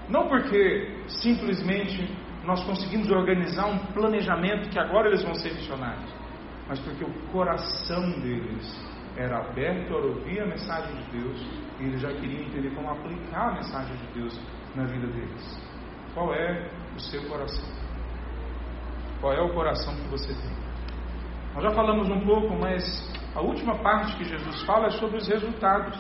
Não 0.09 0.29
porque 0.29 1.05
simplesmente 1.07 2.09
nós 2.45 2.63
conseguimos 2.65 3.11
organizar 3.11 3.67
um 3.67 3.79
planejamento 3.93 4.69
que 4.69 4.79
agora 4.79 5.09
eles 5.09 5.23
vão 5.23 5.35
ser 5.35 5.55
missionários, 5.55 6.13
mas 6.69 6.79
porque 6.81 7.05
o 7.05 7.13
coração 7.31 8.21
deles 8.21 8.93
era 9.17 9.39
aberto 9.39 9.95
a 9.95 9.99
ouvir 9.99 10.41
a 10.41 10.47
mensagem 10.47 10.97
de 11.03 11.19
Deus 11.19 11.47
eles 11.87 12.01
já 12.01 12.13
queriam 12.13 12.43
entender 12.43 12.75
como 12.75 12.91
aplicar 12.91 13.51
a 13.51 13.55
mensagem 13.55 13.97
de 13.97 14.07
Deus 14.15 14.41
na 14.75 14.85
vida 14.85 15.07
deles. 15.07 15.61
Qual 16.15 16.35
é 16.35 16.69
o 16.95 17.01
seu 17.01 17.23
coração? 17.29 17.69
Qual 19.21 19.33
é 19.33 19.41
o 19.41 19.53
coração 19.55 19.95
que 19.95 20.09
você 20.09 20.33
tem? 20.33 20.53
Nós 21.55 21.65
já 21.65 21.71
falamos 21.71 22.09
um 22.09 22.21
pouco, 22.21 22.57
mas 22.59 22.83
a 23.35 23.41
última 23.41 23.77
parte 23.79 24.17
que 24.17 24.25
Jesus 24.25 24.63
fala 24.63 24.87
é 24.87 24.91
sobre 24.91 25.17
os 25.17 25.29
resultados. 25.29 25.99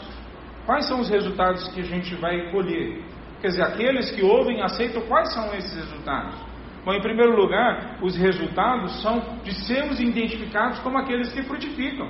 Quais 0.66 0.87
são 0.87 1.01
os 1.01 1.09
resultados 1.09 1.68
que 1.68 1.81
a 1.81 1.85
gente 1.85 2.14
vai 2.16 2.51
colher? 2.51 3.03
Quer 3.40 3.49
dizer, 3.49 3.62
aqueles 3.62 4.11
que 4.11 4.23
ouvem 4.23 4.62
aceitam, 4.62 5.03
quais 5.03 5.33
são 5.35 5.53
esses 5.55 5.75
resultados? 5.75 6.35
Bom, 6.85 6.92
em 6.92 7.01
primeiro 7.01 7.37
lugar, 7.37 7.99
os 8.01 8.16
resultados 8.16 9.03
são 9.03 9.21
de 9.42 9.55
sermos 9.66 10.01
identificados 10.01 10.79
como 10.81 10.99
aqueles 10.99 11.33
que 11.33 11.42
frutificam 11.42 12.09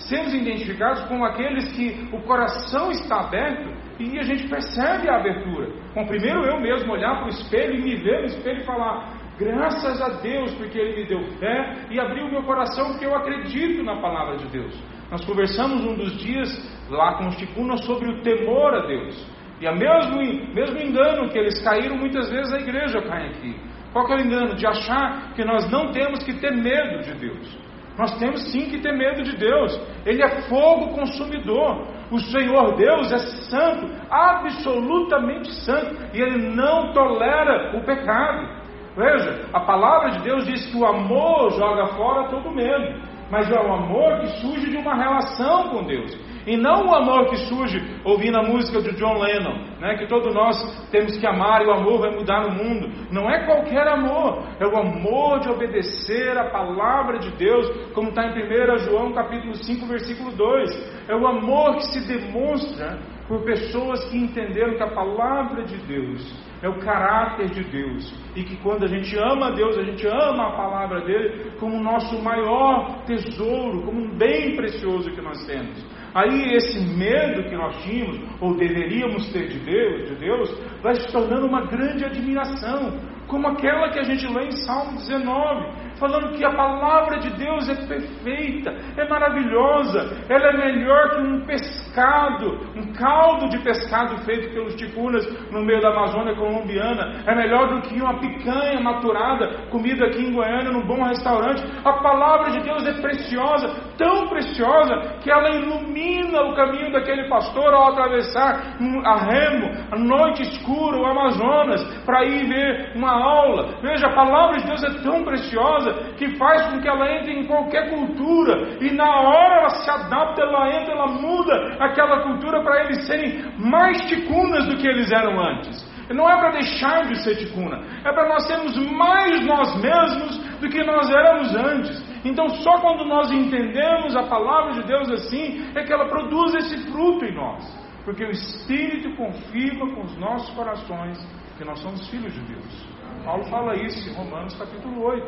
sermos 0.00 0.34
identificados 0.34 1.02
como 1.04 1.24
aqueles 1.24 1.70
que 1.72 2.08
o 2.12 2.20
coração 2.22 2.90
está 2.90 3.20
aberto 3.20 3.70
e 3.98 4.18
a 4.18 4.22
gente 4.22 4.48
percebe 4.48 5.08
a 5.08 5.16
abertura. 5.16 5.68
Bom, 5.94 6.06
primeiro 6.06 6.44
eu 6.44 6.60
mesmo 6.60 6.92
olhar 6.92 7.16
para 7.16 7.26
o 7.26 7.28
espelho 7.28 7.74
e 7.74 7.82
me 7.82 7.96
ver 7.96 8.20
no 8.20 8.26
espelho 8.26 8.60
e 8.60 8.64
falar: 8.64 9.14
graças 9.38 10.00
a 10.00 10.08
Deus, 10.20 10.54
porque 10.54 10.78
Ele 10.78 11.02
me 11.02 11.06
deu 11.06 11.22
fé 11.38 11.86
e 11.90 12.00
abriu 12.00 12.30
meu 12.30 12.42
coração, 12.42 12.90
porque 12.90 13.06
eu 13.06 13.14
acredito 13.14 13.82
na 13.82 14.00
palavra 14.00 14.36
de 14.36 14.46
Deus. 14.48 14.74
Nós 15.10 15.24
conversamos 15.24 15.84
um 15.84 15.94
dos 15.94 16.16
dias 16.18 16.48
lá 16.88 17.14
com 17.18 17.28
os 17.28 17.36
ticunas 17.36 17.84
sobre 17.84 18.08
o 18.08 18.22
temor 18.22 18.74
a 18.74 18.86
Deus. 18.86 19.26
E 19.60 19.66
a 19.66 19.72
mesmo, 19.72 20.16
mesmo 20.54 20.78
engano 20.78 21.28
que 21.28 21.38
eles 21.38 21.60
caíram, 21.62 21.96
muitas 21.96 22.30
vezes 22.30 22.52
a 22.52 22.58
igreja 22.58 23.02
cai 23.02 23.26
aqui. 23.26 23.54
Qual 23.92 24.06
que 24.06 24.12
é 24.12 24.16
o 24.16 24.20
engano? 24.20 24.54
De 24.54 24.66
achar 24.66 25.34
que 25.34 25.44
nós 25.44 25.68
não 25.70 25.90
temos 25.90 26.22
que 26.22 26.32
ter 26.34 26.52
medo 26.52 27.02
de 27.02 27.14
Deus. 27.14 27.58
Nós 27.98 28.18
temos 28.18 28.50
sim 28.50 28.70
que 28.70 28.80
ter 28.80 28.96
medo 28.96 29.22
de 29.22 29.36
Deus. 29.36 29.78
Ele 30.06 30.22
é 30.22 30.42
fogo 30.42 30.94
consumidor. 30.94 31.86
O 32.10 32.18
Senhor 32.18 32.76
Deus 32.76 33.12
é 33.12 33.18
santo, 33.18 33.86
absolutamente 34.10 35.52
santo, 35.62 35.96
e 36.12 36.20
ele 36.20 36.54
não 36.54 36.92
tolera 36.92 37.76
o 37.76 37.84
pecado. 37.84 38.48
Veja, 38.96 39.46
a 39.52 39.60
palavra 39.60 40.10
de 40.10 40.20
Deus 40.20 40.44
diz 40.46 40.66
que 40.66 40.76
o 40.76 40.84
amor 40.84 41.52
joga 41.52 41.86
fora 41.94 42.28
todo 42.28 42.50
medo, 42.50 43.00
mas 43.30 43.50
é 43.50 43.60
o 43.60 43.72
amor 43.72 44.20
que 44.20 44.26
surge 44.40 44.70
de 44.70 44.76
uma 44.76 44.94
relação 44.96 45.68
com 45.68 45.84
Deus. 45.84 46.12
E 46.46 46.56
não 46.56 46.86
o 46.86 46.94
amor 46.94 47.28
que 47.28 47.36
surge 47.36 47.82
ouvindo 48.04 48.38
a 48.38 48.42
música 48.42 48.80
de 48.80 48.96
John 48.96 49.18
Lennon, 49.18 49.70
né, 49.80 49.96
que 49.96 50.06
todos 50.06 50.34
nós 50.34 50.88
temos 50.90 51.16
que 51.16 51.26
amar 51.26 51.62
e 51.62 51.66
o 51.66 51.72
amor 51.72 52.00
vai 52.00 52.10
mudar 52.10 52.48
no 52.48 52.64
mundo. 52.64 52.90
Não 53.10 53.30
é 53.30 53.44
qualquer 53.44 53.86
amor, 53.88 54.44
é 54.58 54.66
o 54.66 54.76
amor 54.76 55.40
de 55.40 55.50
obedecer 55.50 56.36
a 56.38 56.50
palavra 56.50 57.18
de 57.18 57.30
Deus, 57.32 57.68
como 57.92 58.08
está 58.08 58.26
em 58.26 58.30
1 58.30 58.78
João 58.78 59.12
capítulo 59.12 59.54
5, 59.54 59.86
versículo 59.86 60.30
2. 60.32 61.06
É 61.08 61.14
o 61.14 61.26
amor 61.26 61.76
que 61.76 61.86
se 61.86 62.06
demonstra 62.06 62.98
por 63.28 63.44
pessoas 63.44 64.04
que 64.06 64.18
entenderam 64.18 64.74
que 64.74 64.82
a 64.82 64.90
palavra 64.90 65.62
de 65.62 65.76
Deus 65.86 66.50
é 66.62 66.68
o 66.68 66.78
caráter 66.80 67.48
de 67.50 67.62
Deus. 67.64 68.12
E 68.34 68.42
que 68.42 68.56
quando 68.56 68.84
a 68.84 68.88
gente 68.88 69.16
ama 69.16 69.52
Deus, 69.52 69.78
a 69.78 69.82
gente 69.82 70.06
ama 70.06 70.48
a 70.48 70.56
palavra 70.56 71.00
dele 71.02 71.52
como 71.58 71.76
o 71.76 71.82
nosso 71.82 72.20
maior 72.22 73.04
tesouro, 73.04 73.82
como 73.82 74.00
um 74.00 74.18
bem 74.18 74.56
precioso 74.56 75.10
que 75.12 75.20
nós 75.20 75.46
temos. 75.46 75.78
Aí 76.14 76.54
esse 76.54 76.80
medo 76.96 77.48
que 77.48 77.56
nós 77.56 77.82
tínhamos, 77.84 78.20
ou 78.40 78.56
deveríamos 78.56 79.32
ter 79.32 79.48
de 79.48 79.58
Deus, 79.60 80.08
de 80.08 80.16
Deus, 80.16 80.60
vai 80.82 80.94
se 80.94 81.12
tornando 81.12 81.46
uma 81.46 81.66
grande 81.66 82.04
admiração, 82.04 82.98
como 83.26 83.48
aquela 83.48 83.90
que 83.90 83.98
a 83.98 84.02
gente 84.02 84.26
lê 84.26 84.46
em 84.46 84.52
Salmo 84.52 84.98
19 84.98 85.90
falando 86.00 86.34
que 86.34 86.42
a 86.42 86.50
palavra 86.50 87.18
de 87.18 87.30
Deus 87.36 87.68
é 87.68 87.74
perfeita, 87.86 88.70
é 88.96 89.06
maravilhosa, 89.06 90.24
ela 90.30 90.46
é 90.46 90.56
melhor 90.56 91.10
que 91.10 91.20
um 91.20 91.44
pescado, 91.44 92.58
um 92.74 92.92
caldo 92.94 93.50
de 93.50 93.58
pescado 93.58 94.16
feito 94.24 94.50
pelos 94.54 94.74
ticunas 94.76 95.24
no 95.52 95.62
meio 95.62 95.80
da 95.82 95.90
Amazônia 95.90 96.34
colombiana, 96.34 97.22
é 97.26 97.34
melhor 97.34 97.68
do 97.68 97.82
que 97.82 98.00
uma 98.00 98.18
picanha 98.18 98.80
maturada, 98.80 99.68
comida 99.70 100.06
aqui 100.06 100.22
em 100.22 100.32
Goiânia 100.32 100.72
num 100.72 100.86
bom 100.86 101.04
restaurante. 101.04 101.62
A 101.84 101.92
palavra 101.92 102.50
de 102.50 102.60
Deus 102.60 102.86
é 102.86 102.94
preciosa, 102.94 103.89
tão 104.00 104.28
preciosa, 104.28 105.18
que 105.22 105.30
ela 105.30 105.50
ilumina 105.50 106.40
o 106.44 106.54
caminho 106.54 106.90
daquele 106.90 107.28
pastor 107.28 107.74
ao 107.74 107.92
atravessar 107.92 108.78
a 109.04 109.16
remo, 109.16 109.70
a 109.92 109.98
noite 109.98 110.40
escura, 110.40 110.96
o 110.96 111.04
Amazonas, 111.04 111.84
para 112.06 112.24
ir 112.24 112.48
ver 112.48 112.92
uma 112.96 113.12
aula. 113.12 113.78
Veja, 113.82 114.06
a 114.06 114.14
palavra 114.14 114.58
de 114.58 114.66
Deus 114.66 114.82
é 114.82 115.02
tão 115.02 115.22
preciosa 115.22 116.14
que 116.16 116.38
faz 116.38 116.70
com 116.70 116.80
que 116.80 116.88
ela 116.88 117.12
entre 117.12 117.32
em 117.32 117.46
qualquer 117.46 117.90
cultura 117.90 118.78
e 118.80 118.90
na 118.90 119.20
hora 119.20 119.56
ela 119.56 119.70
se 119.70 119.90
adapta, 119.90 120.40
ela 120.40 120.74
entra, 120.74 120.94
ela 120.94 121.08
muda 121.08 121.76
aquela 121.78 122.22
cultura 122.22 122.62
para 122.62 122.84
eles 122.84 123.06
serem 123.06 123.44
mais 123.58 124.00
ticunas 124.06 124.66
do 124.66 124.78
que 124.78 124.88
eles 124.88 125.12
eram 125.12 125.38
antes. 125.38 125.90
Não 126.08 126.28
é 126.28 126.36
para 126.38 126.52
deixar 126.52 127.04
de 127.06 127.22
ser 127.22 127.36
ticuna, 127.36 127.82
é 128.04 128.12
para 128.12 128.28
nós 128.28 128.44
sermos 128.46 128.76
mais 128.90 129.46
nós 129.46 129.80
mesmos 129.80 130.38
do 130.58 130.68
que 130.68 130.82
nós 130.82 131.08
éramos 131.08 131.54
antes. 131.54 132.09
Então, 132.24 132.48
só 132.48 132.78
quando 132.80 133.04
nós 133.04 133.30
entendemos 133.30 134.14
a 134.14 134.24
palavra 134.24 134.74
de 134.74 134.86
Deus 134.86 135.10
assim, 135.10 135.70
é 135.74 135.82
que 135.82 135.92
ela 135.92 136.06
produz 136.08 136.54
esse 136.54 136.90
fruto 136.90 137.24
em 137.24 137.34
nós. 137.34 137.64
Porque 138.04 138.24
o 138.24 138.30
Espírito 138.30 139.14
confirma 139.16 139.94
com 139.94 140.02
os 140.02 140.16
nossos 140.18 140.54
corações 140.54 141.18
que 141.56 141.64
nós 141.64 141.78
somos 141.80 142.08
filhos 142.08 142.32
de 142.32 142.40
Deus. 142.40 142.88
Paulo 143.24 143.44
fala 143.44 143.76
isso 143.76 144.08
em 144.08 144.14
Romanos 144.14 144.56
capítulo 144.58 145.02
8. 145.02 145.26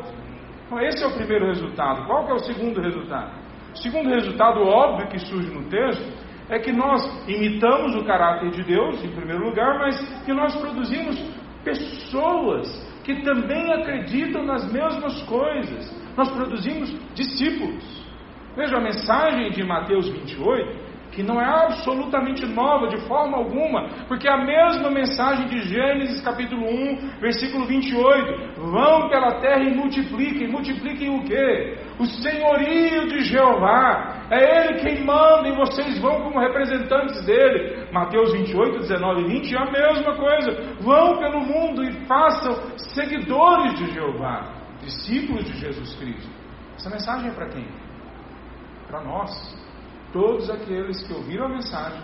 Então, 0.65 0.79
esse 0.81 1.03
é 1.03 1.07
o 1.07 1.13
primeiro 1.13 1.45
resultado. 1.47 2.05
Qual 2.05 2.25
que 2.25 2.31
é 2.31 2.35
o 2.35 2.39
segundo 2.39 2.81
resultado? 2.81 3.31
O 3.73 3.77
segundo 3.77 4.09
resultado 4.09 4.61
óbvio 4.61 5.07
que 5.09 5.19
surge 5.19 5.51
no 5.51 5.63
texto 5.69 6.23
é 6.49 6.59
que 6.59 6.71
nós 6.71 7.01
imitamos 7.27 7.95
o 7.95 8.05
caráter 8.05 8.51
de 8.51 8.63
Deus, 8.63 9.03
em 9.03 9.11
primeiro 9.11 9.45
lugar, 9.45 9.79
mas 9.79 10.23
que 10.23 10.33
nós 10.33 10.55
produzimos 10.55 11.17
pessoas 11.63 12.67
que 13.03 13.21
também 13.21 13.71
acreditam 13.73 14.43
nas 14.43 14.71
mesmas 14.71 15.21
coisas. 15.23 16.02
Nós 16.15 16.29
produzimos 16.31 16.93
discípulos. 17.13 18.03
Veja 18.55 18.77
a 18.77 18.81
mensagem 18.81 19.49
de 19.51 19.63
Mateus 19.63 20.07
28, 20.09 20.83
que 21.11 21.23
não 21.23 21.39
é 21.41 21.45
absolutamente 21.45 22.45
nova 22.45 22.87
de 22.87 22.97
forma 23.07 23.37
alguma, 23.37 23.87
porque 24.07 24.27
é 24.27 24.31
a 24.31 24.45
mesma 24.45 24.89
mensagem 24.91 25.47
de 25.47 25.59
Gênesis 25.61 26.21
capítulo 26.21 26.65
1, 26.65 27.19
versículo 27.19 27.65
28. 27.65 28.61
Vão 28.61 29.09
pela 29.09 29.39
terra 29.39 29.63
e 29.63 29.75
multipliquem. 29.75 30.47
Multipliquem 30.49 31.09
o 31.09 31.23
quê? 31.23 31.77
O 31.99 32.05
senhorio 32.05 33.07
de 33.07 33.21
Jeová. 33.23 34.21
É 34.29 34.65
Ele 34.65 34.79
quem 34.79 35.03
manda 35.03 35.47
e 35.47 35.55
vocês 35.55 35.99
vão 35.99 36.21
como 36.21 36.39
representantes 36.39 37.23
dele. 37.25 37.87
Mateus 37.91 38.33
28, 38.33 38.79
19 38.79 39.21
e 39.21 39.27
20 39.39 39.55
é 39.55 39.59
a 39.59 39.71
mesma 39.71 40.15
coisa. 40.15 40.75
Vão 40.81 41.17
pelo 41.17 41.41
mundo 41.41 41.83
e 41.83 41.91
façam 42.05 42.53
seguidores 42.77 43.77
de 43.77 43.91
Jeová, 43.93 44.62
discípulos 44.83 45.45
de 45.45 45.57
Jesus 45.57 45.95
Cristo. 45.95 46.29
Essa 46.75 46.89
mensagem 46.89 47.29
é 47.29 47.33
para 47.33 47.49
quem? 47.49 47.67
Para 48.87 49.03
nós 49.03 49.31
todos 50.11 50.49
aqueles 50.49 51.01
que 51.05 51.13
ouviram 51.13 51.45
a 51.45 51.49
mensagem, 51.49 51.99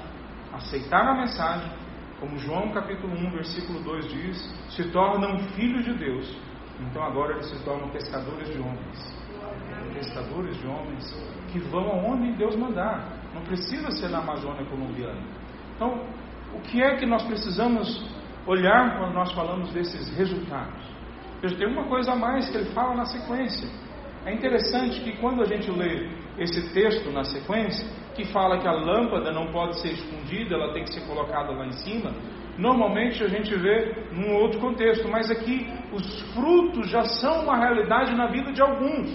aceitaram 0.51 1.11
a 1.11 1.17
mensagem, 1.17 1.71
como 2.19 2.37
João 2.37 2.71
capítulo 2.71 3.13
1, 3.13 3.31
versículo 3.31 3.79
2 3.81 4.07
diz, 4.09 4.55
se 4.69 4.83
tornam 4.91 5.37
filhos 5.55 5.85
de 5.85 5.93
Deus. 5.93 6.37
Então 6.79 7.03
agora 7.03 7.33
eles 7.33 7.45
se 7.45 7.63
tornam 7.63 7.89
pescadores 7.89 8.49
de 8.49 8.59
homens. 8.59 9.19
Pescadores 9.93 10.57
de 10.57 10.67
homens 10.67 11.13
que 11.51 11.59
vão 11.59 11.87
aonde 11.91 12.33
Deus 12.33 12.55
mandar. 12.55 13.19
Não 13.33 13.41
precisa 13.41 13.91
ser 13.91 14.09
na 14.09 14.19
Amazônia 14.19 14.65
colombiana. 14.65 15.21
Então, 15.75 16.03
o 16.53 16.59
que 16.61 16.81
é 16.81 16.97
que 16.97 17.05
nós 17.05 17.23
precisamos 17.23 18.09
olhar 18.45 18.97
quando 18.97 19.13
nós 19.13 19.31
falamos 19.33 19.71
desses 19.71 20.09
resultados? 20.17 20.88
Veja, 21.41 21.55
tem 21.55 21.67
uma 21.67 21.85
coisa 21.85 22.11
a 22.11 22.15
mais 22.15 22.49
que 22.49 22.57
ele 22.57 22.71
fala 22.71 22.95
na 22.95 23.05
sequência. 23.05 23.67
É 24.25 24.33
interessante 24.33 24.99
que 25.01 25.17
quando 25.17 25.41
a 25.41 25.45
gente 25.45 25.71
lê 25.71 26.09
esse 26.37 26.73
texto 26.73 27.09
na 27.11 27.23
sequência, 27.23 27.87
que 28.15 28.25
fala 28.25 28.59
que 28.59 28.67
a 28.67 28.71
lâmpada 28.71 29.31
não 29.31 29.47
pode 29.51 29.79
ser 29.79 29.93
escondida, 29.93 30.55
ela 30.55 30.73
tem 30.73 30.83
que 30.83 30.93
ser 30.93 31.07
colocada 31.07 31.51
lá 31.51 31.65
em 31.65 31.71
cima, 31.71 32.11
normalmente 32.57 33.23
a 33.23 33.27
gente 33.27 33.55
vê 33.55 34.07
num 34.11 34.35
outro 34.35 34.59
contexto, 34.59 35.07
mas 35.07 35.31
aqui 35.31 35.71
os 35.93 36.21
frutos 36.33 36.89
já 36.89 37.03
são 37.03 37.43
uma 37.43 37.57
realidade 37.57 38.13
na 38.15 38.27
vida 38.27 38.51
de 38.51 38.61
alguns. 38.61 39.09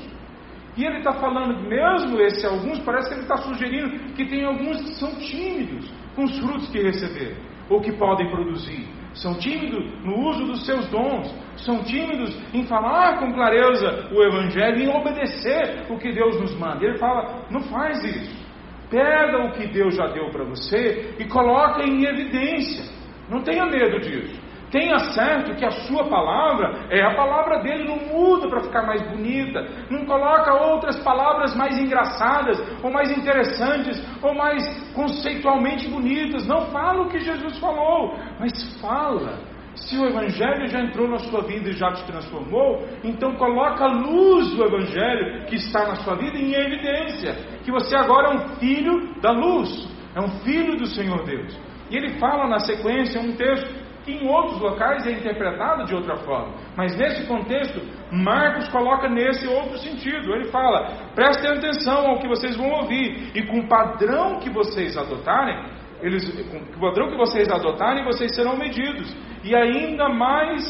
E 0.76 0.84
ele 0.84 0.98
está 0.98 1.12
falando, 1.12 1.60
mesmo 1.68 2.20
esse 2.20 2.46
alguns, 2.46 2.80
parece 2.80 3.08
que 3.08 3.14
ele 3.14 3.22
está 3.22 3.36
sugerindo 3.36 4.12
que 4.14 4.24
tem 4.24 4.44
alguns 4.44 4.80
que 4.82 4.94
são 4.94 5.14
tímidos 5.16 5.92
com 6.16 6.24
os 6.24 6.38
frutos 6.38 6.68
que 6.70 6.82
receberam, 6.82 7.36
ou 7.68 7.80
que 7.80 7.92
podem 7.92 8.28
produzir. 8.30 8.88
São 9.14 9.34
tímidos 9.34 9.84
no 10.04 10.28
uso 10.28 10.44
dos 10.44 10.66
seus 10.66 10.88
dons, 10.88 11.32
são 11.56 11.84
tímidos 11.84 12.36
em 12.52 12.66
falar 12.66 13.18
com 13.20 13.32
clareza 13.32 14.08
o 14.12 14.22
Evangelho, 14.22 14.82
em 14.82 14.88
obedecer 14.88 15.86
o 15.88 15.96
que 15.98 16.12
Deus 16.12 16.40
nos 16.40 16.54
manda. 16.58 16.84
Ele 16.84 16.98
fala: 16.98 17.46
não 17.50 17.60
faz 17.62 18.02
isso. 18.04 18.44
Pega 18.90 19.44
o 19.44 19.52
que 19.52 19.66
Deus 19.68 19.94
já 19.94 20.06
deu 20.08 20.30
para 20.30 20.44
você 20.44 21.14
e 21.18 21.24
coloca 21.26 21.82
em 21.82 22.04
evidência. 22.04 22.84
Não 23.28 23.40
tenha 23.42 23.64
medo 23.66 24.00
disso. 24.00 24.43
Tenha 24.74 24.98
certo 24.98 25.54
que 25.54 25.64
a 25.64 25.70
sua 25.70 26.08
palavra 26.08 26.86
é 26.90 27.00
a 27.00 27.14
palavra 27.14 27.62
dele, 27.62 27.84
não 27.84 27.96
muda 27.96 28.48
para 28.48 28.60
ficar 28.60 28.82
mais 28.82 29.00
bonita, 29.08 29.64
não 29.88 30.04
coloca 30.04 30.52
outras 30.52 30.98
palavras 31.04 31.54
mais 31.54 31.78
engraçadas, 31.78 32.60
ou 32.82 32.90
mais 32.90 33.08
interessantes, 33.16 34.04
ou 34.20 34.34
mais 34.34 34.64
conceitualmente 34.92 35.88
bonitas. 35.88 36.44
Não 36.48 36.62
fala 36.72 37.02
o 37.02 37.08
que 37.08 37.20
Jesus 37.20 37.56
falou, 37.60 38.18
mas 38.40 38.80
fala 38.80 39.38
se 39.76 39.96
o 39.96 40.06
Evangelho 40.06 40.66
já 40.66 40.80
entrou 40.80 41.08
na 41.08 41.20
sua 41.20 41.42
vida 41.42 41.70
e 41.70 41.74
já 41.74 41.92
te 41.92 42.04
transformou, 42.06 42.84
então 43.04 43.36
coloca 43.36 43.84
a 43.84 43.92
luz 43.92 44.56
do 44.56 44.64
Evangelho 44.64 45.46
que 45.46 45.54
está 45.54 45.86
na 45.86 45.94
sua 45.96 46.16
vida 46.16 46.36
em 46.36 46.52
evidência, 46.52 47.32
que 47.64 47.70
você 47.70 47.94
agora 47.94 48.32
é 48.32 48.34
um 48.34 48.48
filho 48.56 49.20
da 49.20 49.30
luz, 49.30 49.88
é 50.16 50.20
um 50.20 50.30
filho 50.40 50.76
do 50.76 50.86
Senhor 50.86 51.24
Deus. 51.24 51.56
E 51.92 51.96
ele 51.96 52.18
fala 52.18 52.48
na 52.48 52.58
sequência 52.58 53.20
um 53.20 53.36
texto 53.36 53.83
que 54.04 54.12
em 54.12 54.28
outros 54.28 54.60
locais 54.60 55.06
é 55.06 55.12
interpretado 55.12 55.84
de 55.84 55.94
outra 55.94 56.16
forma, 56.18 56.54
mas 56.76 56.94
nesse 56.96 57.26
contexto, 57.26 57.80
Marcos 58.12 58.68
coloca 58.68 59.08
nesse 59.08 59.46
outro 59.48 59.78
sentido. 59.78 60.34
Ele 60.34 60.44
fala: 60.50 60.90
prestem 61.14 61.50
atenção 61.50 62.06
ao 62.06 62.18
que 62.18 62.28
vocês 62.28 62.56
vão 62.56 62.70
ouvir, 62.70 63.30
e 63.34 63.46
com 63.46 63.60
o 63.60 63.68
padrão 63.68 64.38
que 64.38 64.50
vocês 64.50 64.96
adotarem, 64.96 65.72
eles, 66.00 66.24
com 66.50 66.58
o 66.58 66.80
padrão 66.80 67.08
que 67.08 67.16
vocês 67.16 67.50
adotarem, 67.50 68.04
vocês 68.04 68.34
serão 68.34 68.56
medidos, 68.56 69.16
e 69.42 69.56
ainda 69.56 70.08
mais 70.08 70.62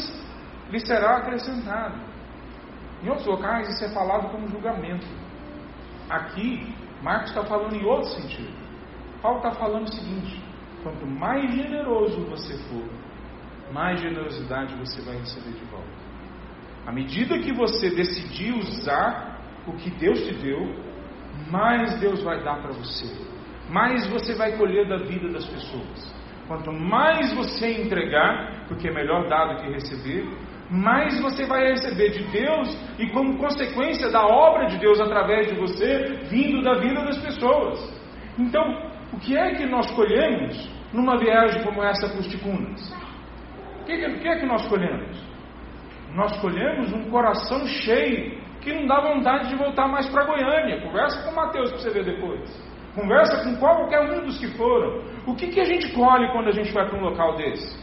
lhes 0.71 0.87
será 0.87 1.19
acrescentado. 1.19 1.99
Em 3.03 3.09
outros 3.09 3.27
locais, 3.27 3.69
isso 3.69 3.85
é 3.85 3.89
falado 3.93 4.31
como 4.31 4.49
julgamento. 4.49 5.07
Aqui, 6.09 6.75
Marcos 7.03 7.31
está 7.31 7.45
falando 7.45 7.75
em 7.75 7.85
outro 7.85 8.09
sentido. 8.11 8.53
Paulo 9.21 9.39
está 9.39 9.53
falando 9.53 9.85
o 9.85 9.93
seguinte: 9.93 10.43
quanto 10.83 11.07
mais 11.07 11.53
generoso 11.53 12.25
você 12.27 12.57
for, 12.69 12.85
mais 13.73 14.01
generosidade 14.01 14.75
você 14.77 15.01
vai 15.03 15.17
receber 15.17 15.53
de 15.53 15.65
volta. 15.67 16.05
À 16.87 16.93
medida 16.93 17.39
que 17.39 17.53
você 17.53 17.91
decidir 17.91 18.53
usar 18.53 19.41
o 19.67 19.73
que 19.73 19.91
Deus 19.91 20.21
te 20.27 20.35
deu, 20.35 20.61
mais 21.51 21.99
Deus 21.99 22.23
vai 22.23 22.43
dar 22.43 22.61
para 22.61 22.73
você 22.73 23.35
mais 23.69 24.07
você 24.09 24.35
vai 24.35 24.53
colher 24.57 24.87
da 24.89 24.99
vida 24.99 25.29
das 25.31 25.47
pessoas. 25.47 26.15
Quanto 26.47 26.71
mais 26.73 27.33
você 27.33 27.83
entregar, 27.83 28.67
porque 28.69 28.89
é 28.89 28.93
melhor 28.93 29.29
dar 29.29 29.47
do 29.47 29.63
que 29.63 29.73
receber, 29.73 30.29
mais 30.71 31.19
você 31.21 31.47
vai 31.47 31.69
receber 31.71 32.11
de 32.11 32.25
Deus 32.25 32.77
e 32.99 33.09
como 33.11 33.39
consequência 33.39 34.11
da 34.11 34.27
obra 34.27 34.67
de 34.67 34.79
Deus 34.79 35.01
através 35.01 35.49
de 35.49 35.55
você, 35.55 36.21
vindo 36.29 36.63
da 36.63 36.75
vida 36.75 37.05
das 37.05 37.19
pessoas. 37.19 37.93
Então, 38.39 38.93
O 39.15 39.19
que 39.21 39.37
é 39.37 39.55
que 39.55 39.65
nós 39.65 39.89
colhemos 39.93 40.69
numa 40.93 41.17
viagem 41.17 41.63
como 41.63 41.81
essa 41.85 42.09
para 42.09 42.19
os 42.19 42.27
Ticunas? 42.27 42.93
O 43.85 43.87
que, 43.87 43.99
que, 43.99 44.29
é 44.29 44.37
que 44.41 44.47
nós 44.47 44.67
colhemos? 44.67 45.23
Nós 46.15 46.35
colhemos 46.41 46.91
um 46.91 47.11
coração 47.11 47.67
cheio 47.67 48.41
que 48.63 48.73
não 48.73 48.87
dá 48.87 48.99
vontade 48.99 49.51
de 49.51 49.57
voltar 49.57 49.87
mais 49.87 50.09
para 50.09 50.25
Goiânia. 50.25 50.81
Conversa 50.81 51.23
com 51.23 51.33
o 51.33 51.37
Mateus 51.37 51.71
para 51.71 51.81
você 51.81 51.91
ver 51.91 52.05
depois. 52.07 52.41
Conversa 52.95 53.45
com 53.45 53.55
qualquer 53.57 54.01
um 54.11 54.25
dos 54.25 54.39
que 54.39 54.49
foram. 54.57 55.03
O 55.27 55.35
que, 55.35 55.49
que 55.49 55.61
a 55.61 55.65
gente 55.65 55.93
colhe 55.93 56.33
quando 56.33 56.49
a 56.49 56.53
gente 56.53 56.73
vai 56.73 56.89
para 56.89 56.99
um 56.99 57.03
local 57.03 57.37
desse? 57.37 57.79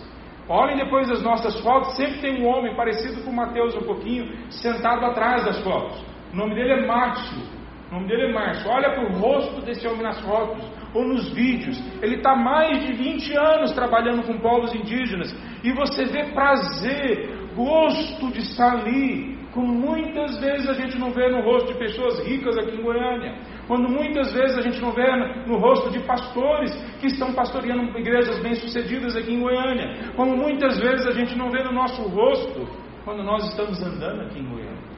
Olhem 0.49 0.75
depois 0.75 1.07
as 1.11 1.21
nossas 1.21 1.61
fotos, 1.61 1.95
sempre 1.95 2.19
tem 2.19 2.41
um 2.43 2.47
homem 2.47 2.75
parecido 2.75 3.23
com 3.23 3.31
Mateus 3.31 3.75
um 3.75 3.83
pouquinho, 3.83 4.25
sentado 4.49 5.05
atrás 5.05 5.45
das 5.45 5.63
fotos. 5.63 6.03
O 6.33 6.35
nome 6.35 6.55
dele 6.55 6.81
é 6.81 6.87
Márcio. 6.87 7.43
O 7.91 7.93
nome 7.93 8.07
dele 8.07 8.23
é 8.23 8.33
Márcio. 8.33 8.67
Olha 8.71 8.89
para 8.89 9.03
o 9.03 9.19
rosto 9.19 9.61
desse 9.61 9.87
homem 9.87 10.01
nas 10.01 10.19
fotos 10.21 10.65
ou 10.93 11.05
nos 11.05 11.29
vídeos. 11.33 11.81
Ele 12.01 12.17
está 12.17 12.35
mais 12.35 12.85
de 12.85 12.93
20 12.93 13.37
anos 13.37 13.71
trabalhando 13.71 14.23
com 14.23 14.37
povos 14.39 14.73
indígenas. 14.73 15.33
E 15.63 15.71
você 15.71 16.05
vê 16.05 16.31
prazer, 16.33 17.49
gosto 17.55 18.31
de 18.31 18.39
estar 18.39 18.79
ali, 18.79 19.39
como 19.53 19.73
muitas 19.73 20.39
vezes 20.39 20.67
a 20.69 20.73
gente 20.73 20.97
não 20.97 21.11
vê 21.11 21.29
no 21.29 21.41
rosto 21.41 21.73
de 21.73 21.79
pessoas 21.79 22.25
ricas 22.25 22.57
aqui 22.57 22.77
em 22.77 22.81
Goiânia. 22.81 23.37
Quando 23.67 23.89
muitas 23.89 24.33
vezes 24.33 24.57
a 24.57 24.61
gente 24.61 24.81
não 24.81 24.91
vê 24.91 25.05
no 25.45 25.57
rosto 25.57 25.89
de 25.91 25.99
pastores 25.99 26.71
que 26.99 27.07
estão 27.07 27.33
pastoreando 27.33 27.97
igrejas 27.97 28.39
bem-sucedidas 28.39 29.15
aqui 29.15 29.33
em 29.33 29.41
Goiânia. 29.41 30.11
Como 30.15 30.35
muitas 30.37 30.79
vezes 30.79 31.05
a 31.05 31.11
gente 31.11 31.37
não 31.37 31.49
vê 31.49 31.63
no 31.63 31.73
nosso 31.73 32.01
rosto 32.03 32.67
quando 33.03 33.23
nós 33.23 33.49
estamos 33.49 33.81
andando 33.81 34.21
aqui 34.21 34.39
em 34.39 34.47
Goiânia. 34.47 34.91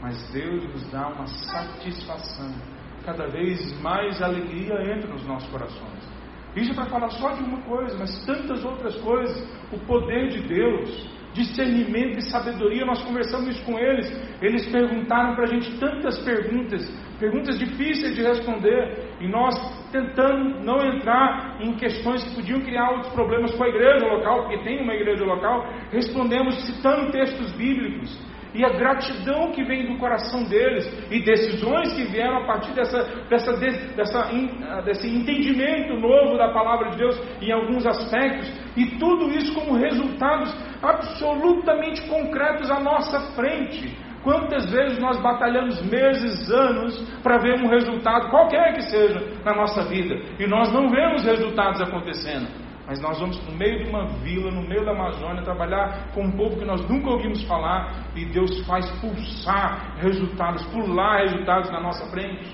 Mas 0.00 0.30
Deus 0.32 0.64
nos 0.64 0.90
dá 0.90 1.08
uma 1.08 1.26
satisfação. 1.26 2.79
Cada 3.04 3.26
vez 3.26 3.80
mais 3.80 4.20
alegria 4.22 4.74
entra 4.94 5.08
nos 5.08 5.26
nossos 5.26 5.48
corações. 5.50 6.08
Isso 6.54 6.72
é 6.72 6.74
para 6.74 6.86
falar 6.86 7.10
só 7.10 7.30
de 7.30 7.42
uma 7.42 7.62
coisa, 7.62 7.96
mas 7.98 8.24
tantas 8.26 8.64
outras 8.64 8.96
coisas. 8.96 9.48
O 9.72 9.78
poder 9.86 10.28
de 10.28 10.40
Deus 10.48 11.20
discernimento 11.32 12.18
e 12.18 12.30
sabedoria. 12.30 12.84
Nós 12.84 13.02
conversamos 13.02 13.58
com 13.60 13.78
eles. 13.78 14.10
Eles 14.40 14.66
perguntaram 14.70 15.34
para 15.34 15.44
a 15.44 15.46
gente 15.46 15.78
tantas 15.78 16.18
perguntas, 16.20 16.88
perguntas 17.18 17.58
difíceis 17.58 18.14
de 18.14 18.22
responder, 18.22 19.14
e 19.20 19.28
nós 19.28 19.54
tentando 19.92 20.60
não 20.64 20.78
entrar 20.86 21.58
em 21.60 21.74
questões 21.74 22.22
que 22.24 22.34
podiam 22.36 22.60
criar 22.60 22.90
outros 22.90 23.12
problemas 23.12 23.54
com 23.54 23.64
a 23.64 23.68
igreja 23.68 24.06
local, 24.06 24.42
porque 24.42 24.62
tem 24.62 24.82
uma 24.82 24.94
igreja 24.94 25.24
local, 25.24 25.66
respondemos 25.90 26.54
citando 26.66 27.10
textos 27.10 27.52
bíblicos 27.52 28.29
e 28.54 28.64
a 28.64 28.70
gratidão 28.70 29.52
que 29.52 29.62
vem 29.64 29.86
do 29.86 29.98
coração 29.98 30.44
deles 30.44 30.86
e 31.10 31.22
decisões 31.22 31.92
que 31.94 32.04
vieram 32.04 32.38
a 32.38 32.46
partir 32.46 32.72
dessa, 32.72 33.02
dessa, 33.28 33.52
dessa, 33.56 34.30
ah, 34.68 34.80
desse 34.82 35.08
entendimento 35.08 35.94
novo 35.94 36.36
da 36.36 36.52
palavra 36.52 36.90
de 36.90 36.98
Deus 36.98 37.20
em 37.40 37.52
alguns 37.52 37.86
aspectos, 37.86 38.50
e 38.76 38.98
tudo 38.98 39.30
isso 39.30 39.54
como 39.54 39.76
resultados 39.76 40.54
absolutamente 40.82 42.06
concretos 42.08 42.70
à 42.70 42.80
nossa 42.80 43.20
frente. 43.34 43.96
Quantas 44.22 44.70
vezes 44.70 44.98
nós 44.98 45.18
batalhamos 45.20 45.80
meses, 45.90 46.50
anos 46.50 46.98
para 47.22 47.38
ver 47.38 47.54
um 47.54 47.68
resultado, 47.68 48.28
qualquer 48.30 48.74
que 48.74 48.82
seja, 48.82 49.18
na 49.44 49.54
nossa 49.54 49.82
vida, 49.84 50.14
e 50.38 50.46
nós 50.46 50.70
não 50.72 50.90
vemos 50.90 51.24
resultados 51.24 51.80
acontecendo. 51.80 52.69
Mas 52.90 53.00
nós 53.00 53.20
vamos 53.20 53.40
no 53.46 53.56
meio 53.56 53.84
de 53.84 53.88
uma 53.88 54.04
vila, 54.18 54.50
no 54.50 54.62
meio 54.62 54.84
da 54.84 54.90
Amazônia, 54.90 55.44
trabalhar 55.44 56.10
com 56.12 56.24
um 56.24 56.32
povo 56.32 56.58
que 56.58 56.64
nós 56.64 56.80
nunca 56.88 57.10
ouvimos 57.10 57.40
falar 57.44 58.10
e 58.16 58.24
Deus 58.24 58.66
faz 58.66 58.84
pulsar 58.98 59.94
resultados, 59.98 60.66
pular 60.72 61.20
resultados 61.20 61.70
na 61.70 61.80
nossa 61.80 62.04
frente. 62.10 62.52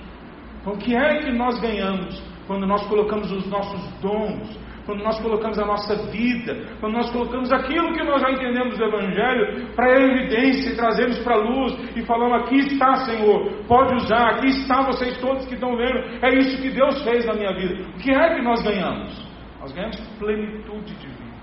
Então, 0.61 0.75
o 0.75 0.77
que 0.77 0.95
é 0.95 1.23
que 1.23 1.33
nós 1.33 1.59
ganhamos 1.59 2.23
quando 2.47 2.67
nós 2.67 2.87
colocamos 2.87 3.33
os 3.33 3.47
nossos 3.47 3.81
dons, 4.03 4.61
quando 4.85 5.03
nós 5.03 5.19
colocamos 5.21 5.59
a 5.59 5.65
nossa 5.65 5.97
vida, 6.11 6.67
quando 6.81 6.93
nós 6.93 7.11
colocamos 7.11 7.51
aquilo 7.51 7.95
que 7.95 8.05
nós 8.05 8.21
já 8.21 8.31
entendemos 8.31 8.77
do 8.77 8.85
Evangelho 8.85 9.75
para 9.75 10.03
evidência 10.03 10.71
e 10.71 10.77
trazemos 10.77 11.19
para 11.21 11.37
a 11.37 11.39
luz 11.39 11.97
e 11.97 12.03
falamos: 12.05 12.43
aqui 12.43 12.57
está, 12.59 12.95
Senhor, 13.07 13.65
pode 13.67 13.95
usar, 13.95 14.35
aqui 14.35 14.49
está 14.49 14.83
vocês 14.83 15.17
todos 15.17 15.47
que 15.47 15.55
estão 15.55 15.75
vendo, 15.79 15.99
é 16.23 16.35
isso 16.35 16.61
que 16.61 16.69
Deus 16.69 17.03
fez 17.05 17.25
na 17.25 17.33
minha 17.33 17.55
vida. 17.55 17.89
O 17.89 17.99
que 18.03 18.11
é 18.11 18.35
que 18.35 18.43
nós 18.43 18.63
ganhamos? 18.63 19.26
Nós 19.67 19.75
ganhamos 19.75 20.01
plenitude 20.21 20.95
de 20.95 21.09
vida. 21.09 21.37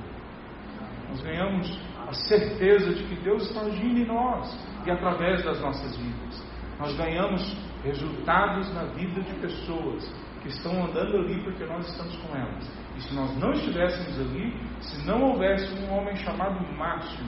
Nós 1.10 1.22
ganhamos 1.22 1.80
a 2.08 2.14
certeza 2.14 2.94
de 2.94 3.04
que 3.04 3.16
Deus 3.22 3.44
está 3.50 3.60
agindo 3.64 4.00
em 4.00 4.06
nós 4.06 4.58
e 4.86 4.92
através 4.92 5.44
das 5.44 5.60
nossas 5.60 5.98
vidas. 5.98 6.42
Nós 6.80 6.96
ganhamos 6.96 7.42
resultados 7.84 8.74
na 8.74 8.86
vida 8.86 9.22
de 9.22 9.34
pessoas 9.42 10.10
que 10.42 10.48
estão 10.48 10.86
andando 10.86 11.18
ali 11.18 11.44
porque 11.44 11.66
nós 11.66 11.86
estamos 11.86 12.16
com 12.16 12.34
elas. 12.34 12.72
E 12.96 13.02
se 13.02 13.14
nós 13.14 13.38
não 13.38 13.52
estivéssemos 13.52 14.18
ali, 14.18 14.58
se 14.80 15.06
não 15.06 15.22
houvesse 15.22 15.74
um 15.82 15.94
homem 15.94 16.16
chamado 16.16 16.66
Márcio, 16.78 17.26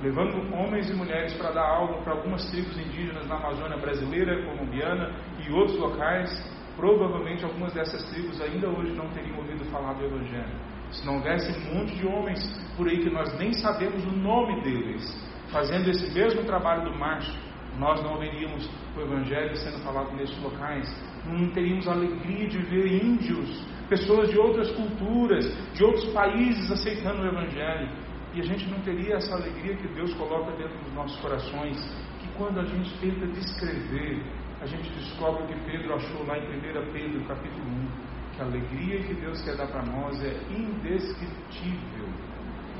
levando 0.00 0.54
homens 0.54 0.88
e 0.88 0.94
mulheres 0.94 1.34
para 1.34 1.50
dar 1.50 1.66
aula 1.66 2.00
para 2.02 2.12
algumas 2.12 2.48
tribos 2.48 2.78
indígenas 2.78 3.26
na 3.26 3.38
Amazônia 3.38 3.76
brasileira, 3.76 4.40
colombiana 4.44 5.16
e 5.44 5.50
outros 5.50 5.76
locais, 5.78 6.30
provavelmente 6.82 7.44
algumas 7.44 7.72
dessas 7.72 8.02
tribos 8.10 8.40
ainda 8.40 8.68
hoje 8.68 8.90
não 8.96 9.08
teriam 9.10 9.38
ouvido 9.38 9.64
falar 9.66 9.92
do 9.92 10.04
Evangelho. 10.04 10.52
Se 10.90 11.06
não 11.06 11.14
houvesse 11.14 11.52
um 11.52 11.74
monte 11.76 11.94
de 11.94 12.04
homens 12.04 12.40
por 12.76 12.88
aí 12.88 12.98
que 12.98 13.08
nós 13.08 13.32
nem 13.38 13.52
sabemos 13.52 14.04
o 14.04 14.10
nome 14.10 14.60
deles, 14.62 15.00
fazendo 15.52 15.88
esse 15.88 16.12
mesmo 16.12 16.42
trabalho 16.42 16.90
do 16.90 16.98
Márcio, 16.98 17.40
nós 17.78 18.02
não 18.02 18.18
veríamos 18.18 18.68
o 18.96 19.00
Evangelho 19.00 19.54
sendo 19.58 19.78
falado 19.84 20.10
nesses 20.16 20.36
locais, 20.42 20.92
não 21.24 21.48
teríamos 21.50 21.86
alegria 21.86 22.48
de 22.48 22.58
ver 22.58 23.00
índios, 23.00 23.64
pessoas 23.88 24.28
de 24.28 24.38
outras 24.38 24.68
culturas, 24.72 25.56
de 25.74 25.84
outros 25.84 26.06
países 26.12 26.68
aceitando 26.68 27.22
o 27.22 27.26
Evangelho. 27.28 27.88
E 28.34 28.40
a 28.40 28.44
gente 28.44 28.68
não 28.68 28.80
teria 28.80 29.14
essa 29.18 29.36
alegria 29.36 29.76
que 29.76 29.86
Deus 29.86 30.12
coloca 30.14 30.50
dentro 30.56 30.76
dos 30.82 30.92
nossos 30.94 31.20
corações, 31.20 31.78
que 32.18 32.26
quando 32.36 32.58
a 32.58 32.64
gente 32.64 32.90
tenta 32.98 33.24
descrever, 33.28 34.11
a 34.62 34.66
gente 34.66 34.88
descobre 34.90 35.42
o 35.42 35.46
que 35.48 35.54
Pedro 35.66 35.94
achou 35.94 36.24
lá 36.24 36.38
em 36.38 36.42
1 36.42 36.92
Pedro, 36.92 37.24
capítulo 37.26 37.66
1, 37.66 37.88
que 38.36 38.42
a 38.42 38.44
alegria 38.44 39.02
que 39.02 39.14
Deus 39.14 39.42
quer 39.42 39.56
dar 39.56 39.66
para 39.66 39.82
nós 39.82 40.22
é 40.22 40.36
indescritível. 40.50 42.06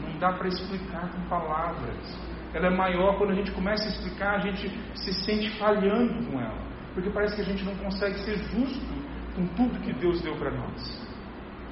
Não 0.00 0.16
dá 0.20 0.32
para 0.32 0.46
explicar 0.46 1.10
com 1.10 1.28
palavras. 1.28 2.16
Ela 2.54 2.68
é 2.68 2.70
maior 2.70 3.18
quando 3.18 3.30
a 3.30 3.34
gente 3.34 3.50
começa 3.50 3.82
a 3.82 3.88
explicar, 3.88 4.36
a 4.36 4.38
gente 4.38 4.70
se 4.94 5.12
sente 5.24 5.58
falhando 5.58 6.30
com 6.30 6.40
ela. 6.40 6.62
Porque 6.94 7.10
parece 7.10 7.34
que 7.34 7.42
a 7.42 7.44
gente 7.44 7.64
não 7.64 7.74
consegue 7.74 8.16
ser 8.20 8.38
justo 8.38 8.86
com 9.34 9.44
tudo 9.56 9.80
que 9.80 9.92
Deus 9.94 10.22
deu 10.22 10.36
para 10.36 10.52
nós. 10.52 11.08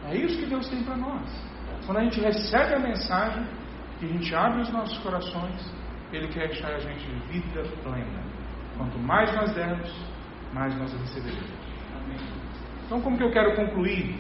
É 0.09 0.17
isso 0.17 0.41
que 0.41 0.47
Deus 0.47 0.69
tem 0.69 0.83
para 0.83 0.97
nós. 0.97 1.31
Quando 1.87 1.99
a 1.99 2.03
gente 2.03 2.21
recebe 2.21 2.75
a 2.75 2.81
mensagem, 2.81 3.47
que 4.01 4.07
a 4.07 4.09
gente 4.09 4.35
abre 4.35 4.63
os 4.63 4.71
nossos 4.71 4.99
corações, 4.99 5.73
Ele 6.13 6.27
quer 6.29 6.49
deixar 6.49 6.75
a 6.75 6.81
gente 6.81 7.07
vida 7.31 7.63
plena. 7.85 8.30
Quanto 8.81 8.99
mais 8.99 9.31
nós 9.37 9.53
dermos, 9.53 9.95
mais 10.55 10.75
nós 10.79 10.91
receberemos. 10.91 11.51
Então, 12.87 12.99
como 13.03 13.19
que 13.19 13.23
eu 13.23 13.31
quero 13.31 13.55
concluir 13.55 14.19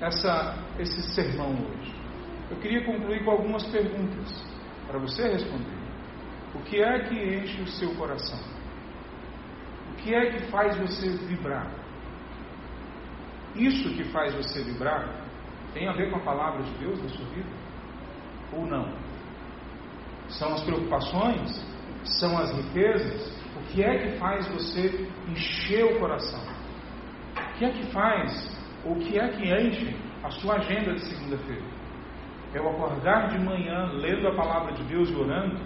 essa, 0.00 0.56
esse 0.78 1.02
sermão 1.14 1.50
hoje? 1.50 1.94
Eu 2.50 2.56
queria 2.56 2.82
concluir 2.86 3.22
com 3.22 3.32
algumas 3.32 3.66
perguntas 3.66 4.46
para 4.86 4.98
você 4.98 5.28
responder. 5.28 5.76
O 6.54 6.60
que 6.60 6.82
é 6.82 7.00
que 7.00 7.14
enche 7.14 7.60
o 7.60 7.66
seu 7.66 7.94
coração? 7.96 8.40
O 9.92 9.96
que 9.96 10.14
é 10.14 10.30
que 10.30 10.50
faz 10.50 10.78
você 10.78 11.10
vibrar? 11.26 11.70
Isso 13.54 13.90
que 13.90 14.04
faz 14.04 14.34
você 14.34 14.64
vibrar 14.64 15.22
tem 15.74 15.86
a 15.86 15.92
ver 15.92 16.10
com 16.10 16.16
a 16.16 16.20
palavra 16.20 16.62
de 16.62 16.70
Deus 16.78 16.98
na 17.02 17.10
sua 17.10 17.26
vida? 17.26 17.50
Ou 18.54 18.64
não? 18.64 18.90
São 20.30 20.54
as 20.54 20.64
preocupações? 20.64 21.73
São 22.04 22.36
as 22.38 22.54
riquezas? 22.54 23.32
O 23.56 23.62
que 23.72 23.82
é 23.82 23.98
que 23.98 24.18
faz 24.18 24.46
você 24.48 25.08
encher 25.28 25.84
o 25.84 25.98
coração? 25.98 26.40
O 27.36 27.58
que 27.58 27.64
é 27.64 27.70
que 27.70 27.86
faz, 27.92 28.60
o 28.84 28.94
que 28.96 29.18
é 29.18 29.28
que 29.28 29.48
enche 29.48 29.96
a 30.22 30.30
sua 30.30 30.56
agenda 30.56 30.92
de 30.92 31.00
segunda-feira? 31.00 31.62
É 32.52 32.60
o 32.60 32.68
acordar 32.68 33.28
de 33.28 33.38
manhã, 33.38 33.90
lendo 33.94 34.28
a 34.28 34.34
palavra 34.34 34.72
de 34.74 34.84
Deus 34.84 35.10
e 35.10 35.14
orando? 35.14 35.56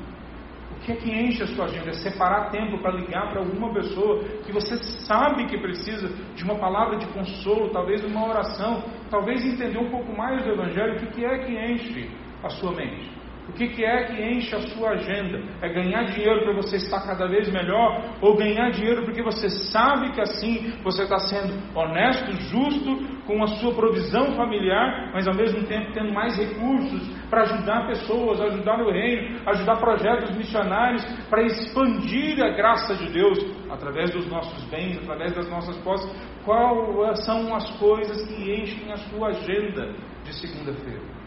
O 0.71 0.81
que 0.81 0.93
é 0.93 0.97
que 0.97 1.11
enche 1.11 1.43
a 1.43 1.47
sua 1.49 1.65
agenda? 1.65 1.91
É 1.91 1.95
separar 1.95 2.51
tempo 2.51 2.79
para 2.79 2.93
ligar 2.93 3.31
para 3.31 3.41
alguma 3.41 3.73
pessoa 3.75 4.23
que 4.45 4.53
você 4.53 4.77
sabe 5.07 5.47
que 5.47 5.59
precisa 5.59 6.09
de 6.37 6.45
uma 6.45 6.55
palavra 6.55 6.97
de 6.99 7.07
consolo, 7.09 7.71
talvez 7.71 8.05
uma 8.05 8.29
oração, 8.29 8.85
talvez 9.11 9.45
entender 9.45 9.79
um 9.79 9.91
pouco 9.91 10.17
mais 10.17 10.43
do 10.45 10.53
Evangelho. 10.53 10.97
O 10.97 11.11
que 11.11 11.25
é 11.25 11.39
que 11.39 11.53
enche 11.53 12.11
a 12.45 12.49
sua 12.51 12.73
mente? 12.73 13.18
O 13.49 13.53
que, 13.53 13.69
que 13.69 13.83
é 13.83 14.05
que 14.05 14.23
enche 14.23 14.55
a 14.55 14.61
sua 14.61 14.91
agenda? 14.91 15.43
É 15.63 15.69
ganhar 15.73 16.05
dinheiro 16.05 16.43
para 16.43 16.53
você 16.53 16.77
estar 16.77 17.01
cada 17.07 17.27
vez 17.27 17.51
melhor? 17.51 18.05
Ou 18.21 18.37
ganhar 18.37 18.71
dinheiro 18.71 19.05
porque 19.05 19.23
você 19.23 19.49
sabe 19.49 20.13
que 20.13 20.21
assim 20.21 20.75
você 20.85 21.05
está 21.05 21.19
sendo 21.19 21.55
honesto, 21.75 22.31
justo 22.51 23.19
com 23.27 23.43
a 23.43 23.47
sua 23.47 23.75
provisão 23.75 24.33
familiar, 24.37 25.11
mas 25.15 25.27
ao 25.27 25.35
mesmo 25.35 25.67
tempo 25.67 25.93
tendo 25.93 26.13
mais 26.13 26.37
recursos 26.37 27.09
para 27.31 27.43
ajudar 27.43 27.87
pessoas, 27.87 28.41
ajudar 28.41 28.79
no 28.79 28.91
reino, 28.91 29.41
ajudar 29.47 29.77
projetos 29.77 30.37
missionários, 30.37 31.05
para 31.31 31.43
expandir 31.43 32.43
a 32.43 32.51
graça 32.51 32.95
de 32.97 33.11
Deus 33.13 33.39
através 33.71 34.11
dos 34.11 34.29
nossos 34.29 34.63
bens, 34.65 34.99
através 34.99 35.35
das 35.35 35.49
nossas 35.49 35.77
posses? 35.79 36.11
Quais 36.45 37.25
são 37.25 37.55
as 37.55 37.69
coisas 37.79 38.27
que 38.27 38.61
enchem 38.61 38.93
a 38.93 38.97
sua 38.97 39.29
agenda 39.29 39.95
de 40.25 40.35
segunda-feira? 40.35 41.18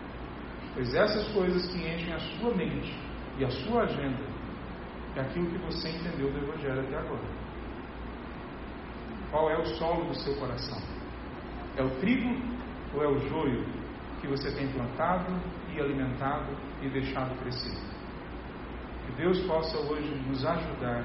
Pois 0.73 0.93
essas 0.93 1.27
coisas 1.33 1.69
que 1.71 1.77
enchem 1.77 2.13
a 2.13 2.19
sua 2.19 2.55
mente 2.55 2.93
e 3.37 3.43
a 3.43 3.49
sua 3.49 3.83
agenda 3.83 4.23
é 5.15 5.21
aquilo 5.21 5.49
que 5.49 5.57
você 5.57 5.89
entendeu 5.89 6.31
do 6.31 6.37
Evangelho 6.37 6.79
até 6.79 6.97
agora. 6.97 7.41
Qual 9.29 9.49
é 9.49 9.57
o 9.57 9.65
solo 9.77 10.05
do 10.05 10.15
seu 10.15 10.35
coração? 10.37 10.77
É 11.75 11.83
o 11.83 11.89
trigo 11.99 12.35
ou 12.93 13.03
é 13.03 13.07
o 13.07 13.19
joio 13.29 13.65
que 14.21 14.27
você 14.27 14.51
tem 14.51 14.67
plantado 14.71 15.33
e 15.73 15.79
alimentado 15.79 16.55
e 16.81 16.89
deixado 16.89 17.37
crescer? 17.41 17.75
Que 19.05 19.11
Deus 19.17 19.39
possa 19.41 19.77
hoje 19.77 20.09
nos 20.27 20.45
ajudar 20.45 21.03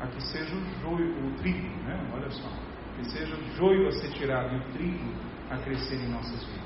a 0.00 0.06
que 0.06 0.22
seja 0.22 0.54
o 0.54 0.80
joio, 0.80 1.10
o 1.26 1.36
trigo, 1.38 1.68
né? 1.84 2.10
Olha 2.14 2.30
só, 2.30 2.48
que 2.96 3.10
seja 3.10 3.34
o 3.34 3.44
joio 3.56 3.88
a 3.88 3.92
ser 3.92 4.10
tirado 4.12 4.54
e 4.54 4.58
o 4.58 4.72
trigo 4.72 5.12
a 5.50 5.58
crescer 5.58 5.96
em 5.96 6.08
nossas 6.10 6.44
vidas. 6.44 6.63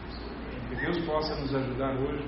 Deus 0.81 0.99
possa 1.05 1.35
nos 1.37 1.55
ajudar 1.55 1.95
hoje 1.97 2.25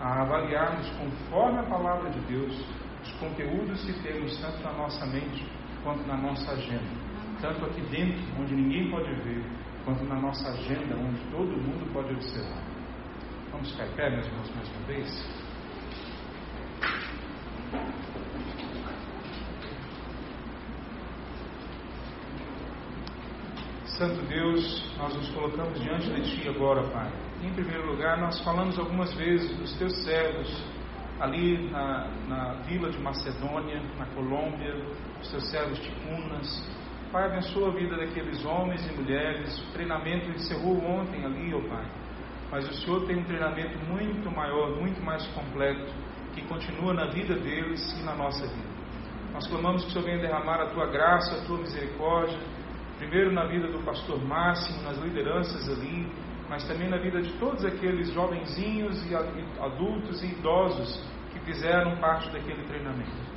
a 0.00 0.22
avaliarmos 0.22 0.88
conforme 0.90 1.58
a 1.58 1.62
palavra 1.64 2.10
de 2.10 2.20
Deus 2.20 2.64
os 3.02 3.12
conteúdos 3.12 3.84
que 3.84 3.92
temos 4.02 4.38
tanto 4.38 4.62
na 4.62 4.72
nossa 4.72 5.06
mente 5.06 5.46
quanto 5.82 6.06
na 6.06 6.16
nossa 6.16 6.52
agenda. 6.52 7.10
Tanto 7.40 7.64
aqui 7.66 7.80
dentro, 7.82 8.22
onde 8.38 8.54
ninguém 8.54 8.90
pode 8.90 9.12
ver, 9.22 9.42
quanto 9.84 10.04
na 10.04 10.16
nossa 10.16 10.48
agenda, 10.50 10.94
onde 10.96 11.20
todo 11.30 11.46
mundo 11.46 11.90
pode 11.92 12.12
observar. 12.12 12.62
Vamos 13.50 13.70
ficar 13.72 13.86
em 13.86 13.92
pé, 13.92 14.10
meus 14.10 14.26
irmãos, 14.26 14.50
mais 14.54 14.68
uma 14.68 14.86
vez? 14.86 15.50
Santo 23.86 24.22
Deus, 24.28 24.96
nós 24.96 25.14
nos 25.14 25.28
colocamos 25.30 25.80
diante 25.80 26.10
de 26.10 26.42
Ti 26.42 26.48
agora, 26.48 26.82
Pai. 26.88 27.29
Em 27.42 27.54
primeiro 27.54 27.86
lugar, 27.86 28.18
nós 28.18 28.38
falamos 28.42 28.78
algumas 28.78 29.14
vezes 29.14 29.56
dos 29.56 29.72
Teus 29.78 29.96
servos 30.04 30.62
ali 31.18 31.70
na, 31.70 32.06
na 32.28 32.52
vila 32.66 32.90
de 32.90 32.98
Macedônia, 32.98 33.80
na 33.98 34.04
Colômbia, 34.14 34.74
os 35.22 35.30
Teus 35.30 35.50
servos 35.50 35.78
ticunas. 35.78 36.70
Pai, 37.10 37.24
abençoa 37.24 37.68
a 37.68 37.72
vida 37.72 37.96
daqueles 37.96 38.44
homens 38.44 38.86
e 38.86 38.92
mulheres. 38.92 39.58
O 39.58 39.72
treinamento 39.72 40.28
encerrou 40.30 40.84
ontem 40.84 41.24
ali, 41.24 41.54
ó 41.54 41.58
oh 41.58 41.62
Pai. 41.62 41.86
Mas 42.50 42.68
o 42.68 42.74
Senhor 42.74 43.06
tem 43.06 43.16
um 43.16 43.24
treinamento 43.24 43.78
muito 43.86 44.30
maior, 44.30 44.76
muito 44.76 45.02
mais 45.02 45.26
completo, 45.28 45.92
que 46.34 46.42
continua 46.42 46.92
na 46.92 47.06
vida 47.06 47.36
deles 47.36 47.80
e 47.98 48.04
na 48.04 48.14
nossa 48.14 48.46
vida. 48.46 48.68
Nós 49.32 49.46
clamamos 49.46 49.84
que 49.84 49.88
o 49.88 49.92
Senhor 49.92 50.04
venha 50.04 50.18
derramar 50.18 50.60
a 50.60 50.66
Tua 50.66 50.86
graça, 50.86 51.36
a 51.36 51.46
Tua 51.46 51.58
misericórdia 51.58 52.38
primeiro 53.00 53.32
na 53.32 53.46
vida 53.46 53.66
do 53.66 53.82
pastor 53.82 54.22
Máximo, 54.22 54.82
nas 54.82 54.98
lideranças 54.98 55.66
ali, 55.70 56.06
mas 56.50 56.66
também 56.66 56.90
na 56.90 56.98
vida 56.98 57.22
de 57.22 57.32
todos 57.38 57.64
aqueles 57.64 58.12
jovenzinhos 58.12 59.08
e 59.08 59.14
adultos 59.14 60.20
e 60.20 60.26
idosos 60.26 61.08
que 61.32 61.38
fizeram 61.40 61.96
parte 61.98 62.28
daquele 62.32 62.64
treinamento. 62.64 63.30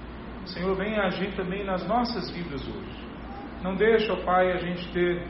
O 0.43 0.47
Senhor 0.47 0.76
vem 0.76 0.97
agir 0.97 1.32
também 1.36 1.64
nas 1.64 1.88
nossas 1.88 2.32
vidas 2.32 2.68
hoje. 2.68 3.07
Não 3.61 3.76
deixa, 3.76 4.11
ó 4.11 4.16
Pai, 4.26 4.51
a 4.51 4.57
gente 4.57 4.91
ter 4.91 5.28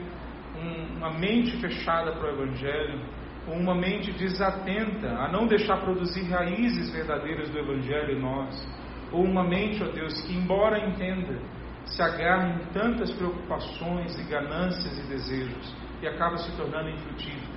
um, 0.55 0.97
uma 0.97 1.11
mente 1.11 1.59
fechada 1.59 2.13
para 2.13 2.31
o 2.31 2.41
Evangelho, 2.41 3.01
ou 3.47 3.55
uma 3.55 3.75
mente 3.75 4.13
desatenta 4.13 5.09
a 5.09 5.29
não 5.29 5.45
deixar 5.45 5.81
produzir 5.81 6.23
raízes 6.31 6.89
verdadeiras 6.89 7.49
do 7.49 7.59
Evangelho 7.59 8.17
em 8.17 8.21
nós, 8.21 8.65
ou 9.11 9.25
uma 9.25 9.43
mente, 9.43 9.83
ó 9.83 9.87
Deus, 9.87 10.21
que 10.21 10.33
embora 10.33 10.79
entenda 10.87 11.37
se 11.85 12.01
agarra 12.01 12.47
em 12.47 12.65
tantas 12.71 13.11
preocupações 13.11 14.17
e 14.17 14.23
ganâncias 14.23 14.97
e 14.97 15.09
desejos 15.09 15.75
e 16.01 16.07
acaba 16.07 16.37
se 16.37 16.49
tornando 16.55 16.89
infrutífero. 16.89 17.52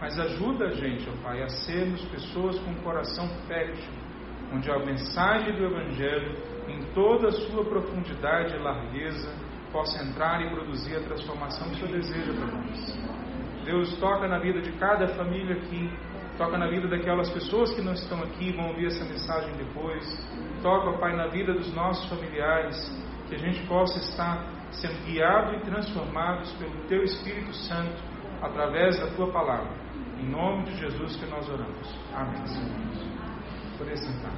Mas 0.00 0.18
ajuda 0.18 0.66
a 0.66 0.70
gente, 0.70 1.08
ó 1.10 1.22
Pai, 1.22 1.42
a 1.42 1.48
sermos 1.48 2.02
pessoas 2.06 2.58
com 2.60 2.74
coração 2.76 3.28
fértil, 3.46 3.92
onde 4.52 4.70
a 4.70 4.78
mensagem 4.78 5.54
do 5.54 5.64
Evangelho, 5.64 6.36
em 6.68 6.82
toda 6.94 7.28
a 7.28 7.32
sua 7.32 7.64
profundidade 7.64 8.54
e 8.56 8.58
largueza, 8.58 9.30
possa 9.70 10.02
entrar 10.02 10.40
e 10.40 10.50
produzir 10.50 10.96
a 10.96 11.00
transformação 11.00 11.68
que 11.68 11.74
o 11.74 11.86
Senhor 11.86 11.92
deseja 11.92 12.32
para 12.32 12.46
nós. 12.46 12.98
Deus 13.64 13.94
toca 13.98 14.26
na 14.26 14.38
vida 14.38 14.60
de 14.60 14.72
cada 14.72 15.06
família 15.08 15.56
aqui, 15.56 15.92
toca 16.38 16.56
na 16.56 16.68
vida 16.68 16.88
daquelas 16.88 17.30
pessoas 17.30 17.72
que 17.74 17.82
não 17.82 17.92
estão 17.92 18.22
aqui, 18.22 18.52
vão 18.52 18.68
ouvir 18.68 18.86
essa 18.86 19.04
mensagem 19.04 19.54
depois. 19.56 20.02
Toca, 20.62 20.98
Pai, 20.98 21.14
na 21.14 21.28
vida 21.28 21.52
dos 21.52 21.72
nossos 21.74 22.08
familiares, 22.08 22.76
que 23.28 23.34
a 23.34 23.38
gente 23.38 23.64
possa 23.66 23.98
estar 23.98 24.44
sendo 24.70 25.04
guiado 25.04 25.56
e 25.56 25.60
transformados 25.60 26.52
pelo 26.54 26.72
Teu 26.88 27.02
Espírito 27.02 27.52
Santo 27.54 28.02
através 28.40 28.98
da 28.98 29.08
Tua 29.14 29.30
palavra. 29.30 29.89
Em 30.20 30.28
nome 30.28 30.64
de 30.64 30.76
Jesus 30.76 31.16
que 31.16 31.24
nós 31.26 31.48
oramos. 31.48 31.98
Amém. 32.14 32.46
Senhor. 32.46 33.78
Poder 33.78 33.96
sentar. 33.96 34.34